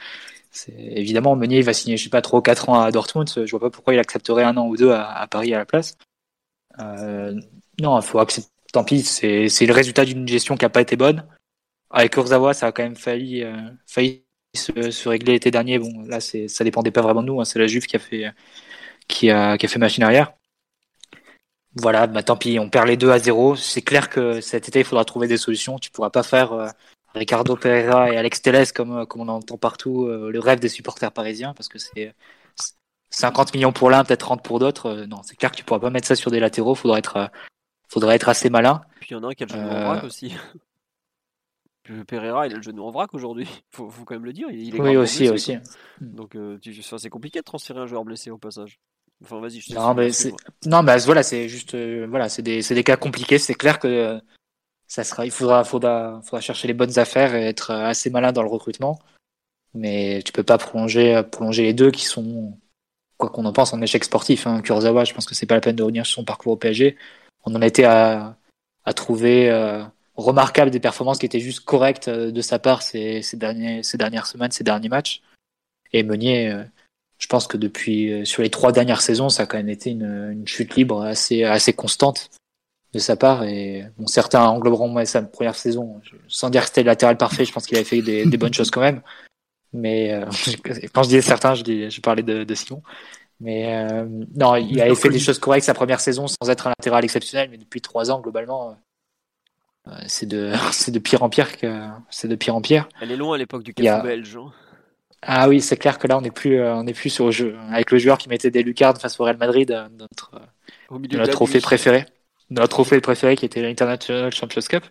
[0.52, 3.30] C'est évidemment Meunier, il va signer, je sais pas trop, quatre ans à Dortmund.
[3.30, 5.96] Je vois pas pourquoi il accepterait un an ou deux à, Paris à la place.
[6.80, 7.40] Euh,
[7.80, 8.50] non, il faut accepter.
[8.72, 11.26] Tant pis, c'est le résultat d'une gestion qui a pas été bonne.
[11.90, 13.58] Avec Kurzawa, ça a quand même failli, euh,
[13.88, 14.26] failli
[14.56, 15.80] se, se régler l'été dernier.
[15.80, 17.42] Bon, là, ça dépendait pas vraiment de nous.
[17.42, 17.46] Hein.
[17.46, 18.32] C'est la Juve qui a fait,
[19.08, 20.34] qui a, qui a fait machine arrière.
[21.76, 23.56] Voilà, bah, tant pis, on perd les deux à zéro.
[23.56, 25.80] C'est clair que cet été, il faudra trouver des solutions.
[25.80, 26.68] Tu pourras pas faire euh,
[27.16, 31.56] Ricardo Pereira et Alex Telles comme, comme on entend partout, le rêve des supporters parisiens,
[31.56, 32.14] parce que c'est
[33.10, 34.88] 50 millions pour l'un, peut-être 30 pour d'autres.
[34.88, 36.76] Euh, non, c'est clair que tu pourras pas mettre ça sur des latéraux.
[36.76, 37.30] Faudra être,
[37.88, 38.82] faudra être assez malin.
[39.00, 40.34] Puis il y en a un qui a le aussi.
[42.08, 43.48] Pereira, il a le genou en vrac aujourd'hui.
[43.72, 44.48] Faut, faut quand même le dire.
[44.52, 45.58] Il, est oui, aussi, aussi.
[46.00, 46.60] Donc, euh,
[46.98, 48.80] c'est compliqué de transférer un joueur blessé au passage.
[49.24, 49.60] Enfin, vas-y.
[49.60, 50.12] Je non, mais
[50.66, 53.38] non, mais voilà, c'est juste, euh, voilà, c'est des, des, cas compliqués.
[53.40, 54.22] C'est clair que
[54.88, 58.44] ça sera, il faudra, faudra, faudra chercher les bonnes affaires et être assez malin dans
[58.44, 59.00] le recrutement.
[59.74, 62.58] Mais tu peux pas prolonger, prolonger les deux qui sont,
[63.20, 64.48] quoi qu'on en pense, en échec sportif.
[64.48, 64.62] Hein.
[64.62, 66.98] Kurzawa, je pense que c'est pas la peine de revenir sur son parcours au PSG.
[67.46, 68.36] On en était à,
[68.86, 69.52] à trouver.
[69.52, 69.84] Euh,
[70.20, 73.98] remarquable des performances qui étaient juste correctes euh, de sa part ces, ces, derniers, ces
[73.98, 75.22] dernières semaines, ces derniers matchs.
[75.94, 76.64] Et Meunier, euh,
[77.18, 79.92] je pense que depuis euh, sur les trois dernières saisons, ça a quand même été
[79.92, 82.30] une, une chute libre assez, assez constante
[82.94, 83.44] de sa part.
[83.44, 86.02] Et bon, certains engloberont sa première saison.
[86.28, 88.54] Sans dire que c'était le latéral parfait, je pense qu'il avait fait des, des, bonnes
[88.54, 89.02] choses quand même.
[89.74, 90.20] Mais
[90.94, 92.82] quand je disais certains, je, dis, je parlais de, de Simon.
[93.40, 93.86] Mais
[94.36, 97.50] non, il avait fait des choses correctes sa première saison sans être un latéral exceptionnel.
[97.50, 98.76] Mais depuis trois ans, globalement,
[99.88, 102.88] euh, c'est de, pire en pire que, c'est de pire en pire.
[103.02, 104.38] Elle est loin à l'époque du café belge.
[104.38, 104.52] Hein.
[105.22, 107.32] Ah oui, c'est clair que là, on n'est plus, euh, on est plus sur le
[107.32, 107.58] jeu.
[107.72, 110.32] Avec le joueur qui mettait des lucarnes face au Real Madrid, euh, notre,
[110.92, 112.06] notre trophée préféré.
[112.50, 114.86] Notre trophée préféré qui était l'International Champions Cup.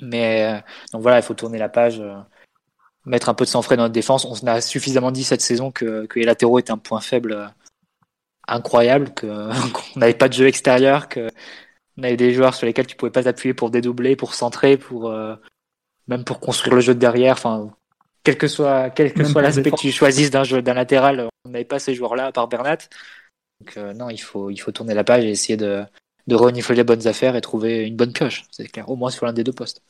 [0.00, 0.62] Mais,
[0.92, 2.02] donc voilà, il faut tourner la page,
[3.06, 4.24] mettre un peu de sang frais dans notre défense.
[4.24, 7.52] On a suffisamment dit cette saison que, que les latéraux étaient un point faible
[8.46, 11.28] incroyable, qu'on n'avait pas de jeu extérieur, que
[11.98, 15.10] on avait des joueurs sur lesquels tu pouvais pas t'appuyer pour dédoubler, pour centrer, pour
[15.10, 15.34] euh,
[16.08, 17.34] même pour construire le jeu de derrière.
[17.34, 17.70] Enfin,
[18.24, 21.50] quel que soit quel que soit l'aspect que tu choisisses d'un jeu d'un latéral, on
[21.50, 22.78] n'avait pas ces joueurs-là à part Bernat.
[23.60, 25.84] Donc euh, non, il faut il faut tourner la page et essayer de
[26.26, 28.44] de renifler les bonnes affaires et trouver une bonne pioche.
[28.50, 29.82] C'est clair, au moins sur l'un des deux postes.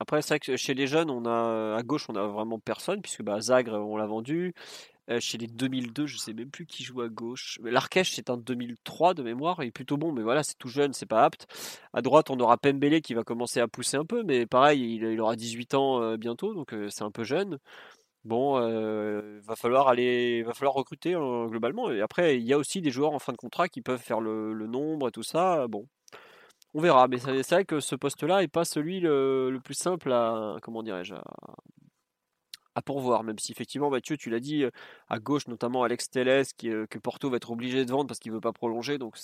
[0.00, 3.02] Après, c'est vrai que chez les jeunes, on a à gauche, on a vraiment personne
[3.02, 4.54] puisque bah, Zagre, on l'a vendu.
[5.10, 7.58] Euh, chez les 2002, je sais même plus qui joue à gauche.
[7.64, 10.92] L'Arkèche, c'est un 2003 de mémoire, il est plutôt bon, mais voilà, c'est tout jeune,
[10.92, 11.46] c'est pas apte.
[11.92, 15.20] À droite, on aura Pembele qui va commencer à pousser un peu, mais pareil, il,
[15.20, 17.58] aura 18 ans euh, bientôt, donc euh, c'est un peu jeune.
[18.24, 18.60] Bon,
[19.40, 21.90] va falloir aller, va falloir recruter globalement.
[21.90, 24.20] Et après, il y a aussi des joueurs en fin de contrat qui peuvent faire
[24.20, 25.66] le, nombre et tout ça.
[25.68, 25.86] Bon,
[26.74, 27.08] on verra.
[27.08, 31.14] Mais c'est vrai que ce poste-là est pas celui le, plus simple à, comment dirais-je,
[32.74, 34.64] à pourvoir, même si effectivement, Mathieu, tu l'as dit,
[35.08, 38.30] à gauche, notamment Alex Telles, qui, que Porto va être obligé de vendre parce qu'il
[38.30, 39.16] ne veut pas prolonger, donc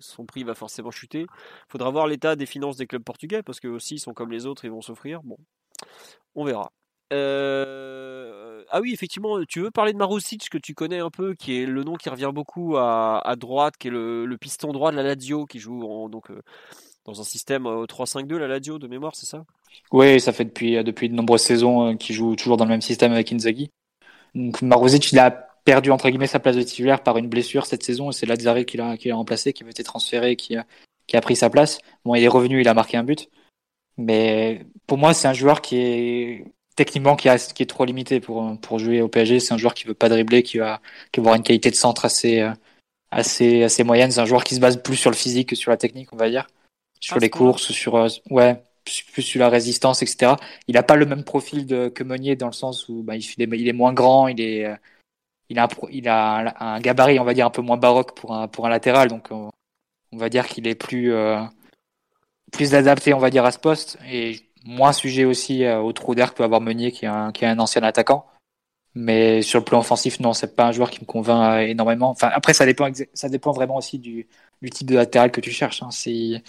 [0.00, 1.22] son prix va forcément chuter.
[1.22, 4.30] Il faudra voir l'état des finances des clubs portugais, parce qu'eux aussi, ils sont comme
[4.30, 5.22] les autres, ils vont s'offrir.
[5.22, 5.36] Bon,
[6.34, 6.70] on verra.
[8.74, 11.66] Ah oui, effectivement, tu veux parler de Marusic, que tu connais un peu, qui est
[11.66, 15.44] le nom qui revient beaucoup à, droite, qui est le, piston droit de la Lazio,
[15.44, 16.30] qui joue donc,
[17.04, 19.44] dans un système 3-5-2, la Lazio, de mémoire, c'est ça?
[19.90, 23.12] Oui, ça fait depuis, depuis de nombreuses saisons qu'il joue toujours dans le même système
[23.12, 23.70] avec Inzaghi.
[24.34, 25.30] Donc Marusic, il a
[25.64, 28.64] perdu entre guillemets sa place de titulaire par une blessure cette saison, et c'est Lazzari
[28.64, 30.66] qui l'a, remplacé, qui avait été transféré, qui a,
[31.06, 31.78] qui a pris sa place.
[32.04, 33.28] Bon, il est revenu, il a marqué un but.
[33.98, 36.44] Mais pour moi, c'est un joueur qui est
[36.76, 39.40] techniquement qui, qui est trop limité pour, pour jouer au PSG.
[39.40, 40.80] C'est un joueur qui veut pas dribbler, qui va,
[41.12, 42.48] qui avoir une qualité de centre assez,
[43.10, 44.10] assez, assez moyenne.
[44.10, 46.16] C'est un joueur qui se base plus sur le physique que sur la technique, on
[46.16, 46.46] va dire.
[47.02, 50.34] Sur ah, les courses, sur, euh, ouais, plus sur la résistance, etc.
[50.68, 53.24] Il n'a pas le même profil de, que Meunier dans le sens où bah, il,
[53.24, 54.76] est, il est moins grand, il est, euh,
[55.48, 58.34] il a, un, il a un, gabarit, on va dire, un peu moins baroque pour
[58.34, 59.08] un, pour un latéral.
[59.08, 59.50] Donc, on,
[60.12, 61.40] va dire qu'il est plus, euh,
[62.52, 63.98] plus adapté, on va dire, à ce poste.
[64.10, 67.32] Et moins sujet aussi euh, au trou d'air que peut avoir Meunier, qui est, un,
[67.32, 68.26] qui est un ancien attaquant.
[68.94, 72.10] Mais sur le plan offensif, non, c'est pas un joueur qui me convainc énormément.
[72.10, 74.28] Enfin, après, ça dépend, ça dépend vraiment aussi du,
[74.60, 75.82] du type de latéral que tu cherches.
[75.82, 75.90] Hein.
[75.90, 76.42] Si,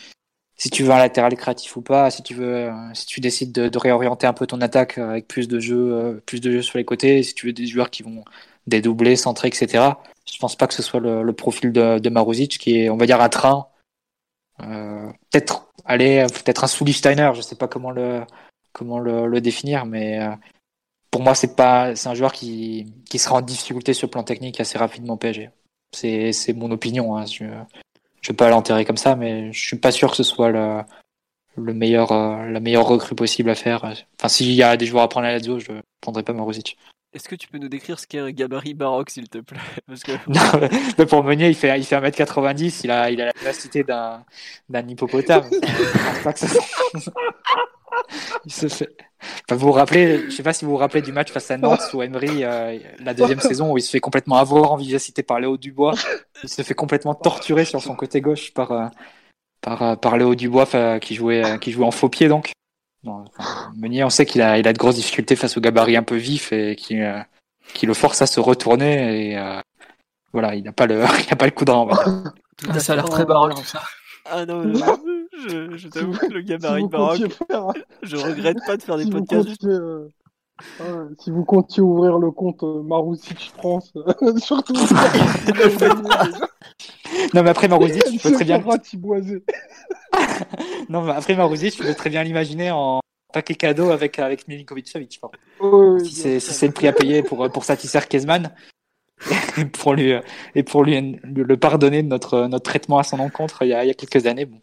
[0.58, 3.52] si tu veux un latéral créatif ou pas, si tu veux, euh, si tu décides
[3.52, 6.78] de, de réorienter un peu ton attaque avec plus de jeux, plus de jeux sur
[6.78, 8.24] les côtés, si tu veux des joueurs qui vont
[8.68, 9.92] dédoubler, centrer, etc.
[10.32, 12.98] Je pense pas que ce soit le, le profil de, de Maruzic, qui est, on
[12.98, 13.68] va dire, un train.
[14.62, 18.22] Euh, peut-être allez, peut-être un Sully Steiner, je sais pas comment le
[18.72, 20.36] comment le, le définir, mais euh,
[21.12, 24.24] pour moi c'est pas c'est un joueur qui qui sera en difficulté sur le plan
[24.24, 25.50] technique assez rapidement PSG.
[25.92, 27.16] C'est c'est mon opinion.
[27.18, 27.26] Hein.
[27.26, 27.46] Je
[28.24, 30.82] je vais pas l'enterrer comme ça, mais je suis pas sûr que ce soit le
[31.56, 33.84] le meilleur euh, la meilleure recrue possible à faire.
[33.84, 35.72] Enfin, s'il y a des joueurs à prendre à la Lazio, je
[36.02, 36.78] prendrai pas Maruzic.
[37.14, 40.02] Est-ce que tu peux nous décrire ce qu'est un gabarit baroque, s'il te plaît Parce
[40.02, 40.14] que...
[40.28, 40.68] non,
[40.98, 44.26] mais pour Meunier, il fait, il fait 1m90, il a, il a la capacité d'un,
[44.68, 45.44] d'un hippopotame.
[48.46, 48.90] il se fait...
[49.48, 51.58] Enfin, vous vous rappelez, je sais pas si vous vous rappelez du match face à
[51.58, 55.24] Nantes ou Emery, euh, la deuxième saison où il se fait complètement avoir en vivacité
[55.24, 55.94] par Léo Dubois.
[56.44, 58.88] Il se fait complètement torturer sur son côté gauche par, euh,
[59.62, 62.52] par, euh, par Léo Dubois qui jouait, qui jouait en faux pied donc.
[63.76, 66.16] Meunier, on sait qu'il a, il a de grosses difficultés face au gabarit un peu
[66.16, 67.20] vif et qui, euh,
[67.74, 69.60] qui le force à se retourner et euh,
[70.32, 73.10] voilà, il n'a pas le, il a pas le coup de ah, ça a l'air
[73.10, 73.82] très baroque ça.
[74.26, 74.64] Ah non,
[75.48, 77.22] je, je t'avoue que le gabarit baroque,
[78.04, 79.66] je regrette pas de faire des podcasts.
[80.82, 83.92] Euh, si vous comptiez ouvrir le compte Marousic France,
[84.38, 84.74] surtout.
[87.34, 88.64] non mais après Marousic, tu peux très bien.
[90.90, 93.02] non, mais après Maruzic, je peux très bien l'imaginer en
[93.34, 95.20] paquet cadeau avec, avec Milinkovic Savic.
[96.04, 98.52] si c'est le prix à payer pour, pour satisfaire Kezman
[99.58, 100.14] et pour lui,
[100.54, 103.84] et pour lui le pardonner de notre, notre traitement à son encontre il y a,
[103.84, 104.46] il y a quelques années.
[104.46, 104.62] Bon.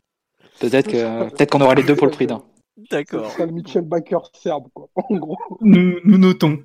[0.60, 2.42] Peut-être que peut-être qu'on aura les deux pour le prix d'un.
[2.90, 3.30] D'accord.
[3.36, 5.36] C'est le Michel Baker serbe, quoi, en gros.
[5.60, 6.62] Nous, nous notons.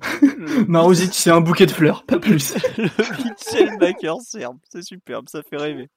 [0.66, 2.54] Marozic, c'est un bouquet de fleurs, pas plus.
[2.78, 2.84] le
[3.24, 5.88] Michel Baker serbe, c'est superbe, ça fait rêver.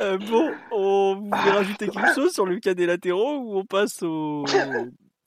[0.00, 4.02] Euh, bon, on voulait rajouter quelque chose sur le cas des latéraux ou on passe
[4.02, 4.44] au...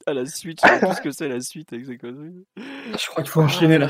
[0.05, 0.59] à la suite?
[0.63, 3.77] Je sais plus ce que c'est la suite avec ces Je crois qu'il faut enchaîner
[3.77, 3.89] là.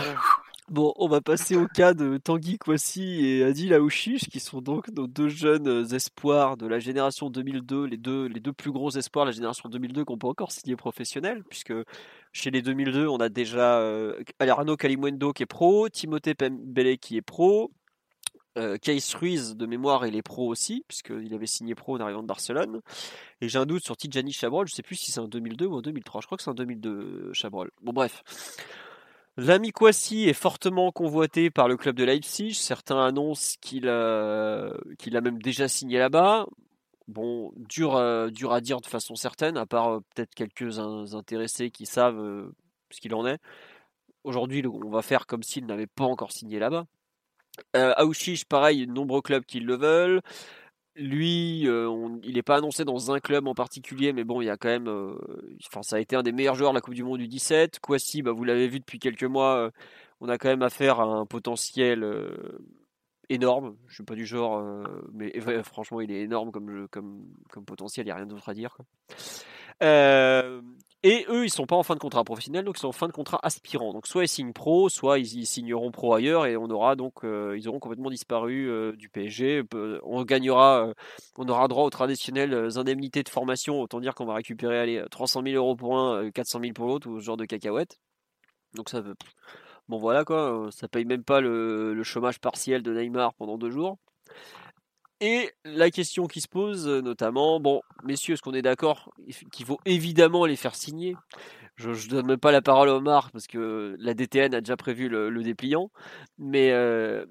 [0.70, 4.90] Bon, on va passer au cas de Tanguy Kwasi et Adil Aouchiche, qui sont donc
[4.90, 9.24] nos deux jeunes espoirs de la génération 2002, les deux, les deux plus gros espoirs
[9.24, 11.74] de la génération 2002 qu'on peut encore signer professionnel, puisque
[12.34, 17.16] chez les 2002, on a déjà euh, Arnaud Kalimwendo qui est pro, Timothée Pembele qui
[17.16, 17.72] est pro,
[18.58, 22.24] euh, Case Ruiz de mémoire il est pro aussi, puisqu'il avait signé pro en arrivant
[22.24, 22.82] de Barcelone.
[23.40, 25.76] Et j'ai un doute sur Tijani Chabrol, je sais plus si c'est en 2002 ou
[25.76, 27.72] en 2003, je crois que c'est en 2002 Chabrol.
[27.82, 28.22] Bon bref.
[29.38, 32.56] L'ami Kwasi est fortement convoité par le club de Leipzig.
[32.56, 36.48] Certains annoncent qu'il a, qu'il a même déjà signé là-bas.
[37.08, 41.86] Bon, dur, dur à dire de façon certaine, à part euh, peut-être quelques intéressés qui
[41.86, 42.52] savent euh,
[42.92, 43.40] ce qu'il en est.
[44.24, 46.86] Aujourd'hui, on va faire comme s'il n'avait pas encore signé là-bas.
[47.76, 47.94] Euh,
[48.50, 50.22] pareil, nombreux clubs qui le veulent.
[50.98, 54.50] Lui, euh, il n'est pas annoncé dans un club en particulier, mais bon, il y
[54.50, 54.88] a quand même.
[54.88, 55.16] Euh,
[55.68, 57.80] enfin, ça a été un des meilleurs joueurs de la Coupe du Monde du 17.
[57.80, 59.72] Kwasi, bah, vous l'avez vu depuis quelques mois, euh,
[60.22, 62.04] on a quand même affaire à un potentiel
[63.30, 63.76] énorme.
[63.88, 64.64] Je suis pas du genre,
[65.14, 65.34] mais
[65.64, 68.76] franchement, il est énorme comme potentiel, il n'y a rien d'autre à dire.
[71.04, 73.08] Et eux, ils sont pas en fin de contrat professionnel, donc ils sont en fin
[73.08, 73.94] de contrat aspirant.
[73.94, 77.56] Donc soit ils signent pro, soit ils, signeront pro ailleurs et on aura donc euh,
[77.56, 79.64] ils auront complètement disparu euh, du PSG.
[80.04, 80.94] On gagnera, euh,
[81.38, 83.80] on aura droit aux traditionnelles indemnités de formation.
[83.80, 87.08] Autant dire qu'on va récupérer allez, 300 000 euros pour un, 400 000 pour l'autre
[87.10, 88.00] ou ce genre de cacahuètes.
[88.74, 89.04] Donc ça.
[89.88, 93.98] Bon voilà quoi, ça paye même pas le, chômage partiel de Neymar pendant deux jours.
[95.20, 99.12] Et la question qui se pose notamment, bon messieurs, est-ce qu'on est d'accord
[99.52, 101.16] qu'il faut évidemment les faire signer?
[101.76, 104.76] Je ne donne même pas la parole à Omar parce que la DTN a déjà
[104.76, 105.92] prévu le, dépliant.
[106.40, 107.26] Mais euh,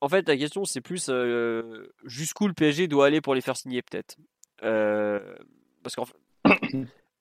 [0.00, 3.56] en fait, la question, c'est plus euh, jusqu'où le PSG doit aller pour les faire
[3.56, 4.16] signer, peut-être?
[4.62, 5.34] Euh,
[5.82, 6.04] parce qu'en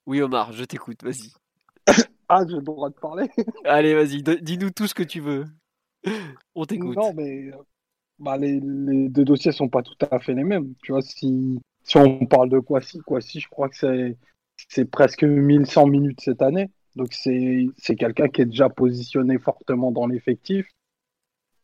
[0.05, 1.33] oui, Omar, je t'écoute, vas-y.
[2.29, 3.29] Ah, j'ai le droit de parler?
[3.65, 5.45] Allez, vas-y, dis-nous tout ce que tu veux.
[6.55, 6.95] On t'écoute.
[6.95, 7.51] Non, mais
[8.23, 10.73] bah, les, deux dossiers sont pas tout à fait les mêmes.
[10.83, 14.15] Tu vois, si, si on parle de Kwasi, Kwasi, je crois que
[14.69, 16.69] c'est presque 1100 minutes cette année.
[16.95, 20.67] Donc c'est quelqu'un qui est déjà positionné fortement dans l'effectif.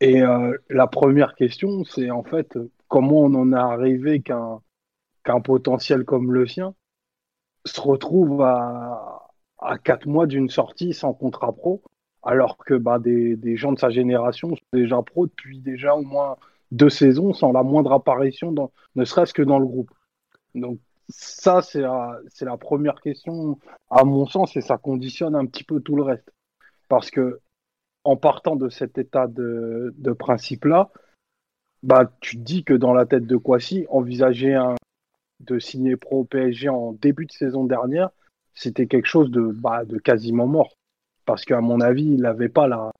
[0.01, 2.57] Et euh, la première question, c'est en fait
[2.87, 4.61] comment on en est arrivé qu'un
[5.23, 6.73] qu'un potentiel comme le sien
[7.65, 9.27] se retrouve à,
[9.59, 11.83] à 4 mois d'une sortie sans contrat pro,
[12.23, 16.37] alors que bah, des, gens de sa génération sont déjà pro depuis déjà au moins
[16.71, 19.91] deux saisons sans la moindre apparition, dans, ne serait-ce que dans le groupe.
[20.55, 20.79] Donc
[21.09, 23.57] ça, c'est la, la, première question,
[23.89, 26.31] à mon sens, et ça conditionne un petit peu tout le reste.
[26.87, 27.39] Parce que,
[28.03, 30.89] en partant de cet état de, principe-là,
[31.81, 34.59] bah, tu te dis que dans la tête de Kwasi, envisager
[35.39, 38.09] de signer pro PSG en début de saison dernière,
[38.53, 40.75] c'était quelque chose de, bah, de quasiment mort.
[41.29, 42.91] Parce qu'à mon avis, il n'avait pas, la,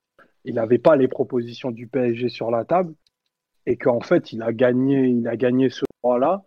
[0.45, 0.53] il
[0.83, 2.93] pas les propositions du PSG sur la table
[3.65, 6.43] et qu'en fait, il a gagné, il a gagné ce droit-là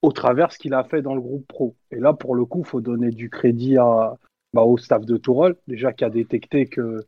[0.00, 1.76] au travers ce qu'il a fait dans le groupe pro.
[1.90, 4.16] Et là, pour le coup, faut donner du crédit à,
[4.54, 7.04] bah, au staff de Tourelle, déjà qui a détecté que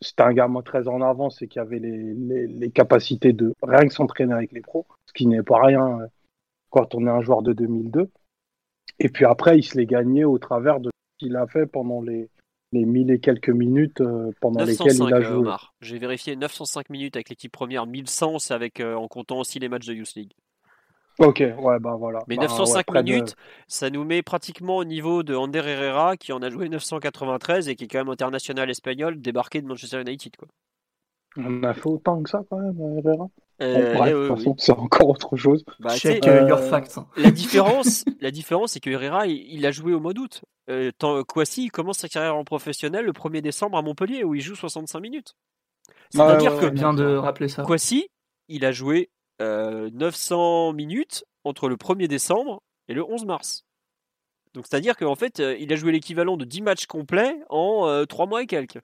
[0.00, 2.14] c'était un gamin très en avance et qui avait les,
[2.46, 6.06] les, capacités de rien que s'entraîner avec les pros, ce qui n'est pas rien euh,
[6.70, 8.08] quand on est un joueur de 2002.
[9.00, 12.00] Et puis après, il se l'est gagné au travers de ce qu'il a fait pendant
[12.00, 12.30] les,
[12.72, 15.50] les mille et quelques minutes euh, pendant lesquelles il a euh, joué.
[15.80, 19.86] J'ai vérifié 905 minutes avec l'équipe première, 1100 c'est avec en comptant aussi les matchs
[19.86, 20.32] de Youth League.
[21.18, 22.20] Ok, ouais, bah voilà.
[22.26, 23.36] Mais 905 bah, minutes,
[23.68, 27.76] ça nous met pratiquement au niveau de Ander Herrera qui en a joué 993 et
[27.76, 30.36] qui est quand même international espagnol débarqué de Manchester United.
[30.36, 30.48] Quoi.
[31.36, 33.28] On a fait autant que ça quand même, Herrera?
[33.60, 35.64] Euh, c'est encore autre chose.
[35.78, 36.98] Bah, Check euh, your facts.
[36.98, 37.06] Hein.
[37.16, 40.42] La différence, la différence, c'est que Herrera, il, a joué au mois d'août.
[40.70, 40.90] Euh,
[41.28, 44.54] Kwasi, il commence sa carrière en professionnel le 1er décembre à Montpellier, où il joue
[44.54, 45.34] 65 minutes.
[46.10, 47.62] C'est-à-dire que bien de rappeler ça.
[47.62, 48.08] Kwasi,
[48.48, 49.10] il a joué
[49.40, 53.64] 900 euh, minutes entre le 1er décembre et le 11 mars.
[54.54, 58.26] Donc c'est-à-dire qu'en fait, euh, il a joué l'équivalent de 10 matchs complets en 3
[58.26, 58.80] euh, mois et quelques.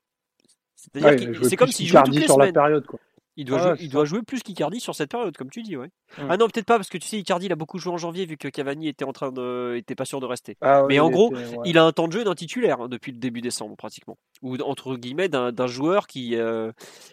[0.76, 2.98] C'est-à-dire c'est comme s'il jouait toutes les sur La période, quoi.
[3.40, 5.90] Il doit, jouer, il doit jouer plus qu'Icardi sur cette période, comme tu dis, ouais.
[6.16, 8.26] Ah non, peut-être pas, parce que tu sais, Icardi, il a beaucoup joué en janvier,
[8.26, 10.56] vu que Cavani était en train de, était pas sûr de rester.
[10.60, 11.32] Ah Mais en gros,
[11.64, 14.18] il a un temps de jeu d'un titulaire hein, depuis le début décembre, pratiquement.
[14.42, 16.72] Ou entre guillemets, d'un joueur qui, euh,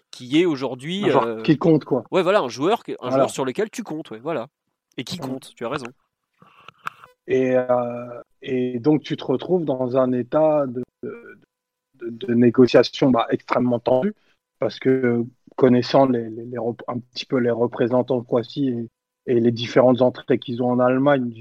[0.09, 1.03] qui est aujourd'hui.
[1.07, 1.43] Euh...
[1.43, 2.03] Qui compte, quoi.
[2.09, 4.47] Ouais, voilà, un joueur, un joueur sur lequel tu comptes, ouais, voilà.
[4.97, 5.85] Et qui compte, tu as raison.
[7.27, 11.37] Et, euh, et donc, tu te retrouves dans un état de, de,
[12.01, 14.15] de négociation bah, extrêmement tendu,
[14.57, 15.23] parce que
[15.55, 16.57] connaissant les, les,
[16.87, 18.89] un petit peu les représentants de Kwasi
[19.27, 21.39] et, les différentes entrées qu'ils ont en Allemagne,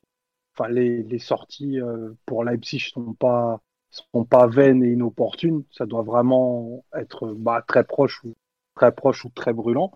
[0.55, 3.61] enfin les, les sorties euh, pour Leipzig sont pas
[3.91, 5.65] sont pas vaines et inopportunes.
[5.71, 8.35] Ça doit vraiment être bah, très proche ou
[8.75, 9.93] très proche ou très brûlant.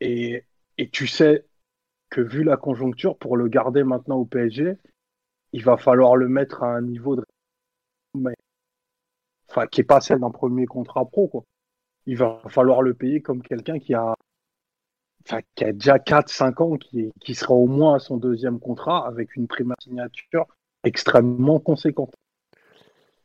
[0.00, 0.44] Et,
[0.78, 1.46] et tu sais
[2.10, 4.76] que vu la conjoncture, pour le garder maintenant au PSG,
[5.52, 7.24] il va falloir le mettre à un niveau de
[8.14, 8.34] mais,
[9.50, 11.44] enfin, qui est pas celle d'un premier contrat pro quoi
[12.06, 14.14] il va falloir le payer comme quelqu'un qui a,
[15.54, 19.36] qui a déjà 4-5 ans, qui, qui sera au moins à son deuxième contrat avec
[19.36, 20.46] une prime signature
[20.84, 22.14] extrêmement conséquente.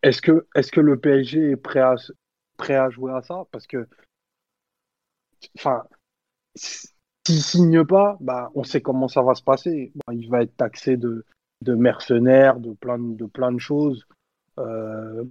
[0.01, 1.95] Est-ce que, est que le PSG est prêt à,
[2.57, 3.43] prêt à jouer à ça?
[3.51, 3.87] Parce que,
[5.55, 5.83] enfin,
[6.55, 9.93] s'il signe pas, bah, on sait comment ça va se passer.
[10.11, 11.23] il va être taxé de,
[11.61, 14.07] de mercenaires, de plein de, plein de choses.
[14.57, 15.23] Euh,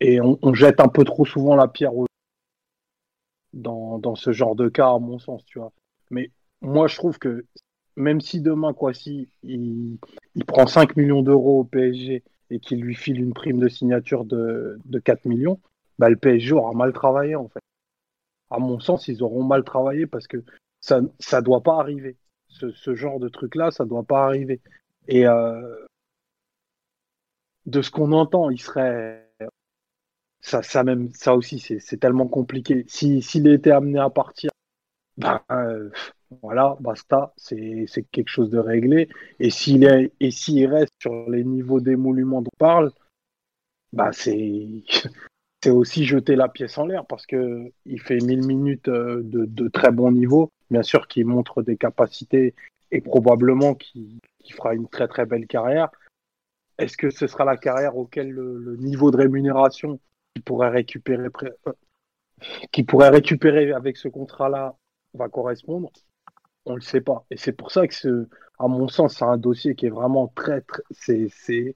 [0.00, 2.06] et on, on, jette un peu trop souvent la pierre aux
[3.52, 5.72] dans, dans ce genre de cas, à mon sens, tu vois.
[6.10, 7.44] Mais moi, je trouve que
[7.96, 9.98] même si demain, quoi, si il,
[10.34, 14.24] il prend 5 millions d'euros au PSG et qu'il lui file une prime de signature
[14.24, 15.60] de, de 4 millions,
[15.98, 17.60] bah, le PSG aura mal travaillé, en fait.
[18.50, 20.42] À mon sens, ils auront mal travaillé parce que
[20.80, 22.16] ça ne doit pas arriver.
[22.48, 24.60] Ce, ce genre de truc-là, ça doit pas arriver.
[25.06, 25.86] Et euh,
[27.66, 29.29] de ce qu'on entend, il serait
[30.40, 32.84] ça, ça, même, ça aussi, c'est tellement compliqué.
[32.88, 34.50] S'il si, était amené à partir,
[35.16, 35.90] ben, euh,
[36.42, 39.08] voilà, basta, c'est quelque chose de réglé.
[39.38, 39.84] Et s'il
[40.20, 42.92] et s'il reste sur les niveaux d'émolument dont on parle,
[43.92, 44.84] bah c'est
[45.62, 49.68] c'est aussi jeter la pièce en l'air parce que il fait 1000 minutes euh, de,
[49.68, 52.54] très bon niveau, bien sûr qu'il montre des capacités
[52.90, 54.20] et probablement qu'il
[54.56, 55.90] fera une très très belle carrière.
[56.78, 60.00] Est-ce que ce sera la carrière auquel le, niveau de rémunération
[60.34, 61.72] qu'il pourrait récupérer euh,
[62.72, 64.76] qui pourrait récupérer avec ce contrat-là
[65.14, 65.90] va correspondre
[66.64, 67.24] On ne le sait pas.
[67.30, 68.28] Et c'est pour ça que, ce,
[68.58, 71.74] à mon sens, c'est un dossier qui est vraiment très, très c'est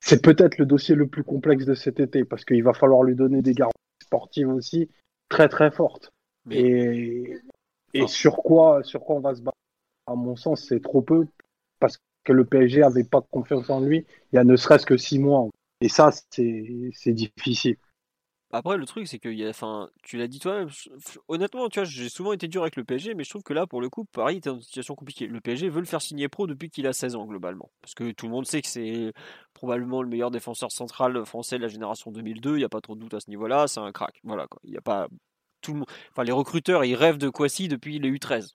[0.00, 3.14] c'est peut-être le dossier le plus complexe de cet été parce qu'il va falloir lui
[3.14, 4.90] donner des garanties sportives aussi
[5.28, 6.10] très très fortes.
[6.50, 7.34] Et,
[7.94, 9.56] et sur quoi sur quoi on va se battre?
[10.06, 11.26] À mon sens, c'est trop peu
[11.78, 14.96] parce que le PSG n'avait pas confiance en lui il y a ne serait-ce que
[14.96, 15.48] six mois.
[15.82, 17.76] Et ça, c'est difficile.
[18.52, 20.68] Après, le truc, c'est que, y a, enfin, tu l'as dit toi-même,
[21.26, 23.80] honnêtement, tu j'ai souvent été dur avec le PSG, mais je trouve que là, pour
[23.80, 25.26] le coup, Paris était dans une situation compliquée.
[25.26, 27.72] Le PSG veut le faire signer pro depuis qu'il a 16 ans, globalement.
[27.80, 29.12] Parce que tout le monde sait que c'est
[29.54, 32.94] probablement le meilleur défenseur central français de la génération 2002, il n'y a pas trop
[32.94, 34.20] de doute à ce niveau-là, c'est un crack.
[34.22, 35.08] Voilà, y a pas.
[35.62, 35.88] Tout le monde...
[36.10, 38.52] Enfin, les recruteurs, ils rêvent de Kwasi depuis les U13.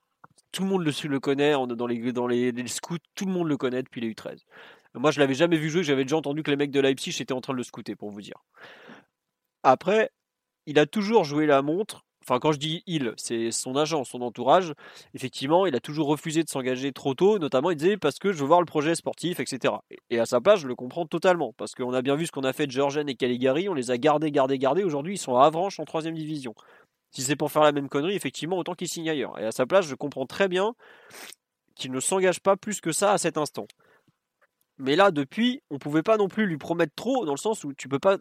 [0.52, 3.48] Tout le monde le, le connaît, dans, les, dans les, les scouts, tout le monde
[3.48, 4.44] le connaît depuis les U13.
[4.98, 7.32] Moi, je l'avais jamais vu jouer, j'avais déjà entendu que les mecs de Leipzig étaient
[7.32, 8.44] en train de le scouter, pour vous dire.
[9.62, 10.10] Après,
[10.66, 12.04] il a toujours joué la montre.
[12.24, 14.74] Enfin, quand je dis il, c'est son agent, son entourage.
[15.14, 17.38] Effectivement, il a toujours refusé de s'engager trop tôt.
[17.38, 19.74] Notamment, il disait parce que je veux voir le projet sportif, etc.
[20.10, 21.54] Et à sa place, je le comprends totalement.
[21.56, 23.70] Parce qu'on a bien vu ce qu'on a fait de Georgen et Caligari.
[23.70, 24.84] On les a gardés, gardés, gardés.
[24.84, 26.54] Aujourd'hui, ils sont à Avranches en troisième division.
[27.12, 29.38] Si c'est pour faire la même connerie, effectivement, autant qu'il signe ailleurs.
[29.38, 30.74] Et à sa place, je comprends très bien
[31.76, 33.66] qu'il ne s'engage pas plus que ça à cet instant.
[34.78, 37.72] Mais là, depuis, on pouvait pas non plus lui promettre trop, dans le sens où
[37.72, 38.18] tu peux pas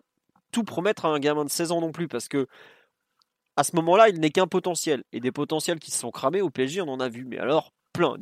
[0.51, 2.47] tout promettre à un gamin de 16 ans non plus, parce que
[3.55, 5.03] à ce moment-là, il n'est qu'un potentiel.
[5.11, 7.25] Et des potentiels qui se sont cramés au PSG, on en a vu.
[7.25, 8.15] Mais alors, plein.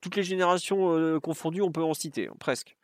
[0.00, 2.76] Toutes les générations euh, confondues, on peut en citer, hein, presque.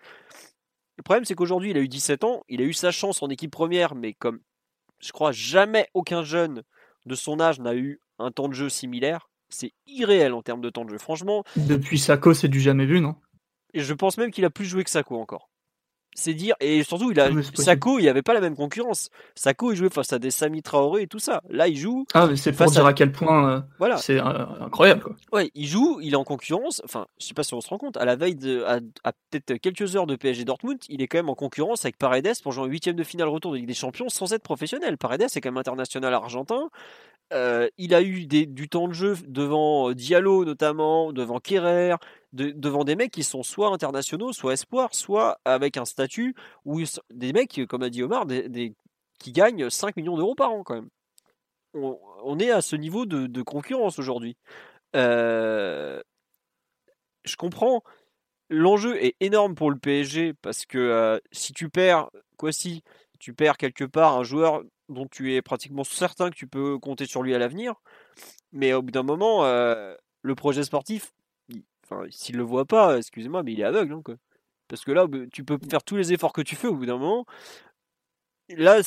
[0.97, 3.29] Le problème, c'est qu'aujourd'hui, il a eu 17 ans, il a eu sa chance en
[3.29, 4.39] équipe première, mais comme
[5.01, 6.63] je crois jamais aucun jeune
[7.07, 10.71] de son âge n'a eu un temps de jeu similaire, c'est irréel en termes de
[10.71, 10.99] temps de jeu.
[10.99, 11.43] Franchement.
[11.57, 13.17] Depuis Sako, c'est du jamais vu, non?
[13.75, 15.49] Et je pense même qu'il a plus joué que Sako encore.
[16.15, 19.09] C'est dire et surtout il a Sako il n'y avait pas la même concurrence.
[19.35, 21.43] Sako il jouait face à des Sami Traoré et tout ça.
[21.49, 22.93] Là il joue ah c'est pour dire à...
[22.93, 23.97] quel point euh, voilà.
[23.97, 25.17] c'est euh, incroyable quoi.
[25.33, 26.83] ouais il joue il est en concurrence.
[26.85, 27.97] Enfin je sais pas si on se rend compte.
[27.97, 28.81] À la veille de à,
[29.31, 32.53] peut-être quelques heures de PSG Dortmund il est quand même en concurrence avec Paredes pour
[32.53, 34.99] jouer en huitième de finale retour de Ligue des Champions sans être professionnel.
[34.99, 36.69] Paredes c'est quand même international argentin.
[37.33, 41.95] Euh, il a eu des, du temps de jeu devant Diallo notamment, devant Kerrer,
[42.33, 46.35] devant des mecs qui sont soit internationaux, soit espoirs, soit avec un statut
[46.65, 46.81] ou
[47.11, 48.27] des mecs, comme a dit Omar,
[49.19, 50.89] qui gagnent 5 millions d'euros par an quand même.
[51.75, 54.37] On, est à ce niveau de, concurrence aujourd'hui.
[54.95, 56.03] Euh,
[57.25, 57.83] je comprends.
[58.51, 62.83] L'enjeu est énorme pour le PSG parce que euh, si tu perds, quoi si
[63.19, 67.07] tu perds quelque part un joueur dont tu es pratiquement certain que tu peux compter
[67.07, 67.75] sur lui à l'avenir,
[68.53, 71.13] mais au bout d'un moment, euh, le projet sportif,
[72.11, 73.93] s'il le voit pas, excusez-moi, mais il est aveugle.
[73.93, 74.03] Hein,
[74.69, 76.87] Parce que là, bah, tu peux faire tous les efforts que tu fais au bout
[76.87, 77.27] d'un moment.
[78.49, 78.81] Là,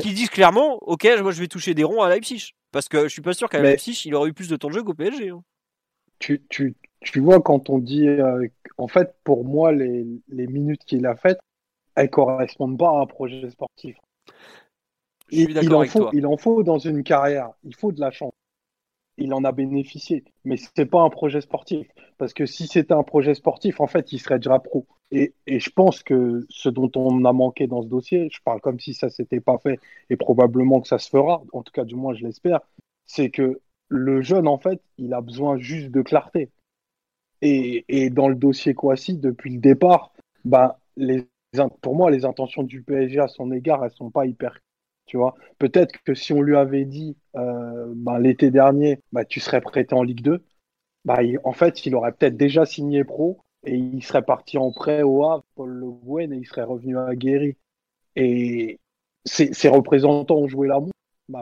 [0.00, 2.52] qui disent clairement, ok, moi je vais toucher des ronds à Leipzig.
[2.70, 4.74] Parce que je suis pas sûr qu'à Leipzig, il aurait eu plus de temps de
[4.74, 5.30] jeu qu'au PSG.
[5.30, 5.42] Hein.
[6.18, 8.08] Tu, tu, tu, vois, quand on dit.
[8.08, 8.46] Euh,
[8.78, 11.40] en fait, pour moi, les, les minutes qu'il a faites,
[11.94, 13.96] elles correspondent pas à un projet sportif.
[15.30, 17.50] Il, il, en faut, il en faut dans une carrière.
[17.64, 18.32] Il faut de la chance
[19.18, 20.24] il en a bénéficié.
[20.44, 21.86] Mais ce n'est pas un projet sportif.
[22.18, 24.86] Parce que si c'était un projet sportif, en fait, il serait déjà pro.
[25.10, 28.80] Et, je pense que ce dont on a manqué dans ce dossier, je parle comme
[28.80, 29.78] si ça s'était pas fait,
[30.08, 32.60] et probablement que ça se fera, en tout cas, du moins, je l'espère,
[33.04, 36.50] c'est que le jeune, en fait, il a besoin juste de clarté.
[37.42, 40.12] Et, dans le dossier Kwasi, depuis le départ,
[40.44, 41.26] ben, les,
[41.82, 44.58] pour moi, les intentions du PSG à son égard, elles sont pas hyper
[45.12, 49.40] tu vois, peut-être que si on lui avait dit euh, bah, l'été dernier, bah, tu
[49.40, 50.42] serais prêté en Ligue 2,
[51.04, 55.02] bah, en fait, il aurait peut-être déjà signé pro et il serait parti en prêt
[55.02, 57.58] au Havre, Paul Le Guen, et il serait revenu à Guéry.
[58.16, 58.80] Et
[59.26, 60.92] ses, représentants ont joué la montre.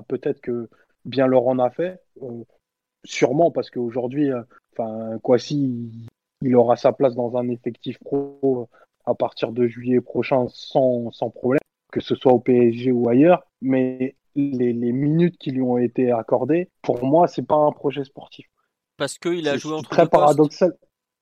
[0.09, 0.69] Peut-être que
[1.05, 2.03] bien leur en a fait.
[2.23, 2.43] Euh,
[3.05, 4.43] sûrement parce qu'aujourd'hui, euh,
[4.73, 5.93] enfin, quoi si
[6.43, 8.69] il aura sa place dans un effectif pro
[9.05, 11.61] à partir de juillet prochain sans, sans problème,
[11.93, 16.71] que ce soit au PSG ou ailleurs mais les, minutes qui lui ont été accordées,
[16.83, 18.47] pour moi, c'est pas un projet sportif.
[18.97, 20.75] Parce qu'il a joué entre très paradoxal.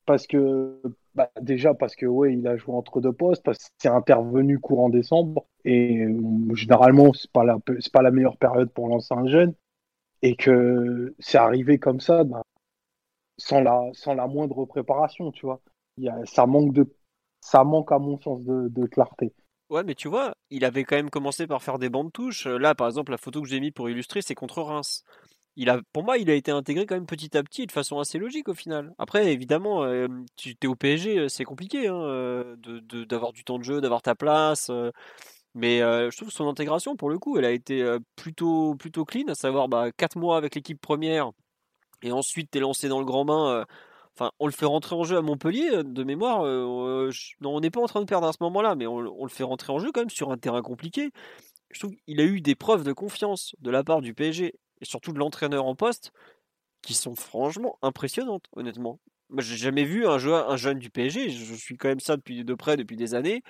[0.04, 0.80] Parce que
[1.14, 4.58] bah, déjà parce que ouais, il a joué entre deux postes, parce que c'est intervenu
[4.58, 9.12] courant décembre et euh, généralement c'est pas la c'est pas la meilleure période pour lancer
[9.12, 9.54] un jeune
[10.22, 12.42] et que c'est arrivé comme ça, bah,
[13.36, 15.60] sans la sans la moindre préparation, tu vois.
[15.98, 16.86] Il y a, ça manque de
[17.40, 19.34] ça manque à mon sens de, de clarté.
[19.70, 22.46] Ouais, mais tu vois, il avait quand même commencé par faire des bandes touches.
[22.46, 25.04] Là, par exemple, la photo que j'ai mis pour illustrer, c'est contre Reims.
[25.56, 27.98] Il a, pour moi, il a été intégré quand même petit à petit, de façon
[27.98, 28.94] assez logique au final.
[28.98, 29.84] Après, évidemment,
[30.36, 32.56] tu es au PSG, c'est compliqué hein,
[33.08, 34.70] d'avoir du temps de jeu, d'avoir ta place.
[35.54, 37.84] mais je trouve son intégration, pour le coup, elle a été
[38.16, 41.32] plutôt, plutôt clean, à savoir bah, 4 mois avec l'équipe première,
[42.02, 43.66] et ensuite tu es lancé dans le grand bain
[44.38, 46.44] On le fait rentrer en jeu à Montpellier, euh, de mémoire.
[46.44, 49.28] Euh, non, on n'est pas en train de perdre à ce moment-là, mais on, le
[49.28, 51.10] fait rentrer en jeu quand même sur un terrain compliqué.
[51.70, 54.84] Je trouve qu'il a eu des preuves de confiance de la part du PSG et
[54.84, 56.12] surtout de l'entraîneur en poste
[56.82, 59.00] qui sont franchement impressionnantes, honnêtement.
[59.30, 62.44] Moi, j'ai jamais vu un, un jeune du PSG, je suis quand même ça depuis
[62.44, 63.42] de près depuis des années,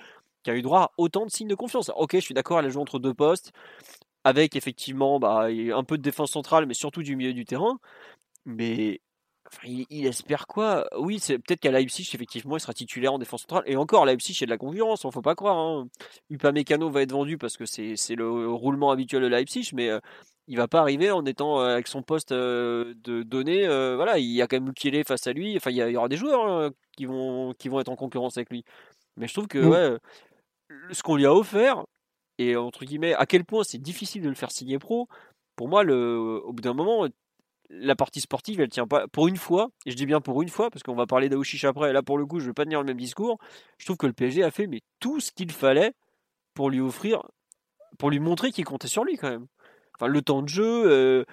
[0.43, 1.91] qui a eu droit à autant de signes de confiance.
[1.95, 3.51] Ok, je suis d'accord, elle a joué entre deux postes,
[4.23, 7.79] avec effectivement bah, un peu de défense centrale, mais surtout du milieu du terrain.
[8.45, 9.01] Mais
[9.63, 10.85] il, espère quoi?
[10.97, 13.63] Oui, c'est peut-être qu'à Leipzig, effectivement, il sera titulaire en défense centrale.
[13.65, 15.57] Et encore, Leipzig, il y a de la concurrence, ne faut pas croire.
[15.57, 15.87] Hein.
[16.29, 19.99] Upamecano va être vendu parce que c'est le roulement habituel de Leipzig, mais euh,
[20.47, 23.67] il va pas arriver en étant euh, avec son poste euh, de données.
[23.67, 25.55] voilà, il y a quand même Mukiele face à lui.
[25.57, 28.49] Enfin, il y, aura des joueurs hein, qui, vont, qui vont être en concurrence avec
[28.49, 28.63] lui.
[29.17, 29.97] Mais je trouve que ouais,
[30.91, 31.83] ce qu'on lui a offert,
[32.37, 35.07] et entre guillemets, à quel point c'est difficile de le faire signer pro,
[35.55, 37.05] pour moi, le, au bout d'un moment,
[37.69, 39.07] la partie sportive, elle tient pas.
[39.07, 41.65] Pour une fois, et je dis bien pour une fois, parce qu'on va parler d'Aouchiche
[41.65, 43.37] après, et là pour le coup, je vais pas tenir le même discours.
[43.77, 45.93] Je trouve que le PSG a fait mais tout ce qu'il fallait
[46.53, 47.23] pour lui offrir,
[47.97, 49.47] pour lui montrer qu'il comptait sur lui quand même.
[49.95, 51.25] Enfin, le temps de jeu, euh,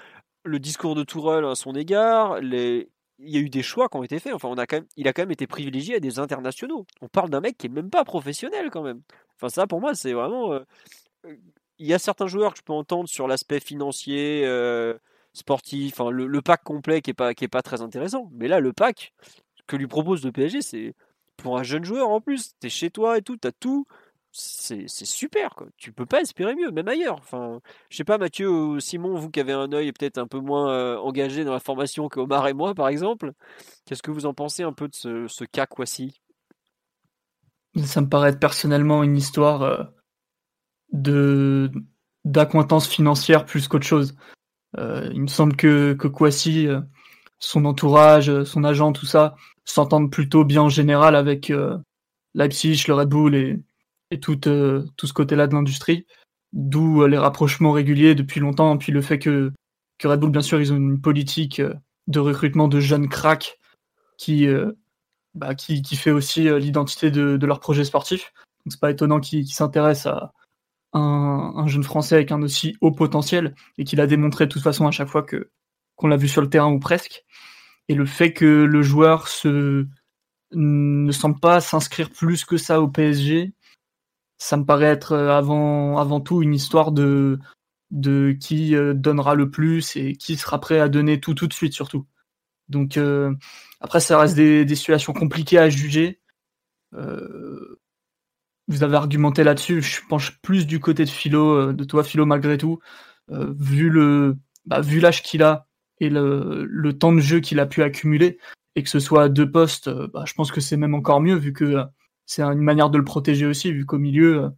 [0.45, 2.87] le discours de Tourelle à son égard, il
[3.19, 4.35] y a eu des choix qui ont été faits.
[4.35, 4.87] Enfin, on a quand même...
[4.97, 6.85] il a quand même été privilégié à des internationaux.
[7.01, 9.03] On parle d'un mec qui est même pas professionnel quand même.
[9.37, 10.53] Enfin, ça pour moi, c'est vraiment.
[10.53, 10.61] Euh,
[11.79, 14.43] il y a certains joueurs que je peux entendre sur l'aspect financier.
[14.45, 14.95] Euh,
[15.37, 18.31] sportif, le, pack complet qui est pas est pas très intéressant.
[18.33, 19.13] Mais là, le pack
[19.67, 20.95] que lui propose le PSG, c'est
[21.37, 23.87] pour un jeune joueur en plus, tu chez toi et tout, tu tout.
[24.33, 25.67] C'est super, quoi.
[25.79, 27.17] tu peux pas espérer mieux, même ailleurs.
[27.17, 30.41] Enfin, je sais pas, Mathieu ou Simon, vous qui avez un œil peut-être un peu
[30.41, 33.33] moins euh, engagé dans la formation que Omar et moi, par exemple,
[33.87, 36.21] qu'est-ce que vous en pensez un peu de ce, ce cas Kwasi?
[37.83, 39.85] Ça me paraît personnellement une histoire euh,
[40.93, 41.71] de
[42.27, 44.17] d'accointance financière plus qu'autre chose.
[44.79, 46.81] Euh, il me semble que, que Kwasi, euh,
[47.39, 51.53] son entourage, euh, son agent, tout ça, s'entendent plutôt bien en général avec
[52.35, 56.07] Leipzig, le Red Bull et, tout, ce côté-là de l'industrie.
[56.53, 59.53] D'où les rapprochements réguliers depuis longtemps, puis le fait que,
[59.99, 61.61] que Red Bull, bien sûr, ils ont une politique
[62.07, 63.59] de recrutement de jeunes cracks
[64.19, 64.47] qui,
[65.35, 68.33] bah, fait aussi l'identité de, de, leur projet sportif.
[68.65, 70.33] Donc c'est pas étonnant qu'ils s'intéressent à,
[70.97, 74.87] un, jeune Français avec un aussi haut potentiel et qu'il a démontré de toute façon
[74.87, 75.51] à chaque fois que
[75.97, 77.25] qu'on l'a vu sur le terrain ou presque.
[77.89, 79.29] Et le fait que le joueur
[80.53, 83.55] ne semble pas s'inscrire plus que ça au PSG,
[84.39, 87.39] ça me paraît être euh, avant, tout une histoire de,
[88.41, 91.73] qui euh, donnera le plus et qui sera prêt à donner tout tout de suite
[91.73, 92.07] surtout.
[92.69, 93.35] Donc euh,
[93.81, 96.21] après ça reste des, situations compliquées à juger.
[98.69, 99.83] Vous avez argumenté là-dessus.
[99.83, 102.79] Je penche plus du côté de Philo, euh, de toi, Philo, malgré tout.
[103.31, 104.37] Euh, vu le,
[104.67, 105.67] bah, vu l'âge qu'il a
[106.01, 108.39] et le, le, temps de jeu qu'il a pu accumuler,
[108.75, 111.21] et que ce soit à deux postes, euh, bah, je pense que c'est même encore
[111.21, 111.85] mieux, vu que
[112.27, 114.51] c'est une manière de le protéger aussi, vu qu'au milieu,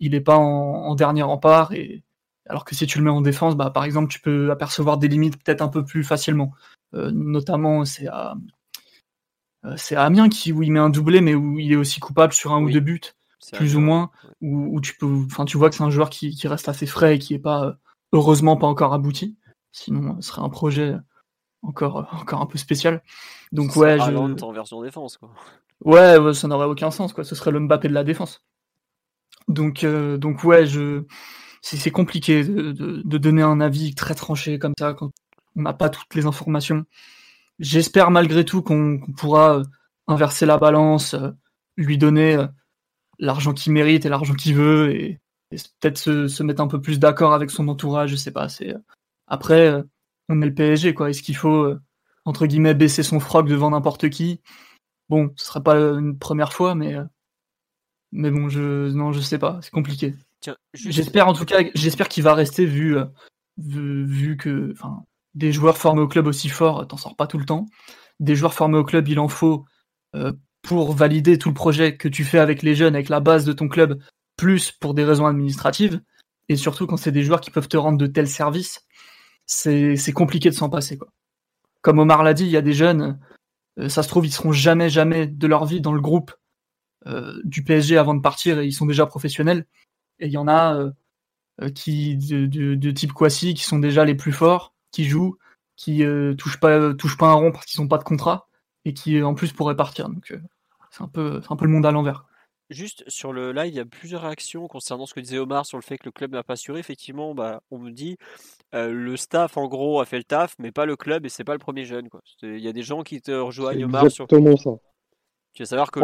[0.00, 1.72] il n'est pas en, en, dernier rempart.
[1.72, 2.02] Et,
[2.48, 5.08] alors que si tu le mets en défense, bah, par exemple, tu peux apercevoir des
[5.08, 6.52] limites peut-être un peu plus facilement.
[6.92, 8.34] notamment, c'est à, euh,
[9.76, 12.52] c'est Amiens qui, où il met un doublé, mais où il est aussi coupable sur
[12.52, 13.00] un ou deux buts,
[13.52, 14.10] plus ou moins,
[14.40, 17.18] où, tu peux, enfin, tu vois que c'est un joueur qui, reste assez frais et
[17.18, 17.72] qui est pas, euh,
[18.12, 19.36] heureusement, pas encore abouti.
[19.72, 20.94] Sinon, ce serait un projet
[21.62, 23.02] encore, encore un peu spécial.
[23.52, 23.98] Donc, ouais.
[23.98, 24.42] Je...
[24.42, 25.30] en version défense, quoi.
[25.84, 27.24] Ouais, ça n'aurait aucun sens, quoi.
[27.24, 28.44] Ce serait le Mbappé de la défense.
[29.48, 31.04] Donc, euh, donc ouais, je,
[31.62, 35.10] c'est compliqué de, de, donner un avis très tranché comme ça quand
[35.56, 36.84] on n'a pas toutes les informations.
[37.62, 39.64] J'espère malgré tout qu'on pourra euh,
[40.08, 41.30] inverser la balance, euh,
[41.76, 42.46] lui donner euh,
[43.20, 45.20] l'argent qu'il mérite et l'argent qu'il veut, et,
[45.80, 48.10] peut-être se, mettre un peu plus d'accord avec son entourage.
[48.10, 48.48] Je sais pas.
[48.48, 48.74] C'est
[49.28, 49.80] après,
[50.28, 51.10] on est le PSG, quoi.
[51.10, 51.72] Est-ce qu'il faut
[52.24, 54.40] entre guillemets baisser son froc devant n'importe qui?
[55.08, 56.96] Bon, ce serait pas une première fois, mais
[58.12, 59.60] mais bon, je non, je sais pas.
[59.62, 60.14] C'est compliqué.
[60.74, 62.96] J'espère en tout cas, j'espère qu'il va rester vu
[63.58, 67.38] vu, vu que, enfin, des joueurs formés au club aussi forts, t'en sors pas tout
[67.38, 67.66] le temps.
[68.20, 69.64] Des joueurs formés au club, il en faut
[70.14, 70.32] euh,
[70.62, 73.52] pour valider tout le projet que tu fais avec les jeunes, avec la base de
[73.52, 74.00] ton club,
[74.36, 76.00] plus pour des raisons administratives.
[76.48, 78.86] Et surtout quand c'est des joueurs qui peuvent te rendre de tels services,
[79.46, 80.98] c'est compliqué de s'en passer.
[80.98, 81.08] Quoi.
[81.80, 83.18] Comme Omar l'a dit, il y a des jeunes,
[83.78, 86.32] euh, ça se trouve, ils seront jamais, jamais de leur vie dans le groupe
[87.42, 89.66] du PSG avant de partir et ils sont déjà professionnels.
[90.20, 90.92] Et il y en a
[91.74, 95.36] qui de, de, type Kwasi qui sont déjà les plus forts, qui jouent,
[95.76, 96.04] qui
[96.38, 98.48] touchent pas touchent pas un rond parce qu'ils n'ont pas de contrat
[98.84, 100.08] et qui en plus pourraient partir.
[100.08, 100.32] Donc
[100.90, 102.26] c'est un peu c'est un peu le monde à l'envers.
[102.70, 105.76] Juste sur le live, il y a plusieurs réactions concernant ce que disait Omar sur
[105.76, 106.78] le fait que le club n'a pas assuré.
[106.78, 108.16] Effectivement, bah, on me dit
[108.72, 111.52] le staff en gros a fait le taf, mais pas le club et c'est pas
[111.52, 112.08] le premier jeune.
[112.42, 114.24] Il y a des gens qui te rejoignent Omar sur.
[114.24, 114.70] Exactement ça.
[115.54, 116.00] Tu vas savoir que.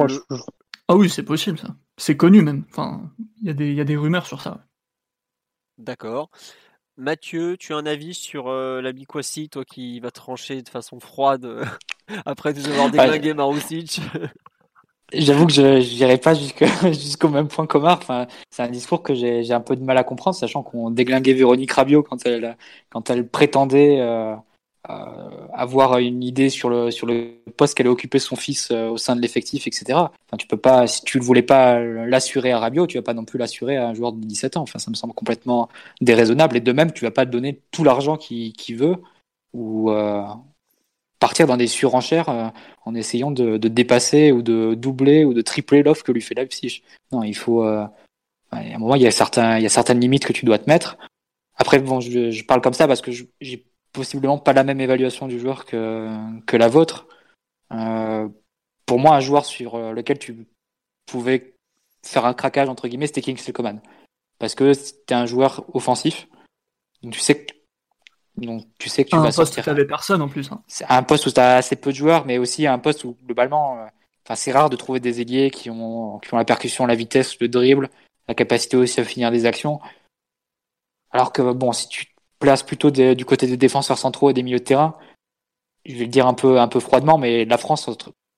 [0.89, 1.69] Ah oui, c'est possible ça.
[1.99, 2.65] C'est connu même.
[2.71, 3.11] Enfin,
[3.41, 4.65] il y, a des, y a des rumeurs sur ça.
[5.77, 6.31] D'accord.
[6.99, 10.99] Mathieu, tu as un avis sur euh, la Bikwasi, toi qui vas trancher de façon
[10.99, 11.65] froide
[12.27, 14.01] après te avoir déglingué Marousic?
[15.13, 16.35] J'avoue que je n'irai pas
[16.85, 17.99] jusqu'au même point qu'Omar.
[17.99, 21.33] Enfin, c'est un discours que j'ai un peu de mal à comprendre, sachant qu'on déglinguait
[21.33, 22.59] Véronique Rabiot quand elle,
[22.91, 24.37] quand elle prétendait euh, euh,
[25.53, 28.97] avoir une idée sur le, sur le poste qu'elle a occupé son fils euh, au
[28.97, 29.85] sein de l'effectif, etc.
[29.91, 33.15] Enfin, tu peux pas, si tu ne voulais pas l'assurer à Rabiot, tu vas pas
[33.15, 34.63] non plus l'assurer à un joueur de 17 ans.
[34.63, 35.69] Enfin, ça me semble complètement
[36.01, 36.57] déraisonnable.
[36.57, 38.97] Et de même, tu vas pas donner tout l'argent qu'il veut
[39.53, 39.91] ou,
[41.19, 42.49] partir dans des surenchères euh,
[42.85, 46.83] en essayant de, dépasser ou de doubler ou de tripler l'offre que lui fait Leipzig.
[47.13, 47.65] Non, il faut.
[47.65, 47.85] Euh,
[48.51, 50.59] à un moment, il y a certains, il y a certaines limites que tu dois
[50.59, 50.97] te mettre.
[51.57, 55.39] Après, bon, je, parle comme ça parce que j'ai possiblement pas la même évaluation du
[55.39, 56.09] joueur que
[56.47, 57.07] que la vôtre.
[57.73, 58.29] Euh,
[58.87, 60.47] pour moi, un joueur sur lequel tu
[61.07, 61.55] pouvais
[62.05, 63.81] faire un craquage entre guillemets, c'était Kingsley Coman,
[64.39, 66.29] parce que c'était un joueur offensif.
[67.03, 67.53] Donc, tu sais que
[68.37, 69.73] donc tu sais que tu un vas poste sortir.
[69.73, 70.51] où tu personne en plus.
[70.53, 70.63] Hein.
[70.69, 73.17] C'est un poste où tu as assez peu de joueurs, mais aussi un poste où
[73.25, 76.95] globalement, euh, c'est rare de trouver des ailiers qui ont qui ont la percussion, la
[76.95, 77.91] vitesse, le dribble,
[78.29, 79.81] la capacité aussi à finir des actions.
[81.11, 82.07] Alors que bon, si tu
[82.39, 84.97] te places plutôt du côté des défenseurs centraux et des milieux de terrain,
[85.85, 87.89] je vais le dire un peu un peu froidement, mais la France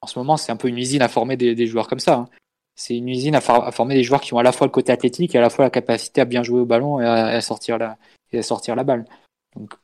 [0.00, 2.14] en ce moment c'est un peu une usine à former des, joueurs comme ça.
[2.14, 2.28] Hein.
[2.76, 5.34] C'est une usine à, former des joueurs qui ont à la fois le côté athlétique
[5.34, 7.98] et à la fois la capacité à bien jouer au ballon et à, sortir la
[8.32, 9.04] et à sortir la balle.
[9.54, 9.74] Donc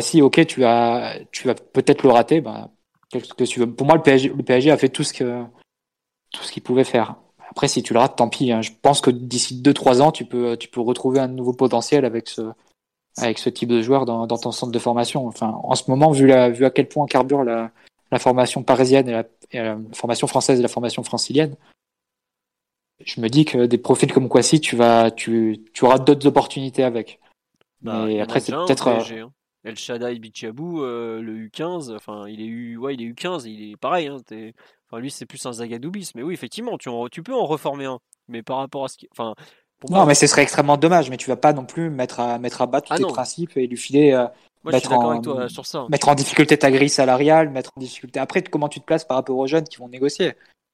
[0.00, 2.40] si ok, tu vas, tu vas peut-être le rater.
[2.40, 2.70] Bah,
[3.10, 3.72] que tu veux?
[3.72, 5.44] Pour moi, le PSG, le PSG a fait tout ce que
[6.32, 7.16] tout qu'il pouvait faire.
[7.50, 8.50] Après, si tu le rates, tant pis.
[8.50, 8.62] Hein.
[8.62, 12.28] Je pense que d'ici 2-3 ans, tu peux, tu peux retrouver un nouveau potentiel avec
[12.28, 12.42] ce,
[13.18, 15.26] avec ce type de joueur dans, dans ton centre de formation.
[15.26, 17.70] Enfin, en ce moment, vu, la, vu à quel point carbure la,
[18.10, 21.56] la formation parisienne et la, la, formation française et la formation francilienne,
[23.04, 26.84] je me dis que des profils comme Kwasi, tu vas, tu, tu auras d'autres opportunités
[26.84, 27.20] avec.
[27.82, 28.88] Bah, Mais après, c'est peut-être.
[28.88, 29.30] Hein.
[29.64, 33.72] El Shaddai Bichabou, euh, le U15, enfin, il est U, ouais, il est U15, il
[33.72, 34.08] est pareil.
[34.08, 34.18] Hein,
[34.86, 36.10] enfin, lui, c'est plus un Zagadoubis.
[36.14, 37.98] Mais oui, effectivement, tu, tu peux en reformer un.
[38.28, 39.08] Mais par rapport à ce qui.
[39.10, 39.34] Enfin,
[39.90, 41.10] non, mais ce serait extrêmement dommage.
[41.10, 43.56] Mais tu vas pas non plus mettre à, mettre à bas tous ah tes principes
[43.56, 44.12] et lui filer.
[44.12, 44.26] Euh,
[44.64, 45.86] mettre, en, sur ça.
[45.90, 48.18] mettre en difficulté ta grille salariale, mettre en difficulté.
[48.18, 50.32] Après, comment tu te places par rapport aux jeunes qui vont négocier?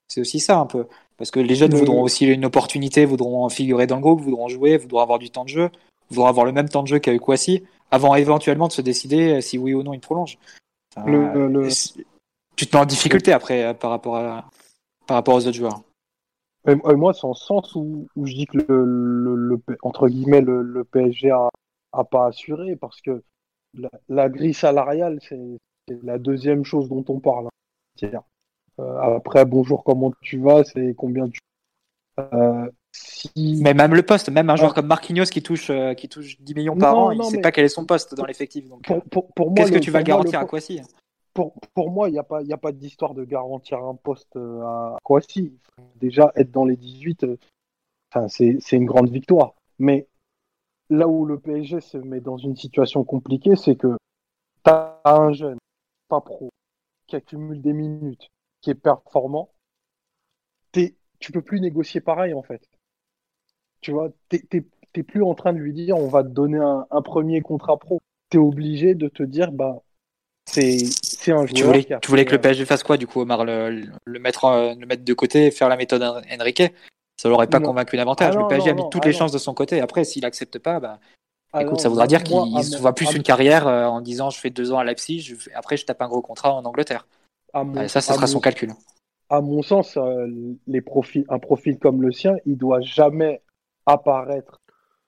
[0.08, 0.86] C'est aussi ça un peu.
[1.16, 4.76] Parce que les jeunes voudront aussi une opportunité, voudront figurer dans le groupe, voudront jouer,
[4.76, 5.70] voudront avoir du temps de jeu,
[6.08, 9.40] voudront avoir le même temps de jeu qu'avec Kwasi avant éventuellement de se décider euh,
[9.40, 10.38] si oui ou non il prolonge.
[12.56, 14.50] Tu te mets en difficulté après euh, par rapport, à,
[15.06, 15.82] par rapport aux autres joueurs.
[16.66, 21.48] Moi, c'est en sens où, où, je dis que le, entre guillemets le, PSG a,
[21.92, 23.22] a, pas assuré parce que
[24.08, 25.38] la, grille salariale, c'est
[26.02, 27.48] la deuxième chose dont on parle.
[28.02, 28.22] Hein.
[28.78, 31.40] Euh, après, bonjour, comment tu vas C'est combien tu.
[33.36, 36.54] Mais même le poste, même un joueur comme Marquinhos qui touche, euh, qui touche 10
[36.54, 38.68] millions par an, il ne sait pas quel est son poste dans l'effectif.
[38.68, 40.80] Donc, qu'est-ce que tu vas garantir à Kwasi
[41.34, 44.62] pour, pour moi, il n'y a pas, a pas d'histoire de garantir un poste euh,
[44.62, 45.52] à Kwasi.
[45.96, 47.36] Déjà, être dans les 18, euh,
[48.28, 49.54] c'est une grande victoire.
[49.78, 50.08] Mais
[50.90, 53.96] là où le PSG se met dans une situation compliquée, c'est que
[54.64, 55.58] tu as un jeune,
[56.08, 56.50] pas pro,
[57.06, 58.28] qui accumule des minutes,
[58.60, 59.50] qui est performant.
[60.76, 62.62] Es, tu peux plus négocier pareil en fait.
[63.80, 67.40] Tu vois, t'es plus en train de lui dire on va te donner un, premier
[67.40, 68.00] contrat pro.
[68.28, 69.82] T'es obligé de te dire bah
[70.46, 70.78] c'est
[71.28, 71.48] un joueur.
[71.48, 74.74] Tu voulais, tu voulais que le PSG fasse quoi du coup, Omar le, le, mettre,
[74.78, 76.62] le mettre de côté et faire la méthode Enrique
[77.16, 78.34] Ça l'aurait pas convaincu davantage.
[78.36, 79.80] Ah le PSG a mis toutes les chances de son côté.
[79.80, 80.98] Après, s'il accepte pas, bah,
[81.52, 84.38] ah écoute, ça voudra dire qu'il se voit plus une carrière euh, en disant je
[84.38, 87.06] fais deux ans à Leipzig, après je tape un gros contrat en Angleterre.
[87.52, 88.72] ça, ça sera son calcul.
[89.28, 90.26] À mon sens, euh,
[90.66, 93.42] les profils, un profil comme le sien, il doit jamais
[93.86, 94.60] apparaître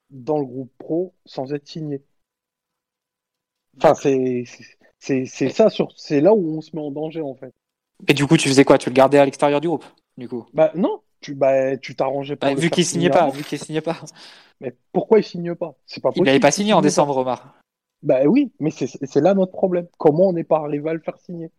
[0.09, 2.03] dans le groupe pro sans être signé.
[3.77, 4.43] Enfin, c'est
[5.03, 7.53] c'est ça, c'est là où on se met en danger en fait.
[8.07, 8.77] Et du coup, tu faisais quoi?
[8.77, 9.85] Tu le gardais à l'extérieur du groupe,
[10.17, 10.45] du coup?
[10.53, 12.53] Bah non, tu bah, tu t'arrangeais pas.
[12.53, 13.99] Bah, vu qu'il signait pas, vu qu'il signait pas.
[14.61, 15.75] Mais pourquoi il signe pas?
[15.85, 16.27] C'est pas possible.
[16.27, 17.55] Il n'avait pas signé en décembre, Omar.
[18.01, 19.87] Bah oui, mais c'est là notre problème.
[19.97, 21.49] Comment on n'est pas arrivé à le faire signer?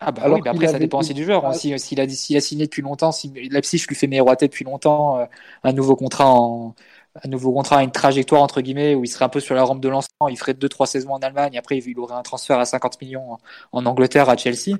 [0.00, 1.52] Ah bah Alors oui, après ça dépend aussi du joueur.
[1.54, 5.26] S'il a, a, signé depuis longtemps, si Leipzig lui fait miroiter depuis longtemps
[5.64, 6.74] un nouveau contrat en,
[7.14, 9.80] un nouveau contrat, une trajectoire entre guillemets où il serait un peu sur la rampe
[9.80, 13.00] de lancement, il ferait 2-3 saisons en Allemagne, après il aurait un transfert à 50
[13.00, 13.38] millions
[13.72, 14.76] en, Angleterre à Chelsea.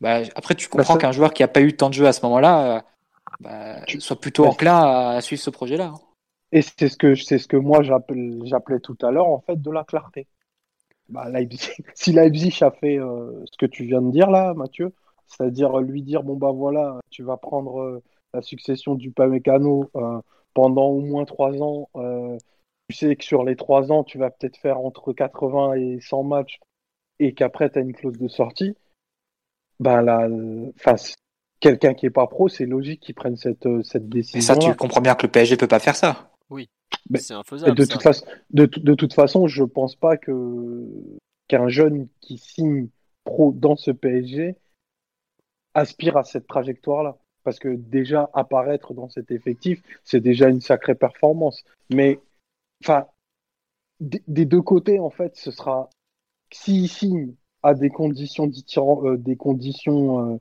[0.00, 2.12] Bah, après tu comprends bah, qu'un joueur qui a pas eu tant de jeu à
[2.12, 2.84] ce moment-là
[3.40, 5.92] bah, soit plutôt enclin à suivre ce projet-là.
[5.94, 6.00] Hein.
[6.52, 9.70] Et c'est ce que c'est ce que moi j'appelais tout à l'heure en fait de
[9.70, 10.26] la clarté.
[11.08, 11.26] Bah,
[11.94, 14.92] si Leipzig a fait euh, ce que tu viens de dire là, Mathieu,
[15.26, 18.02] c'est-à-dire lui dire bon bah voilà, tu vas prendre euh,
[18.34, 20.20] la succession du Pamecano euh,
[20.56, 22.38] pendant au moins trois ans, euh,
[22.88, 26.22] tu sais que sur les trois ans, tu vas peut-être faire entre 80 et 100
[26.22, 26.60] matchs
[27.18, 28.74] et qu'après, tu as une clause de sortie,
[29.80, 30.26] ben là,
[31.60, 34.38] quelqu'un qui est pas pro, c'est logique qu'il prenne cette, euh, cette décision.
[34.38, 36.30] Et ça, tu comprends bien que le PSG peut pas faire ça.
[36.48, 36.70] Oui,
[37.16, 37.76] c'est infaisable.
[37.76, 40.86] De toute, façon, de, de, toute façon, je pense pas que
[41.48, 42.88] qu'un jeune qui signe
[43.24, 44.56] pro dans ce PSG
[45.74, 50.96] aspire à cette trajectoire-là parce que déjà apparaître dans cet effectif, c'est déjà une sacrée
[50.96, 51.62] performance.
[51.90, 52.18] Mais
[52.84, 53.06] enfin,
[54.00, 55.88] des deux côtés, en fait, ce sera
[56.50, 58.50] s'il signe à des conditions,
[59.04, 60.40] euh, des conditions euh,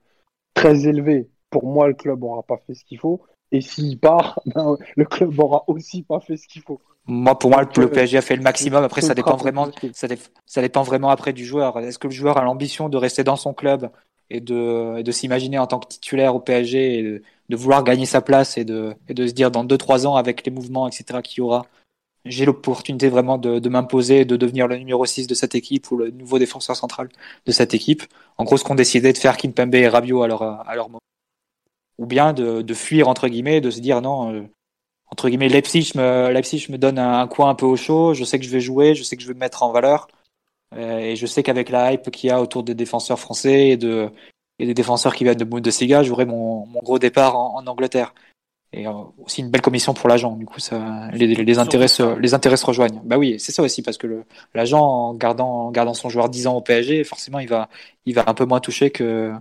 [0.56, 3.22] très élevées, pour moi, le club aura pas fait ce qu'il faut.
[3.52, 6.82] Et s'il part, ben, le club aura aussi pas fait ce qu'il faut.
[7.06, 8.84] Moi, pour moi, le euh, PSG a fait le maximum.
[8.84, 10.08] Après, ça dépend vraiment, ça,
[10.48, 11.78] ça dépend vraiment après du joueur.
[11.82, 13.92] Est-ce que le joueur a l'ambition de rester dans son club
[14.30, 18.22] et de, de s'imaginer en tant que titulaire au PSG et de, vouloir gagner sa
[18.22, 21.22] place et de, et de se dire dans 2-3 ans avec les mouvements, etc.
[21.24, 21.66] qu'il y aura,
[22.26, 25.98] j'ai l'opportunité vraiment de, de m'imposer de devenir le numéro 6 de cette équipe ou
[25.98, 27.10] le nouveau défenseur central
[27.46, 28.04] de cette équipe.
[28.38, 31.00] En gros, ce qu'ont décidé de faire Kimpembe et Rabiot à leur, à leur moment.
[31.98, 34.44] Ou bien de, de fuir, entre guillemets, de se dire non, euh,
[35.08, 38.40] entre guillemets, Leipzig me, Leipzig me donne un, coin un peu au chaud, je sais
[38.40, 40.08] que je vais jouer, je sais que je vais me mettre en valeur.
[40.76, 43.78] Euh, et je sais qu'avec la hype qu'il y a autour des défenseurs français et,
[43.78, 44.10] de,
[44.60, 48.14] et des défenseurs qui viennent de Bundesliga, j'aurai mon, mon gros départ en, Angleterre.
[48.74, 48.92] Et euh,
[49.24, 50.36] aussi une belle commission pour l'agent.
[50.36, 53.00] Du coup, ça, les, intérêts se, les intérêts se rejoignent.
[53.06, 56.56] Bah oui, c'est ça aussi, parce que l'agent, en gardant, gardant son joueur 10 ans
[56.56, 57.70] au PSG, forcément, il va,
[58.06, 59.32] il va un peu moins toucher que,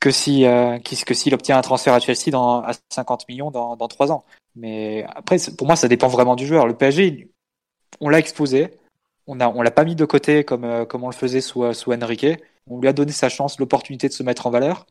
[0.00, 3.86] que si, euh, que s'il obtient un transfert à Chelsea à 50 millions dans, dans
[3.86, 4.24] 3 ans.
[4.56, 6.66] Mais après, pour moi, ça dépend vraiment du joueur.
[6.66, 7.28] Le PSG,
[8.00, 8.79] on l'a exposé
[9.30, 11.64] on a, on l'a pas mis de côté comme, euh, comme on le faisait sous,
[11.64, 12.26] euh, sous Enrique.
[12.68, 14.86] On lui a donné sa chance, l'opportunité de se mettre en valeur.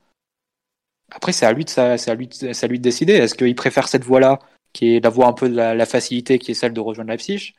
[1.11, 3.13] Après, c'est à lui de, c'est à lui de, lui de décider.
[3.13, 4.39] Est-ce qu'il préfère cette voie-là,
[4.73, 7.53] qui est la voie un peu de la, facilité, qui est celle de rejoindre Leipzig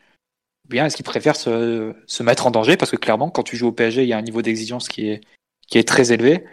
[0.69, 2.77] bien est-ce qu'il préfère se, se mettre en danger?
[2.77, 5.09] Parce que clairement, quand tu joues au PSG, il y a un niveau d'exigence qui
[5.09, 5.21] est,
[5.67, 6.45] qui est très élevé.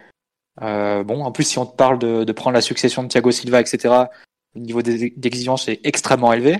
[0.63, 3.29] Euh, bon, en plus, si on te parle de, de prendre la succession de Thiago
[3.29, 3.93] Silva, etc.,
[4.55, 6.57] le niveau d'exigence est extrêmement élevé.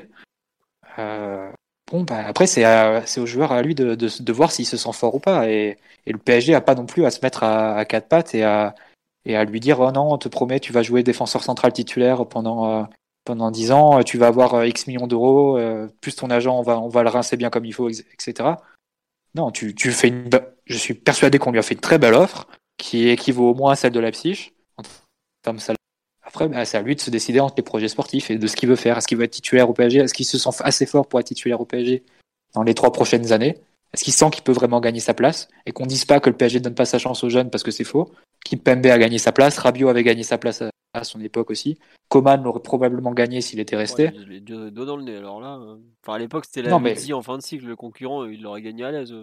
[1.00, 1.47] Euh,
[1.92, 2.64] Bon, bah, après, c'est,
[3.06, 5.50] c'est au joueur à lui de, de, voir s'il se sent fort ou pas.
[5.50, 8.44] Et, et, le PSG a pas non plus à se mettre à, quatre pattes et
[8.44, 8.76] à,
[9.26, 12.26] et à lui dire oh non, on te promet, tu vas jouer défenseur central titulaire
[12.26, 12.84] pendant, euh,
[13.24, 16.62] pendant 10 ans, tu vas avoir euh, X millions d'euros, euh, plus ton agent, on
[16.62, 18.50] va, on va le rincer bien comme il faut, etc.
[19.36, 20.14] Non, tu, tu fais.
[20.66, 22.48] Je suis persuadé qu'on lui a fait une très belle offre
[22.78, 24.84] qui équivaut au moins à celle de la psyche en
[25.42, 25.60] termes
[26.38, 28.56] après, bah, c'est à lui de se décider entre les projets sportifs et de ce
[28.56, 28.98] qu'il veut faire.
[28.98, 31.26] Est-ce qu'il veut être titulaire au PSG Est-ce qu'il se sent assez fort pour être
[31.26, 32.04] titulaire au PSG
[32.54, 33.58] dans les trois prochaines années?
[33.92, 35.48] Est-ce qu'il sent qu'il peut vraiment gagner sa place?
[35.66, 37.64] Et qu'on dise pas que le PSG ne donne pas sa chance aux jeunes parce
[37.64, 38.12] que c'est faux.
[38.64, 40.64] Pembe a gagné sa place, Rabiot avait gagné sa place
[40.98, 41.78] à son époque aussi.
[42.10, 44.12] Coman l'aurait probablement gagné s'il était resté.
[44.28, 45.18] les deux dans le nez.
[45.18, 47.14] Alors là, euh, enfin à l'époque c'était la mais...
[47.14, 49.14] en fin de cycle, le concurrent il l'aurait gagné à l'aise.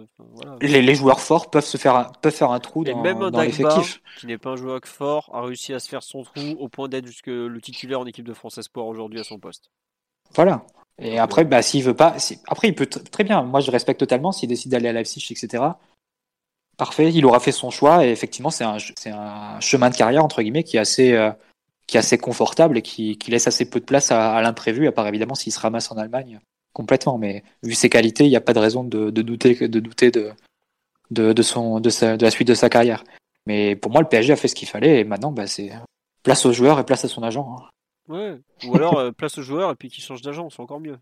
[0.61, 3.41] les, joueurs forts peuvent se faire un, peuvent faire un trou dans, même un dans
[3.41, 4.01] l'effectif.
[4.19, 6.87] Qui n'est pas un joueur fort a réussi à se faire son trou au point
[6.87, 9.71] d'être jusque le titulaire en équipe de France Espoir aujourd'hui à son poste.
[10.33, 10.65] Voilà.
[10.97, 12.15] Et après, bah, s'il veut pas,
[12.47, 13.43] après, il peut très bien.
[13.43, 15.63] Moi, je respecte totalement s'il décide d'aller à Leipzig, etc.
[16.77, 20.41] Parfait, il aura fait son choix et effectivement c'est un, un, chemin de carrière entre
[20.41, 21.31] guillemets qui est assez, euh,
[21.87, 24.91] qui est assez confortable et qui, qui, laisse assez peu de place à, l'imprévu, à
[24.91, 26.39] part évidemment s'il se ramasse en Allemagne
[26.73, 27.17] complètement.
[27.17, 30.31] Mais vu ses qualités, il n'y a pas de raison de, douter, de douter de,
[31.11, 33.03] de, de, son, de, sa, de la suite de sa carrière.
[33.45, 35.71] Mais pour moi, le PSG a fait ce qu'il fallait et maintenant bah, c'est
[36.23, 37.47] place au joueur et place à son agent.
[37.57, 37.69] Hein.
[38.07, 40.97] Ouais, ou alors euh, place au joueur et puis qu'il change d'agent, c'est encore mieux.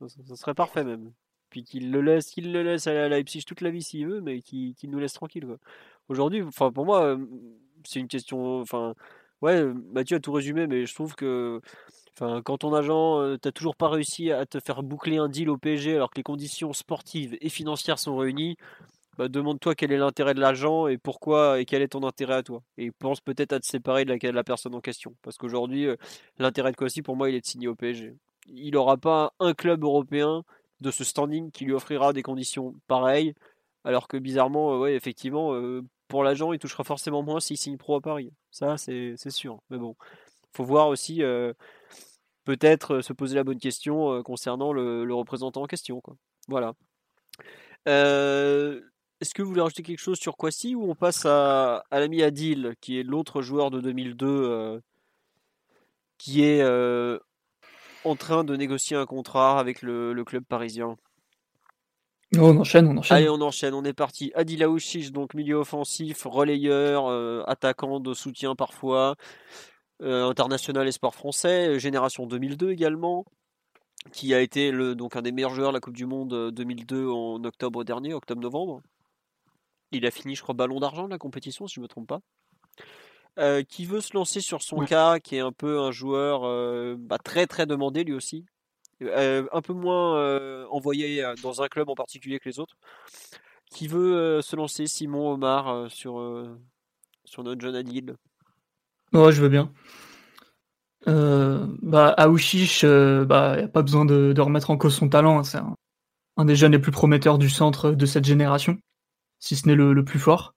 [0.00, 1.12] ça serait parfait même
[1.50, 4.40] puis qu'il le laisse, qu'il le laisse à Leipzig toute la vie s'il veut, mais
[4.42, 5.46] qu'il nous laisse tranquille.
[6.08, 7.26] Aujourd'hui, pour moi, euh,
[7.84, 8.60] c'est une question.
[8.60, 8.94] Enfin,
[9.42, 11.60] ouais, Mathieu a tout résumé, mais je trouve que.
[12.18, 15.50] Enfin, quand ton agent, euh, t'as toujours pas réussi à te faire boucler un deal
[15.50, 18.56] au PSG alors que les conditions sportives et financières sont réunies,
[19.18, 22.42] bah, demande-toi quel est l'intérêt de l'agent et pourquoi et quel est ton intérêt à
[22.42, 22.62] toi.
[22.78, 25.14] Et pense peut-être à te séparer de la, la personne en question.
[25.22, 25.96] Parce qu'aujourd'hui, euh,
[26.38, 28.14] l'intérêt de Kossi, pour moi, il est de signer au PSG.
[28.48, 30.44] Il n'aura pas un club européen
[30.80, 33.34] de ce standing qui lui offrira des conditions pareilles.
[33.84, 37.76] Alors que bizarrement, euh, ouais, effectivement, euh, pour l'agent, il touchera forcément moins s'il signe
[37.76, 38.32] pro à Paris.
[38.50, 39.60] Ça, c'est sûr.
[39.70, 39.96] Mais bon,
[40.52, 41.22] faut voir aussi,
[42.44, 46.02] peut-être se poser la bonne question concernant le, représentant en question.
[46.48, 46.74] Voilà.
[47.86, 52.22] Est-ce que vous voulez rajouter quelque chose sur Kwasi ou on passe à, à l'ami
[52.22, 54.80] Adil, qui est l'autre joueur de 2002
[56.18, 56.62] qui est
[58.04, 60.96] en train de négocier un contrat avec le, club parisien?
[62.34, 63.16] On enchaîne, on enchaîne.
[63.16, 64.32] Allez, on enchaîne, on est parti.
[64.34, 67.08] Adil Aouchiche, donc milieu offensif, relayeur,
[67.48, 69.16] attaquant de soutien parfois,
[70.02, 73.24] international et sport français, génération 2002 également,
[74.12, 77.08] qui a été le, donc un des meilleurs joueurs de la Coupe du Monde 2002
[77.08, 78.82] en octobre dernier, octobre-novembre.
[79.92, 82.08] Il a fini, je crois, ballon d'argent de la compétition, si je ne me trompe
[82.08, 82.20] pas.
[83.38, 86.96] Euh, qui veut se lancer sur son cas, qui est un peu un joueur euh,
[86.98, 88.46] bah, très très demandé lui aussi,
[89.02, 92.76] euh, un peu moins envoyé dans un club en particulier que les autres,
[93.70, 96.22] qui veut se lancer, Simon Omar, sur,
[97.24, 98.14] sur notre jeune Adil?
[99.12, 99.72] Ouais, je veux bien.
[101.06, 105.58] bah, Aouchiche, bah, n'y a pas besoin de, remettre en cause son talent, hein, c'est
[106.36, 108.78] un, des jeunes les plus prometteurs du centre de cette génération,
[109.40, 110.54] si ce n'est le plus fort.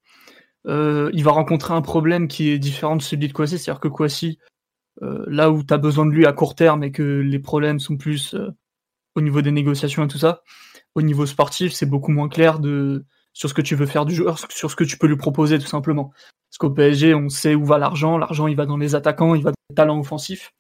[0.68, 3.88] Euh, il va rencontrer un problème qui est différent de celui de Kwasi, c'est-à-dire que
[3.88, 4.46] Kwasi, euh,
[5.02, 7.98] là où tu as besoin de lui à court terme et que les problèmes sont
[7.98, 8.50] plus euh,
[9.16, 10.44] au niveau des négociations et tout ça,
[10.96, 12.60] au niveau sportif, c'est beaucoup moins clair
[13.34, 15.60] sur ce que tu veux faire du joueur, sur ce que tu peux lui proposer
[15.60, 16.12] tout simplement.
[16.50, 19.44] Parce qu'au PSG, on sait où va l'argent, l'argent il va dans les attaquants, il
[19.44, 20.52] va dans les talents offensifs.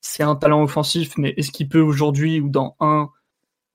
[0.00, 3.08] C'est un talent offensif, mais est-ce qu'il peut aujourd'hui ou dans un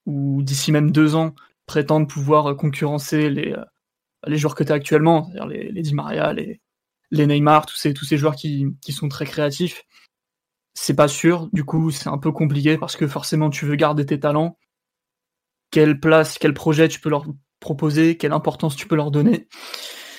[0.05, 1.33] ou d'ici même deux ans
[1.65, 6.59] prétendre pouvoir concurrencer les joueurs que tu as actuellement, c'est-à-dire les, les, Di Maria, les,
[7.11, 9.83] Neymar, tous ces, joueurs qui sont très créatifs,
[10.79, 11.49] c'est pas sûr.
[11.53, 14.59] Du coup, c'est un peu compliqué parce que forcément, tu veux garder tes talents.
[15.71, 17.25] Quelle place, quel projet tu peux leur
[17.59, 19.47] proposer, quelle importance tu peux leur donner.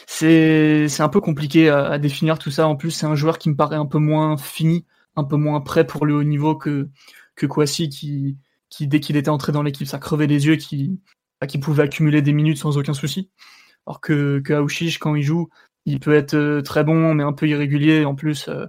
[0.09, 2.67] C'est un peu compliqué à, définir tout ça.
[2.67, 5.61] En plus, c'est un joueur qui me paraît un peu moins fini, un peu moins
[5.61, 6.89] prêt pour le haut niveau que,
[7.37, 8.37] que Kwasi, qui,
[8.81, 11.01] dès qu'il était entré dans l'équipe, ça crevait les yeux, qui,
[11.47, 13.31] qui pouvait accumuler des minutes sans aucun souci.
[13.87, 15.49] Alors que, que quand il joue,
[15.87, 18.05] il peut être euh, très bon, mais un peu irrégulier.
[18.05, 18.67] En plus, euh,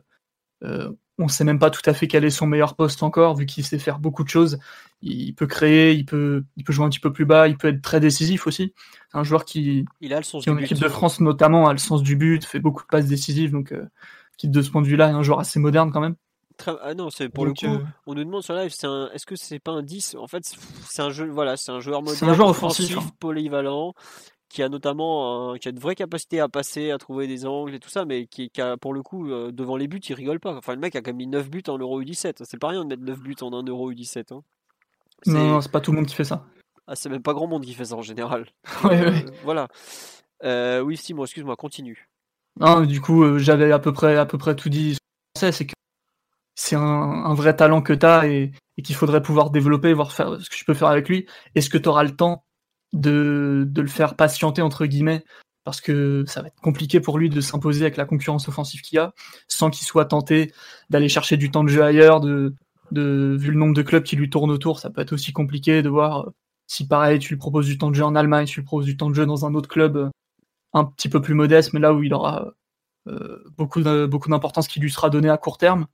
[0.63, 3.35] euh, on ne sait même pas tout à fait quel est son meilleur poste encore,
[3.35, 4.57] vu qu'il sait faire beaucoup de choses.
[5.01, 7.67] Il peut créer, il peut, il peut jouer un petit peu plus bas, il peut
[7.67, 8.73] être très décisif aussi.
[9.11, 11.73] C'est un joueur qui, il a le sens qui en équipe de France notamment, a
[11.73, 13.73] le sens du but, fait beaucoup de passes décisives, donc
[14.37, 16.15] qui de ce point de vue-là est un joueur assez moderne quand même.
[16.81, 19.09] Ah non, c'est pour le coup, on nous demande sur live, c'est un...
[19.13, 20.43] est-ce que c'est pas un 10 En fait,
[20.89, 23.03] c'est un jeu, voilà, c'est un joueur moderne, un joueur offensif, hein.
[23.19, 23.93] polyvalent,
[24.49, 27.79] qui a notamment qui a une vraie capacité à passer, à trouver des angles et
[27.79, 30.55] tout ça, mais qui, a pour le coup euh, devant les buts, il rigole pas.
[30.55, 32.43] Enfin, le mec a quand même mis 9 buts en Euro U17.
[32.43, 34.33] C'est pas rien de mettre 9 buts en un Euro U17.
[34.33, 34.43] Hein.
[35.27, 36.45] Non, c'est pas tout le monde qui fait ça.
[36.87, 38.47] Ah, c'est même pas grand monde qui fait ça en général.
[38.83, 39.25] ouais, ouais.
[39.43, 39.67] Voilà.
[40.43, 42.09] Euh, oui, Simon, excuse-moi, continue.
[42.59, 44.97] Non, du coup, euh, j'avais à peu près à peu près tout dit.
[45.35, 45.73] C'est que
[46.55, 50.41] c'est un, vrai talent que tu as et, et qu'il faudrait pouvoir développer, voir faire
[50.41, 51.27] ce que je peux faire avec lui.
[51.55, 52.43] Est-ce que tu auras le temps
[52.93, 55.23] de, de, le faire patienter entre guillemets
[55.63, 58.97] parce que ça va être compliqué pour lui de s'imposer avec la concurrence offensive qu'il
[58.97, 59.13] a,
[59.47, 60.51] sans qu'il soit tenté
[60.89, 62.55] d'aller chercher du temps de jeu ailleurs, de,
[62.91, 65.81] de, vu le nombre de clubs qui lui tournent autour, ça peut être aussi compliqué
[65.83, 66.31] de voir
[66.65, 68.97] si pareil tu lui proposes du temps de jeu en Allemagne, tu lui proposes du
[68.97, 70.09] temps de jeu dans un autre club
[70.73, 72.53] un petit peu plus modeste, mais là où il aura
[73.07, 75.87] euh, beaucoup beaucoup d'importance qui lui sera donnée à court terme.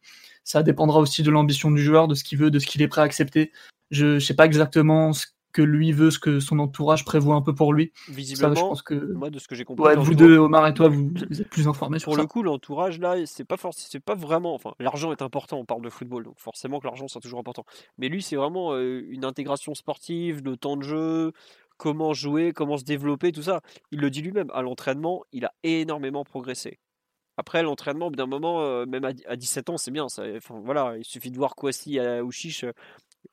[0.43, 2.87] Ça dépendra aussi de l'ambition du joueur, de ce qu'il veut, de ce qu'il est
[2.87, 3.51] prêt à accepter.
[3.91, 7.41] Je ne sais pas exactement ce que lui veut, ce que son entourage prévoit un
[7.41, 7.93] peu pour lui.
[8.09, 8.93] Visiblement, je pense que...
[9.13, 9.85] moi, de ce que j'ai compris.
[9.85, 12.17] Ouais, vous deux, Omar et toi, vous, êtes plus informés sur pour ça.
[12.17, 14.53] Pour le coup, l'entourage, là, c'est pas forcément, c'est pas vraiment.
[14.53, 17.63] Enfin, l'argent est important, on parle de football, donc forcément que l'argent sera toujours important.
[17.97, 21.31] Mais lui, c'est vraiment euh, une intégration sportive, le temps de jeu,
[21.77, 23.61] comment jouer, comment se développer, tout ça.
[23.91, 26.79] Il le dit lui-même, à l'entraînement, il a énormément progressé.
[27.37, 30.09] Après, l'entraînement, d'un moment, euh, même à, 17 ans, c'est bien.
[30.09, 32.65] Ça, enfin, voilà, il suffit de voir Kwasi à Ouchiche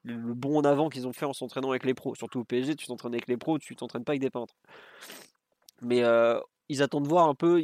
[0.05, 2.15] le bon en avant qu'ils ont fait en s'entraînant avec les pros.
[2.15, 4.55] Surtout au PSG, tu t'entraînes avec les pros, tu t'entraînes pas avec des peintres.
[5.81, 6.39] Mais euh,
[6.69, 7.63] ils attendent de voir un peu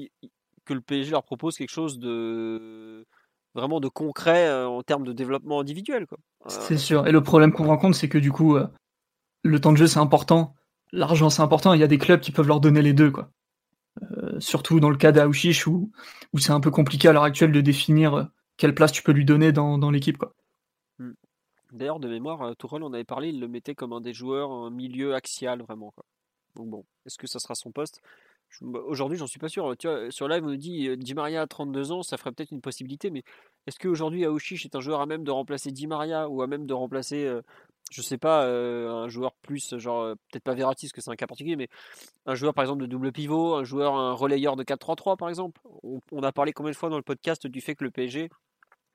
[0.65, 3.07] que le PSG leur propose quelque chose de
[3.55, 6.07] vraiment de concret euh, en termes de développement individuel.
[6.13, 6.17] Euh,
[6.49, 7.07] c'est sûr.
[7.07, 8.57] Et le problème qu'on rencontre, c'est que du coup,
[9.43, 10.55] le temps de jeu c'est important,
[10.93, 11.75] l'argent c'est important.
[11.75, 13.31] Il y a des clubs qui peuvent leur donner les deux, quoi.
[14.39, 15.91] surtout dans le cas d'Aouchiche où,
[16.33, 19.25] où c'est un peu compliqué à l'heure actuelle de définir quelle place tu peux lui
[19.25, 20.19] donner dans, dans l'équipe.
[20.19, 20.35] Quoi.
[21.73, 24.51] D'ailleurs, de mémoire, euh, Tourelle, on avait parlé, il le mettait comme un des joueurs,
[24.51, 25.93] un milieu axial, vraiment.
[26.57, 28.01] Donc bon, est-ce que ça sera son poste?
[28.63, 29.77] Aujourd'hui, j'en suis pas sûr.
[29.79, 32.33] Tu vois, sur live, on nous dit euh, Di Maria à 32 ans, ça ferait
[32.33, 33.23] peut-être une possibilité, mais
[33.67, 36.65] est-ce qu'aujourd'hui, Aouchiche est un joueur à même de remplacer Di Maria ou à même
[36.65, 37.43] de remplacer euh,
[37.91, 41.27] je sais pas, un joueur plus, genre, peut-être pas Verratti, parce que c'est un cas
[41.27, 41.69] particulier, mais
[42.27, 45.59] un joueur par exemple de double pivot, un joueur, un relayeur de 4-3-3 par exemple?
[45.83, 48.29] On, a parlé combien de fois dans le podcast du fait que le PSG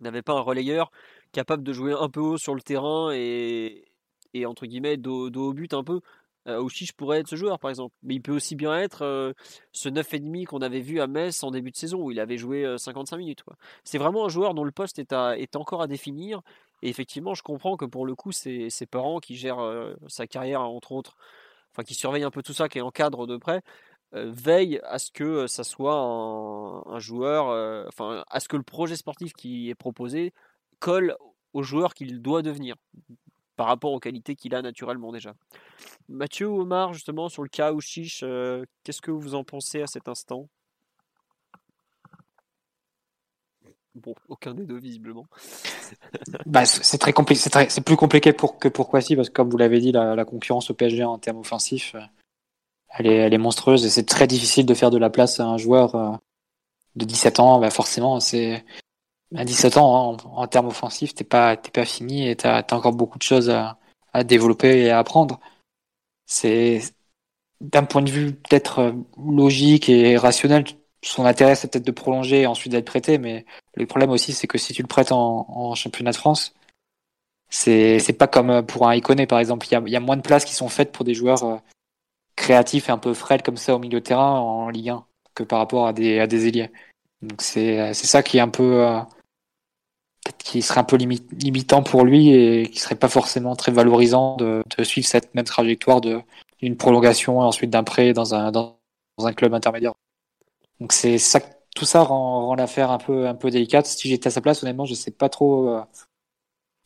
[0.03, 0.91] n'avait pas un relayeur
[1.31, 3.85] capable de jouer un peu haut sur le terrain et,
[4.33, 6.01] et entre guillemets, dos, au but un peu.
[6.47, 9.33] Euh, je pourrait être ce joueur par exemple, mais il peut aussi bien être
[9.71, 12.75] ce 9,5 qu'on avait vu à Metz en début de saison où il avait joué
[12.77, 13.43] 55 minutes.
[13.85, 16.41] C'est vraiment un joueur dont le poste est, est encore à définir
[16.83, 20.27] et effectivement, je comprends que pour le coup, c'est ses parents qui gèrent euh, sa
[20.27, 21.15] carrière, entre autres,
[21.71, 23.61] enfin qui surveillent un peu tout ça, qui encadrent de près,
[24.13, 28.63] euh, veillent à ce que euh, ça soit un, joueur, enfin à ce que le
[28.63, 30.33] projet sportif qui est proposé
[30.79, 31.15] colle
[31.53, 32.75] au joueur qu'il doit devenir
[33.55, 35.33] par rapport aux qualités qu'il a naturellement déjà.
[36.09, 38.23] Mathieu ou Omar, justement, sur le cas Ouchiche,
[38.83, 40.49] qu'est-ce que vous en pensez à cet instant?
[43.95, 45.27] Bon, aucun des deux visiblement.
[46.47, 49.57] bah, c'est très compliqué, c'est plus compliqué pour, que pour Kwasi parce que comme vous
[49.57, 52.01] l'avez dit, la, concurrence au PSG en termes offensifs, euh,
[52.97, 55.45] elle est, elle est monstrueuse et c'est très difficile de faire de la place à
[55.45, 56.11] un joueur euh,
[56.95, 57.59] de 17 ans.
[57.59, 58.63] Bah forcément, c'est
[59.35, 62.75] à 17 ans hein, en, termes offensifs, t'es pas, t'es pas fini et t'as as
[62.75, 63.77] encore beaucoup de choses à,
[64.13, 65.39] à développer et à apprendre.
[66.27, 66.81] C'est
[67.61, 70.65] d'un point de vue peut-être euh, logique et rationnel,
[71.01, 73.45] son intérêt c'est peut-être de prolonger et ensuite d'être prêté, mais
[73.75, 76.53] le problème aussi c'est que si tu le prêtes en, championnat de France,
[77.49, 79.67] c'est c'est pas comme pour un Iconé par exemple.
[79.69, 81.61] Il y a, moins de places qui sont faites pour des joueurs
[82.35, 85.05] créatifs et un peu frêles comme ça au milieu de terrain en Ligue 1
[85.35, 86.71] que par rapport à des à des ailiers.
[87.21, 88.99] Donc c'est ça qui est un peu euh,
[90.37, 94.63] qui serait un peu limitant pour lui et qui serait pas forcément très valorisant de,
[94.77, 98.77] de suivre cette même trajectoire d'une prolongation et ensuite d'un prêt dans un dans
[99.19, 99.93] un club intermédiaire.
[100.79, 101.39] Donc c'est ça,
[101.75, 103.85] tout ça rend, l'affaire un peu, un peu délicate.
[103.85, 105.81] Si j'étais à sa place, honnêtement, je sais pas trop euh,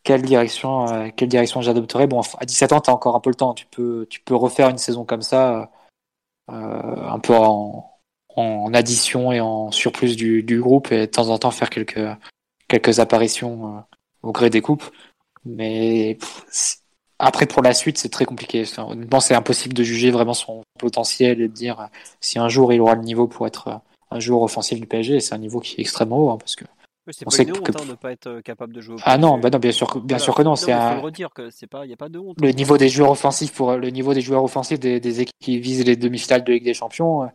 [0.07, 2.07] quelle direction, euh, quelle direction j'adopterais.
[2.07, 3.53] Bon, à 17 ans, tu as encore un peu le temps.
[3.53, 5.69] Tu peux, tu peux refaire une saison comme ça,
[6.49, 7.93] euh, un peu en,
[8.73, 11.99] addition et en surplus du, groupe et de temps en temps faire quelques,
[12.69, 13.83] quelques apparitions
[14.23, 14.85] au gré des coupes.
[15.43, 16.17] Mais
[17.19, 18.63] après, pour la suite, c'est très compliqué.
[18.77, 21.89] Honnêtement, c'est impossible de juger vraiment son potentiel et de dire
[22.21, 23.81] si un jour il aura le niveau pour être
[24.11, 26.63] un joueur offensif du PSG, c'est un niveau qui est extrêmement haut, hein, parce que
[27.11, 29.17] c'est pas une honte hein, de ne pas être euh, capable de jouer au Ah
[29.17, 30.55] non, bah non bien sûr que, bien sûr que non.
[30.55, 30.99] c'est un...
[30.99, 32.39] redire que c'est pas, y a pas de honte.
[32.41, 35.59] Le niveau des joueurs offensifs pour le niveau des joueurs offensifs des, des équipes qui
[35.59, 37.27] visent les demi-finales de Ligue des Champions, euh,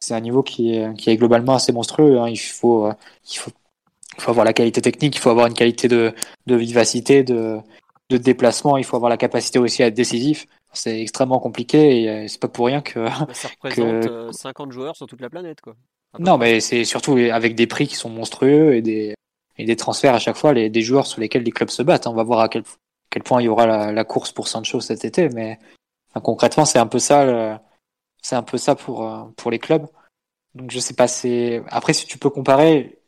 [0.00, 2.18] c'est un niveau qui est, qui est globalement assez monstrueux.
[2.18, 2.28] Hein.
[2.28, 2.92] Il faut, euh,
[3.30, 3.50] il faut,
[4.16, 6.14] il faut avoir la qualité technique, il faut avoir une qualité de,
[6.46, 7.58] de vivacité, de,
[8.08, 10.46] de déplacement, il faut avoir la capacité aussi à être décisif.
[10.72, 13.00] C'est extrêmement compliqué et c'est pas pour rien que.
[13.00, 15.74] Bah, ça représente 50 joueurs sur toute la planète, quoi.
[16.18, 19.14] Non, mais c'est surtout avec des prix qui sont monstrueux et des,
[19.58, 22.06] et des transferts à chaque fois, des joueurs sur lesquels les clubs se battent.
[22.06, 22.64] On va voir à quel,
[23.24, 25.58] point il y aura la, course pour Sancho cet été, mais
[26.22, 27.60] concrètement, c'est un peu ça,
[28.22, 29.86] c'est un peu ça pour, euh, pour les clubs.
[30.54, 33.00] Donc je sais pas, c'est après si tu peux comparer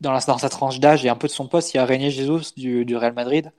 [0.00, 2.10] dans, la, sa tranche d'âge et un peu de son poste, il y a René
[2.10, 3.52] Jesus du, Real Madrid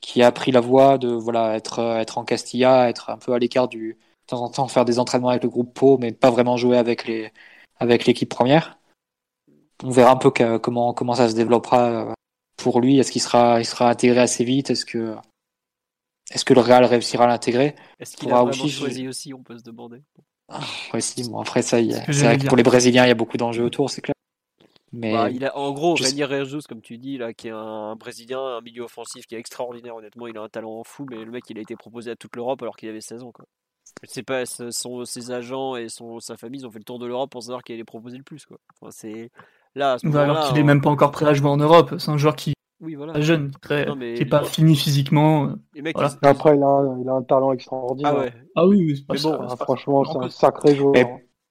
[0.00, 3.38] qui a pris la voie de voilà être être en Castilla, être un peu à
[3.38, 6.30] l'écart du de temps en temps faire des entraînements avec le groupe Pau, mais pas
[6.30, 7.06] vraiment jouer avec
[8.06, 8.75] l'équipe première.
[9.84, 12.12] On verra un peu comment comment ça se développera euh,
[12.56, 12.98] pour lui.
[12.98, 14.70] Est-ce qu'il sera il sera intégré assez vite?
[14.70, 15.14] Est-ce que
[16.30, 17.74] est-ce que le Real réussira à l'intégrer?
[18.00, 20.02] Est-ce qu'il a vraiment aussi, choisi aussi On peut se demander.
[20.48, 20.60] Ah,
[21.28, 23.90] bon après ça, c'est vrai que pour les Brésiliens, il y a beaucoup d'enjeux autour,
[23.90, 24.14] c'est clair.
[24.92, 27.96] Mais bah, il a, en gros, René Regis, comme tu dis, là, qui est un,
[27.96, 31.30] Brésilien, un milieu offensif qui est extraordinaire, honnêtement, il a un talent fou, mais le
[31.30, 33.32] mec, il a été proposé à toute l'Europe alors qu'il avait 16 ans.
[33.32, 33.44] Quoi.
[34.02, 36.98] Je sais pas, son, ses agents et son, sa famille ils ont fait le tour
[36.98, 38.46] de l'Europe pour savoir qui allait proposer le plus.
[38.46, 38.58] Quoi.
[38.80, 39.30] Enfin, c'est
[39.76, 41.94] là, bah, alors qu'il est même pas encore prêt à jouer en Europe.
[41.98, 43.18] C'est un joueur qui oui, voilà.
[43.20, 45.52] jeune, très, qui est pas fini physiquement.
[46.22, 48.14] Après, il a, il a, un talent extraordinaire.
[48.14, 48.32] Ah, ouais.
[48.54, 50.94] ah oui, oui mais bon, franchement, c'est un sacré joueur.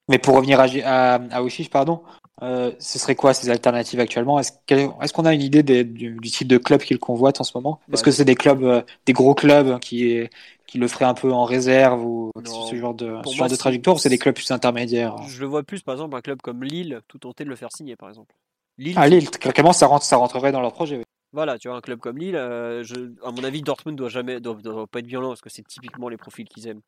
[0.08, 1.42] Mais, pour revenir à, à, à
[1.72, 2.04] pardon,
[2.44, 4.40] euh, ce serait quoi ces alternatives actuellement?
[4.40, 7.80] Est-ce qu'on a une idée du, type de club qu'il convoite en ce moment?
[7.92, 10.28] Est-ce que c'est des clubs, euh, des gros clubs qui,
[10.68, 13.96] qui le feraient un peu en réserve ou ce genre de, ce genre de trajectoire
[13.96, 15.16] ou c'est des clubs plus intermédiaires?
[15.28, 17.72] Je le vois plus, par exemple, un club comme Lille, tout tenter de le faire
[17.72, 18.34] signer, par exemple.
[18.78, 21.02] Lille, ah, Lille, clairement, ça, rentre, ça rentrerait dans leur projet.
[21.36, 22.82] Voilà, tu vois, un club comme Lille, euh,
[23.22, 24.56] à mon avis, Dortmund doit jamais doit,
[24.88, 26.80] pas être violent parce que c'est typiquement les profils qu'ils aiment.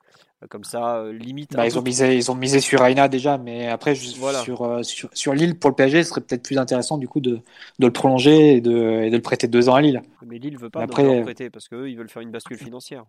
[0.42, 1.54] Euh, comme ça, euh, limite.
[1.54, 5.34] Bah, ils, ont misé, ils ont misé sur Aina déjà, mais après, sur, sur, sur,
[5.34, 7.42] Lille, pour le PSG, ce serait peut-être plus intéressant du coup de,
[7.80, 10.02] de le prolonger et de, et de, le prêter deux ans à Lille.
[10.26, 13.04] Mais Lille veut pas le prêter parce qu'eux, ils veulent faire une bascule financière.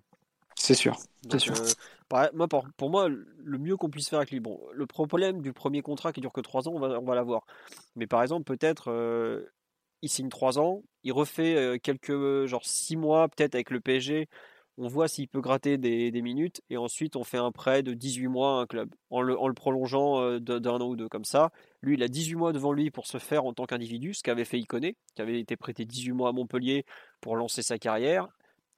[0.58, 0.96] C'est sûr.
[1.30, 1.54] C'est sûr.
[2.34, 5.82] moi, pour, moi, le mieux qu'on puisse faire avec Lille, bon, le problème du premier
[5.82, 7.46] contrat qui dure que trois ans, on va, on va l'avoir.
[7.96, 8.90] Mais par exemple, peut-être
[10.02, 14.28] il signe 3 ans, il refait quelques, genre 6 mois peut-être avec le PSG,
[14.78, 18.28] on voit s'il peut gratter des, minutes, et ensuite on fait un prêt de 18
[18.28, 21.24] mois à un club, en le, en le prolongeant euh, d'un an ou deux comme
[21.24, 21.50] ça.
[21.82, 24.44] Lui, il a 18 mois devant lui pour se faire en tant qu'individu, ce qu'avait
[24.44, 26.84] fait Iconé, qui avait été prêté 18 mois à Montpellier
[27.20, 28.28] pour lancer sa carrière.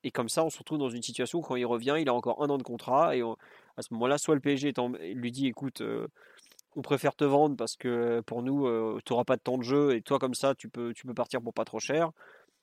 [0.02, 2.14] Et comme ça, on se retrouve dans une situation où quand il revient, il a
[2.14, 4.72] encore un an de contrat, et à ce moment-là, soit le PSG
[5.14, 6.06] lui dit, écoute, euh,
[6.76, 9.62] on préfère te vendre parce que pour nous, euh, tu n'auras pas de temps de
[9.62, 12.10] jeu, et toi comme ça, tu peux, tu peux partir pour pas trop cher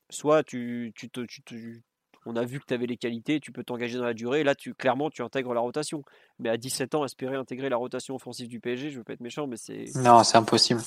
[0.09, 1.83] soit tu, tu, te, tu,
[2.25, 4.43] on a vu que tu avais les qualités, tu peux t'engager dans la durée.
[4.43, 6.03] Là, tu, clairement, tu intègres la rotation.
[6.39, 9.21] Mais à 17 ans, espérer intégrer la rotation offensive du PSG, je veux pas être
[9.21, 9.85] méchant, mais c'est.
[9.95, 10.81] Non, c'est impossible.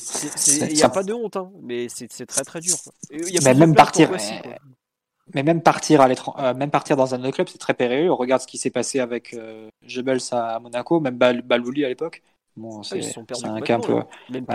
[0.47, 2.77] Il n'y a pas de honte, hein, mais c'est très très dur.
[3.45, 4.11] mais même partir.
[5.35, 8.11] Mais même partir, à euh, même partir dans un autre club, c'est très périlleux.
[8.11, 12.23] On regarde ce qui s'est passé avec euh, Jebels à Monaco, même Balouli à l'époque.
[12.57, 14.03] Bon, ah, c'est un cas un peu.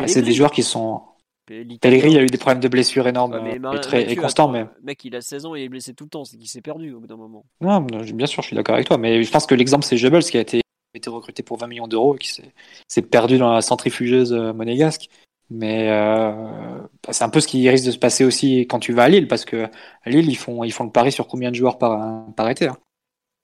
[0.08, 1.02] c'est des joueurs qui sont.
[1.46, 4.48] Pellegrini, il a eu des problèmes de blessures énormes mais et, très, et constants.
[4.48, 4.66] Mais...
[4.82, 6.62] Mec, il a 16 ans et il est blessé tout le temps, c'est qu'il s'est
[6.62, 7.46] perdu au bout d'un moment.
[7.62, 10.24] Non, bien sûr, je suis d'accord avec toi, mais je pense que l'exemple, c'est Jebels
[10.24, 10.62] qui a été,
[10.96, 12.42] été recruté pour 20 millions d'euros et qui
[12.88, 15.08] s'est perdu dans la centrifugeuse euh, monégasque.
[15.50, 18.94] Mais euh, bah, c'est un peu ce qui risque de se passer aussi quand tu
[18.94, 21.52] vas à Lille, parce que à Lille, ils font, ils font le pari sur combien
[21.52, 22.68] de joueurs par, par été.
[22.68, 22.78] Hein.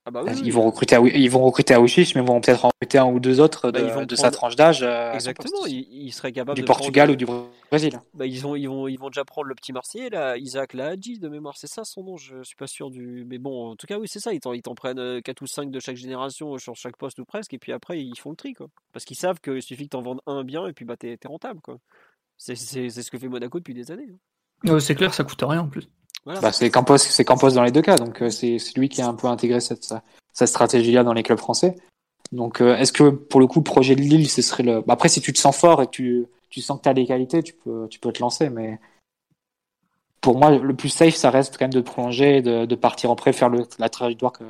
[0.05, 2.97] Ah bah ils, Vont recruter à, ils vont recruter à mais ils vont peut-être recruter
[2.97, 4.81] un ou deux autres bah, de, sa tranche d'âge.
[4.81, 7.27] Euh, Exactement, ils, seraient capables du Portugal ou du
[7.69, 7.99] Brésil.
[8.15, 11.19] Bah, ils, ont, ils, vont, ils vont déjà prendre le petit Marseillais, là, Isaac Lahadji
[11.19, 13.25] de mémoire, c'est ça son nom, je suis pas sûr du.
[13.29, 15.69] Mais bon, en tout cas, oui, c'est ça, ils t'en prennent 4 euh, ou 5
[15.69, 18.53] de chaque génération sur chaque poste ou presque, et puis après, ils font le tri,
[18.53, 18.67] quoi.
[18.93, 21.61] Parce qu'ils savent qu'il suffit que t'en vendes un bien, et puis bah, t'es rentable,
[21.61, 21.77] quoi.
[22.37, 24.07] C'est ce que fait Monaco depuis des années.
[24.65, 24.79] Hein.
[24.79, 25.87] c'est clair, ça coûte rien en plus.
[26.25, 29.07] Bah, c'est Campos, c'est Campos dans les deux cas, donc euh, c'est lui qui a
[29.07, 29.93] un peu intégré cette,
[30.33, 31.75] cette stratégie-là dans les clubs français.
[32.31, 34.81] Donc, euh, est-ce que pour le coup, projet de Lille, ce serait le.
[34.81, 36.93] Bah, après, si tu te sens fort et que tu, tu sens que tu as
[36.93, 38.79] des qualités, tu peux, tu peux te lancer, mais
[40.21, 43.15] pour moi, le plus safe, ça reste quand même de prolonger, de, de partir en
[43.15, 44.43] prêt, faire le, la trajectoire que,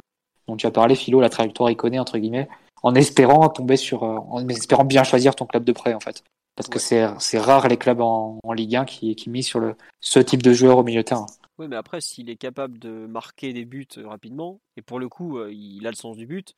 [0.48, 2.50] dont tu as parlé, Philo, la trajectoire iconée, entre guillemets,
[2.84, 4.04] en espérant tomber sur.
[4.04, 6.24] Euh, en espérant bien choisir ton club de prêt, en fait.
[6.56, 9.76] Parce que c'est rare les clubs en, en Ligue 1 qui, qui misent sur le,
[10.02, 11.26] ce type de joueur au milieu de terrain.
[11.62, 15.08] Oui, mais après, s'il est capable de marquer des buts euh, rapidement, et pour le
[15.08, 16.56] coup, euh, il a le sens du but.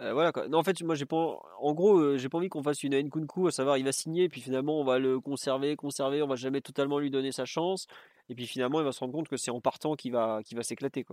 [0.00, 1.16] Euh, voilà Non, en fait, moi, j'ai pas.
[1.60, 4.40] En gros, j'ai pas envie qu'on fasse une Nkunku, à savoir, il va signer, puis
[4.40, 7.86] finalement, on va le conserver, conserver, on va jamais totalement lui donner sa chance,
[8.28, 10.56] et puis finalement, il va se rendre compte que c'est en partant qu'il va, qu'il
[10.56, 11.06] va s'éclater.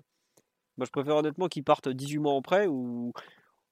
[0.78, 3.14] Moi, je préfère honnêtement qu'il parte 18 mois en prêt ou,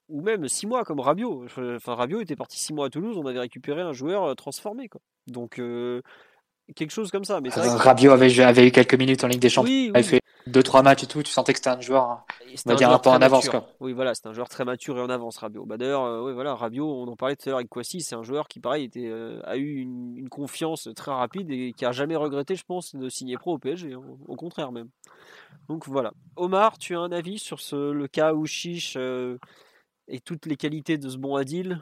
[0.08, 1.46] ou même 6 mois comme Rabiot.
[1.46, 5.00] Enfin, Rabiot était parti 6 mois à Toulouse, on avait récupéré un joueur transformé, quoi.
[5.26, 5.60] Donc,
[6.74, 7.40] quelque chose comme ça.
[7.40, 9.72] Mais Rabiot avait, avait, eu quelques minutes en Ligue des Champions.
[9.72, 11.22] Il avait fait 2-3 matchs et tout.
[11.22, 12.24] Tu sentais que c'était un joueur, hein.
[12.66, 13.48] on va dire, un peu en avance.
[13.48, 13.68] Quoi.
[13.80, 15.64] Oui, voilà, c'est un joueur très mature et en avance, Rabiot.
[15.64, 18.14] Bah, D'ailleurs, euh, oui, voilà, Rabiot, on en parlait tout à l'heure avec Kwasi, c'est
[18.14, 21.92] un joueur qui, pareil, était, euh, a eu une, confiance très rapide et qui a
[21.92, 23.94] jamais regretté, je pense, de signer pro au PSG.
[23.94, 24.02] Hein.
[24.26, 24.88] au contraire, même.
[25.68, 26.12] Donc voilà.
[26.36, 29.38] Omar, tu as un avis sur ce, le cas où Chiche euh,
[30.06, 31.80] et toutes les qualités de ce bon Adil?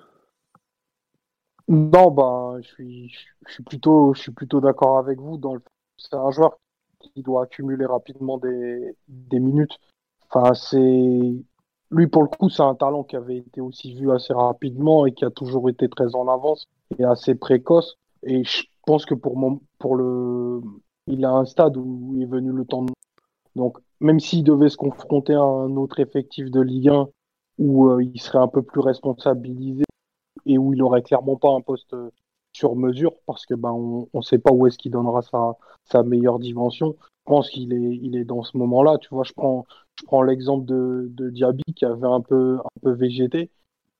[1.68, 3.14] Non, bah, je suis,
[3.46, 5.36] je suis plutôt, je suis plutôt d'accord avec vous.
[5.36, 5.62] Dans le...
[5.96, 6.58] C'est un joueur
[7.00, 9.76] qui doit accumuler rapidement des, des minutes.
[10.28, 11.44] Enfin, c'est
[11.90, 15.12] lui pour le coup, c'est un talent qui avait été aussi vu assez rapidement et
[15.12, 16.66] qui a toujours été très en avance
[16.98, 17.96] et assez précoce.
[18.22, 20.60] Et je pense que pour mon, pour le,
[21.06, 22.82] il a un stade où il est venu le temps.
[22.82, 22.92] De...
[23.54, 27.08] Donc, même s'il devait se confronter à un autre effectif de Ligue 1
[27.58, 29.85] où euh, il serait un peu plus responsabilisé
[30.46, 32.10] et où il aurait clairement pas un poste euh,
[32.52, 36.02] sur mesure parce que ben on ne sait pas où est-ce qu'il donnera sa, sa
[36.02, 36.96] meilleure dimension.
[37.00, 38.98] Je pense qu'il est, il est dans ce moment-là.
[38.98, 39.66] Tu vois, je prends,
[39.98, 43.50] je prends l'exemple de, de Diaby qui avait un peu, un peu végété,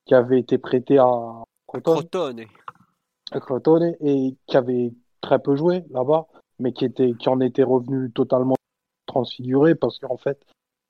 [0.06, 2.46] qui avait été prêté à Crotone.
[3.32, 6.26] À Crotone et qui avait très peu joué là-bas,
[6.58, 8.54] mais qui était, qui en était revenu totalement
[9.06, 10.40] transfiguré parce qu'en fait,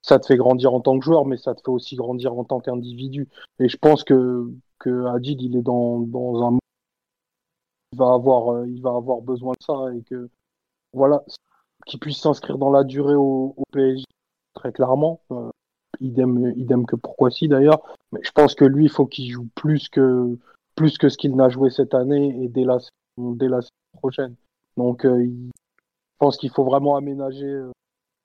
[0.02, 2.44] ça te fait grandir en tant que joueur, mais ça te fait aussi grandir en
[2.44, 3.28] tant qu'individu.
[3.58, 6.58] Et je pense que que il est dans, dans un
[7.92, 10.28] il va avoir euh, il va avoir besoin de ça et que
[10.92, 11.22] voilà
[11.86, 14.04] qu'il puisse s'inscrire dans la durée au, au PSG
[14.54, 15.20] très clairement.
[15.30, 15.50] Euh,
[16.00, 17.82] idem idem que pourquoi si d'ailleurs.
[18.12, 20.36] Mais je pense que lui il faut qu'il joue plus que
[20.74, 22.78] plus que ce qu'il n'a joué cette année et dès la
[23.18, 23.60] dès la
[23.92, 24.34] prochaine.
[24.76, 27.62] Donc euh, je pense qu'il faut vraiment aménager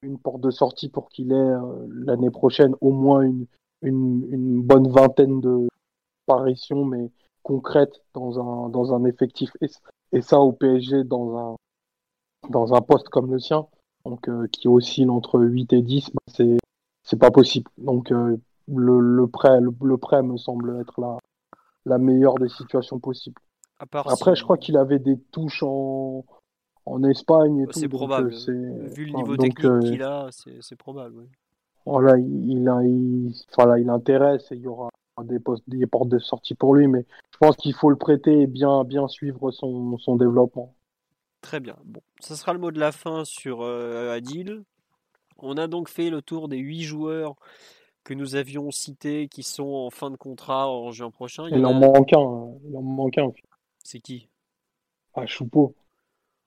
[0.01, 1.53] une porte de sortie pour qu'il ait
[1.89, 3.45] l'année prochaine au moins une,
[3.83, 5.67] une bonne vingtaine de,
[6.31, 7.11] apparition, mais
[7.43, 9.51] concrète dans un, dans un effectif.
[10.11, 11.55] Et, ça, au PSG, dans un,
[12.49, 13.65] dans un poste comme le sien,
[14.05, 16.57] donc, euh, qui oscille entre 8 et 10, bah, c'est,
[17.03, 17.69] c'est pas possible.
[17.77, 18.37] Donc, euh,
[18.67, 21.17] le, le, prêt, le, prêt me semble être la,
[21.85, 23.41] la meilleure des situations possibles.
[23.79, 26.23] Après, je crois qu'il avait des touches en,
[26.85, 28.33] en Espagne et C'est probable.
[28.49, 31.27] Euh, Vu le niveau technique qu'il a, c'est, probable.
[31.85, 33.33] Voilà, il, il,
[33.79, 34.89] il intéresse et il y aura
[35.23, 38.41] des, postes, des portes de sortie pour lui, mais je pense qu'il faut le prêter
[38.41, 40.76] et bien, bien suivre son, son développement.
[41.41, 41.77] Très bien.
[41.85, 44.64] Bon, ce sera le mot de la fin sur euh, Adil.
[45.39, 47.35] On a donc fait le tour des huit joueurs
[48.03, 51.48] que nous avions cités qui sont en fin de contrat en juin prochain.
[51.49, 52.53] Il, en, manque un.
[52.68, 53.31] Il en manque un.
[53.84, 54.30] C'est qui?
[55.14, 55.76] Ah, Choupeau.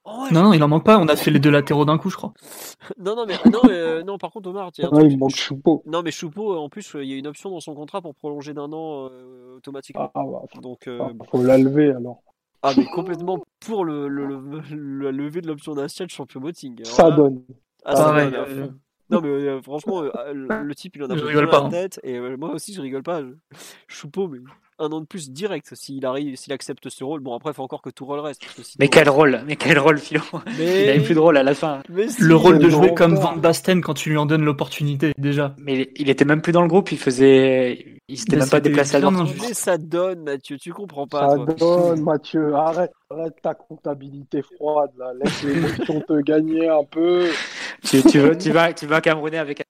[0.06, 0.98] Oh, non, non, il en manque pas.
[0.98, 2.34] On a fait les deux latéraux d'un coup, je crois.
[2.98, 4.90] non, non, mais non, euh, non, par contre, Omar, tiens.
[5.02, 5.82] il manque Choupeau.
[5.86, 8.52] Non, mais Choupeau, en plus, il y a une option dans son contrat pour prolonger
[8.52, 10.10] d'un an euh, automatiquement.
[10.14, 12.22] Ah, bah, Donc, euh, ah, faut la lever alors.
[12.62, 14.24] Ah, mais complètement pour le, le,
[14.70, 16.84] le, lever de l'option d'assiette champion moting.
[16.84, 17.42] Ça donne.
[17.84, 18.78] Ah, ça donne.
[19.10, 21.70] Non, mais franchement, le type, il en a je rigole pas, la hein.
[21.70, 22.00] tête.
[22.02, 23.22] Et moi aussi, je rigole pas.
[23.86, 24.38] Choupeau, mais
[24.78, 27.20] un an de plus direct s'il arrive, s'il accepte ce rôle.
[27.20, 28.42] Bon après, il faut encore que tout rôle reste.
[28.78, 30.22] mais quel rôle, mais quel rôle, Philo?
[30.58, 31.82] Il avait plus de rôle à la fin.
[31.88, 35.54] le rôle de jouer comme Van Basten quand tu lui en donnes l'opportunité déjà.
[35.58, 38.96] Mais il était même plus dans le groupe, il faisait, il s'était même pas déplacé
[38.96, 39.30] à Dortmund.
[39.40, 41.30] Mais ça donne, Mathieu, tu comprends pas.
[41.30, 42.54] Ça donne, Mathieu.
[42.54, 45.12] Arrête, arrête ta comptabilité froide là.
[45.14, 47.28] Laisse l'émotion te gagner un peu.
[47.84, 49.62] Tu, tu veux, tu vas, tu vas Camerounais avec.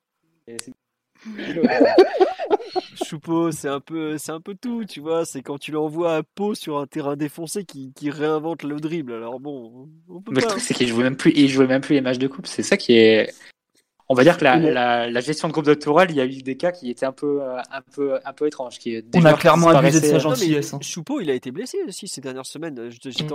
[3.04, 5.24] Choupeau, c'est un peu, c'est un peu tout, tu vois.
[5.24, 9.12] C'est quand tu l'envoies à Pau sur un terrain défoncé qui, qui réinvente le dribble.
[9.12, 11.80] Alors bon, on peut Mais le truc, c'est qu'il jouait même plus, il jouait même
[11.80, 12.46] plus les matchs de coupe.
[12.46, 13.32] C'est ça qui est.
[14.10, 16.26] On va dire que la, la, la, gestion de groupe de Tourelle, il y a
[16.26, 18.78] eu des cas qui étaient un peu, un peu, un peu étranges.
[18.78, 20.74] Qui, on a clairement abusé de sa gentillesse.
[20.74, 20.78] Hein.
[20.82, 22.78] Choupeau, il a été blessé aussi ces dernières semaines.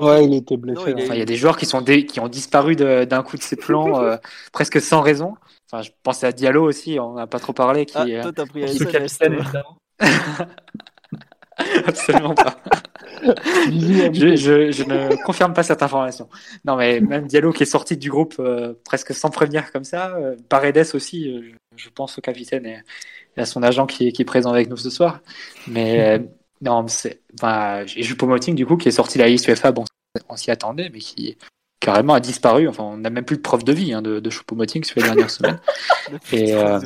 [0.01, 0.93] ouais, il était blessé.
[0.95, 3.55] il, il, y a des joueurs qui sont qui ont disparu d'un coup de ses
[3.55, 4.17] plans euh,
[4.51, 5.33] presque sans raison.
[5.71, 7.87] Enfin, je pensais à Diallo aussi, on n'a pas trop parlé.
[7.87, 8.83] Qui, ah, toi, t'as pris qui
[11.85, 12.57] Absolument pas.
[14.13, 16.29] je, je, je, ne confirme pas cette information.
[16.65, 20.15] Non, mais même Diallo qui est sorti du groupe euh, presque sans prévenir comme ça.
[20.15, 22.79] Euh, Paredes aussi, euh, je pense au capitaine et,
[23.37, 25.21] à son agent qui est, qui est présent avec nous ce soir.
[25.67, 26.23] Mais euh,
[26.61, 27.21] non, c'est.
[27.35, 29.71] Enfin, j'ai Moting du coup qui est sorti de la liste UEFA.
[29.71, 29.85] Bon,
[30.27, 31.37] on s'y attendait, mais qui
[31.79, 32.67] carrément a disparu.
[32.67, 35.05] Enfin, on n'a même plus de preuve de vie hein, de, de Choupo-Moting sur les
[35.05, 35.59] dernières semaines.
[36.33, 36.79] Et, euh...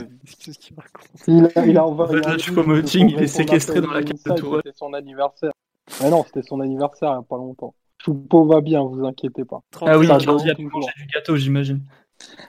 [1.27, 4.61] il, a, il a envoyé Choupo-Moting, il est séquestré dans la carte de Tourelle.
[4.65, 5.51] C'était son anniversaire.
[6.01, 7.75] Mais non, c'était son anniversaire il n'y a pas longtemps.
[8.03, 9.61] Choupo va bien, vous inquiétez pas.
[9.81, 11.81] Ah oui, il a du gâteau, j'imagine.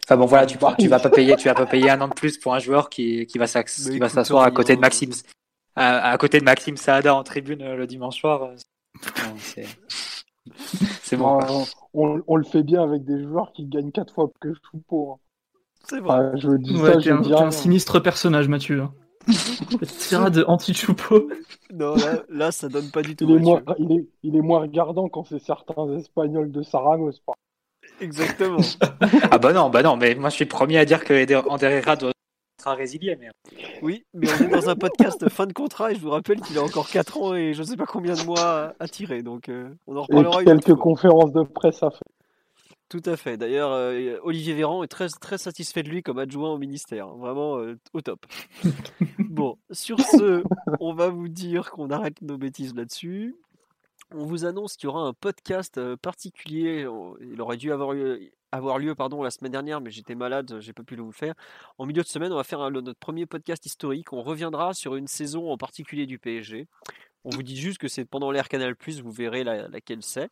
[0.05, 2.15] Enfin bon, voilà, tu, tu vas pas payer, tu vas pas payer un an de
[2.15, 5.11] plus pour un joueur qui, qui va s'asseoir à côté de Maxime,
[5.75, 8.43] à, à, côté de Maxime Saada en tribune euh, le dimanche soir.
[8.43, 8.57] Euh,
[11.03, 11.41] c'est bon.
[11.97, 15.13] On, on, le fait bien avec des joueurs qui gagnent 4 fois plus que Choupo.
[15.13, 15.19] Hein.
[15.85, 16.33] C'est vrai.
[16.35, 18.83] je dis ça, je un, dis un sinistre personnage, Mathieu.
[18.83, 18.93] Hein.
[20.31, 21.29] de anti-Choupo.
[21.73, 23.27] Non, là, là, ça donne pas du tout.
[23.29, 27.23] Il est, moins, il, est, il est moins regardant quand c'est certains Espagnols de Saragosse.
[28.01, 28.59] Exactement.
[29.31, 31.97] ah bah non, bah non, mais moi je suis le premier à dire que Herrera
[31.97, 32.13] doit
[32.73, 33.17] résilier.
[33.21, 33.29] Mais...
[33.83, 36.57] Oui, mais on est dans un podcast fin de contrat et je vous rappelle qu'il
[36.59, 39.23] a encore 4 ans et je ne sais pas combien de mois à tirer.
[39.23, 40.43] Donc euh, on en reparlera.
[40.43, 42.01] Et quelques conférences de presse à faire.
[42.95, 43.37] Tout à fait.
[43.37, 47.09] D'ailleurs, euh, Olivier Véran est très, satisfait de lui comme adjoint au ministère.
[47.09, 48.25] Vraiment euh, au top.
[49.19, 50.45] bon, sur ce,
[50.79, 53.35] on va vous dire qu'on arrête nos bêtises là-dessus.
[54.13, 56.87] On vous annonce qu'il y aura un podcast particulier.
[57.21, 60.73] Il aurait dû avoir eu avoir lieu pardon, la semaine dernière, mais j'étais malade, j'ai
[60.73, 61.35] pas pu le faire.
[61.79, 64.13] En milieu de semaine, on va faire notre premier podcast historique.
[64.13, 66.69] On reviendra sur une saison en particulier du PSG.
[67.25, 70.31] On vous dit juste que c'est pendant l'ère Canal+, vous verrez laquelle c'est.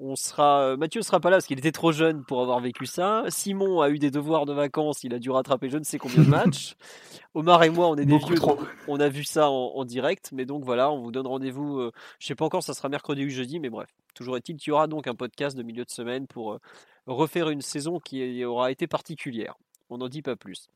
[0.00, 2.58] On sera, euh, Mathieu ne sera pas là parce qu'il était trop jeune pour avoir
[2.58, 3.24] vécu ça.
[3.28, 6.22] Simon a eu des devoirs de vacances, il a dû rattraper je ne sais combien
[6.22, 6.74] de matchs.
[7.34, 8.36] Omar et moi, on est des vieux,
[8.88, 10.30] on a vu ça en, direct.
[10.32, 11.80] Mais donc voilà, on vous donne rendez-vous.
[11.80, 13.88] Je euh, je sais pas encore, ça sera mercredi ou jeudi, mais bref.
[14.14, 16.60] Toujours est-il qu'il y aura donc un podcast de milieu de semaine pour euh,
[17.06, 19.54] refaire une saison qui aura été particulière.
[19.90, 20.68] On n'en dit pas plus.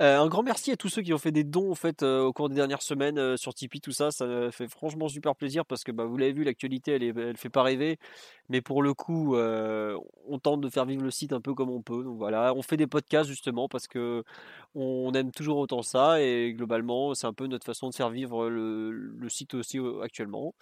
[0.00, 2.22] Euh, un grand merci à tous ceux qui ont fait des dons en fait euh,
[2.22, 5.66] au cours des dernières semaines euh, sur Tipeee, tout ça, ça fait franchement super plaisir
[5.66, 7.98] parce que bah, vous l'avez vu, l'actualité elle, elle fait pas rêver,
[8.48, 11.82] mais pour le coup, on tente de faire vivre le site un peu comme on
[11.82, 12.02] peut.
[12.02, 14.24] Donc voilà, on fait des podcasts justement parce que
[14.74, 18.48] on aime toujours autant ça et globalement, c'est un peu notre façon de faire vivre
[18.48, 20.54] le, site aussi actuellement.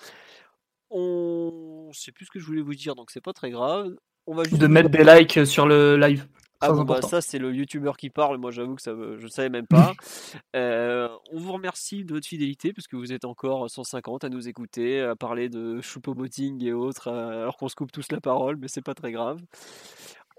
[0.90, 3.94] On sait plus ce que je voulais vous dire, donc c'est pas très grave.
[4.26, 6.26] On va juste de mettre des likes sur le live.
[6.62, 9.48] Ah bon, bah, ça c'est le youtubeur qui parle, moi j'avoue que ça je savais
[9.48, 9.92] même pas.
[10.56, 14.48] Euh, on vous remercie de votre fidélité parce que vous êtes encore 150 à nous
[14.48, 18.56] écouter, à parler de choupo-moting et autres, euh, alors qu'on se coupe tous la parole,
[18.56, 19.40] mais c'est pas très grave.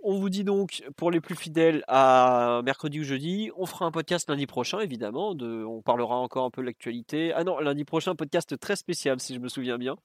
[0.04, 3.52] On vous dit donc, pour les plus fidèles, à mercredi ou jeudi.
[3.56, 5.36] On fera un podcast lundi prochain, évidemment.
[5.36, 7.34] De, on parlera encore un peu de l'actualité.
[7.36, 9.96] Ah non, lundi prochain, podcast très spécial, si je me souviens bien.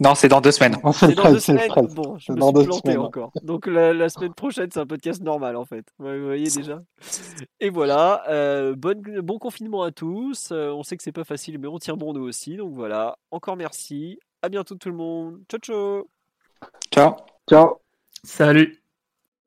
[0.00, 0.76] Non, c'est dans deux semaines.
[0.92, 1.70] C'est dans deux semaines?
[1.94, 3.30] Bon, je me suis planté encore.
[3.42, 5.86] Donc la, semaine prochaine, c'est un podcast normal, en fait.
[5.98, 6.82] Vous voyez déjà.
[7.60, 8.24] Et voilà.
[8.28, 10.50] Euh, bon confinement à tous.
[10.52, 12.56] Euh, on sait que c'est pas facile, mais on tient bon nous aussi.
[12.56, 13.16] Donc voilà.
[13.30, 14.18] Encore merci.
[14.42, 15.40] À bientôt tout le monde.
[15.48, 16.08] Ciao, ciao.
[16.92, 17.16] Ciao.
[17.48, 17.80] Ciao.
[18.22, 18.83] Salut.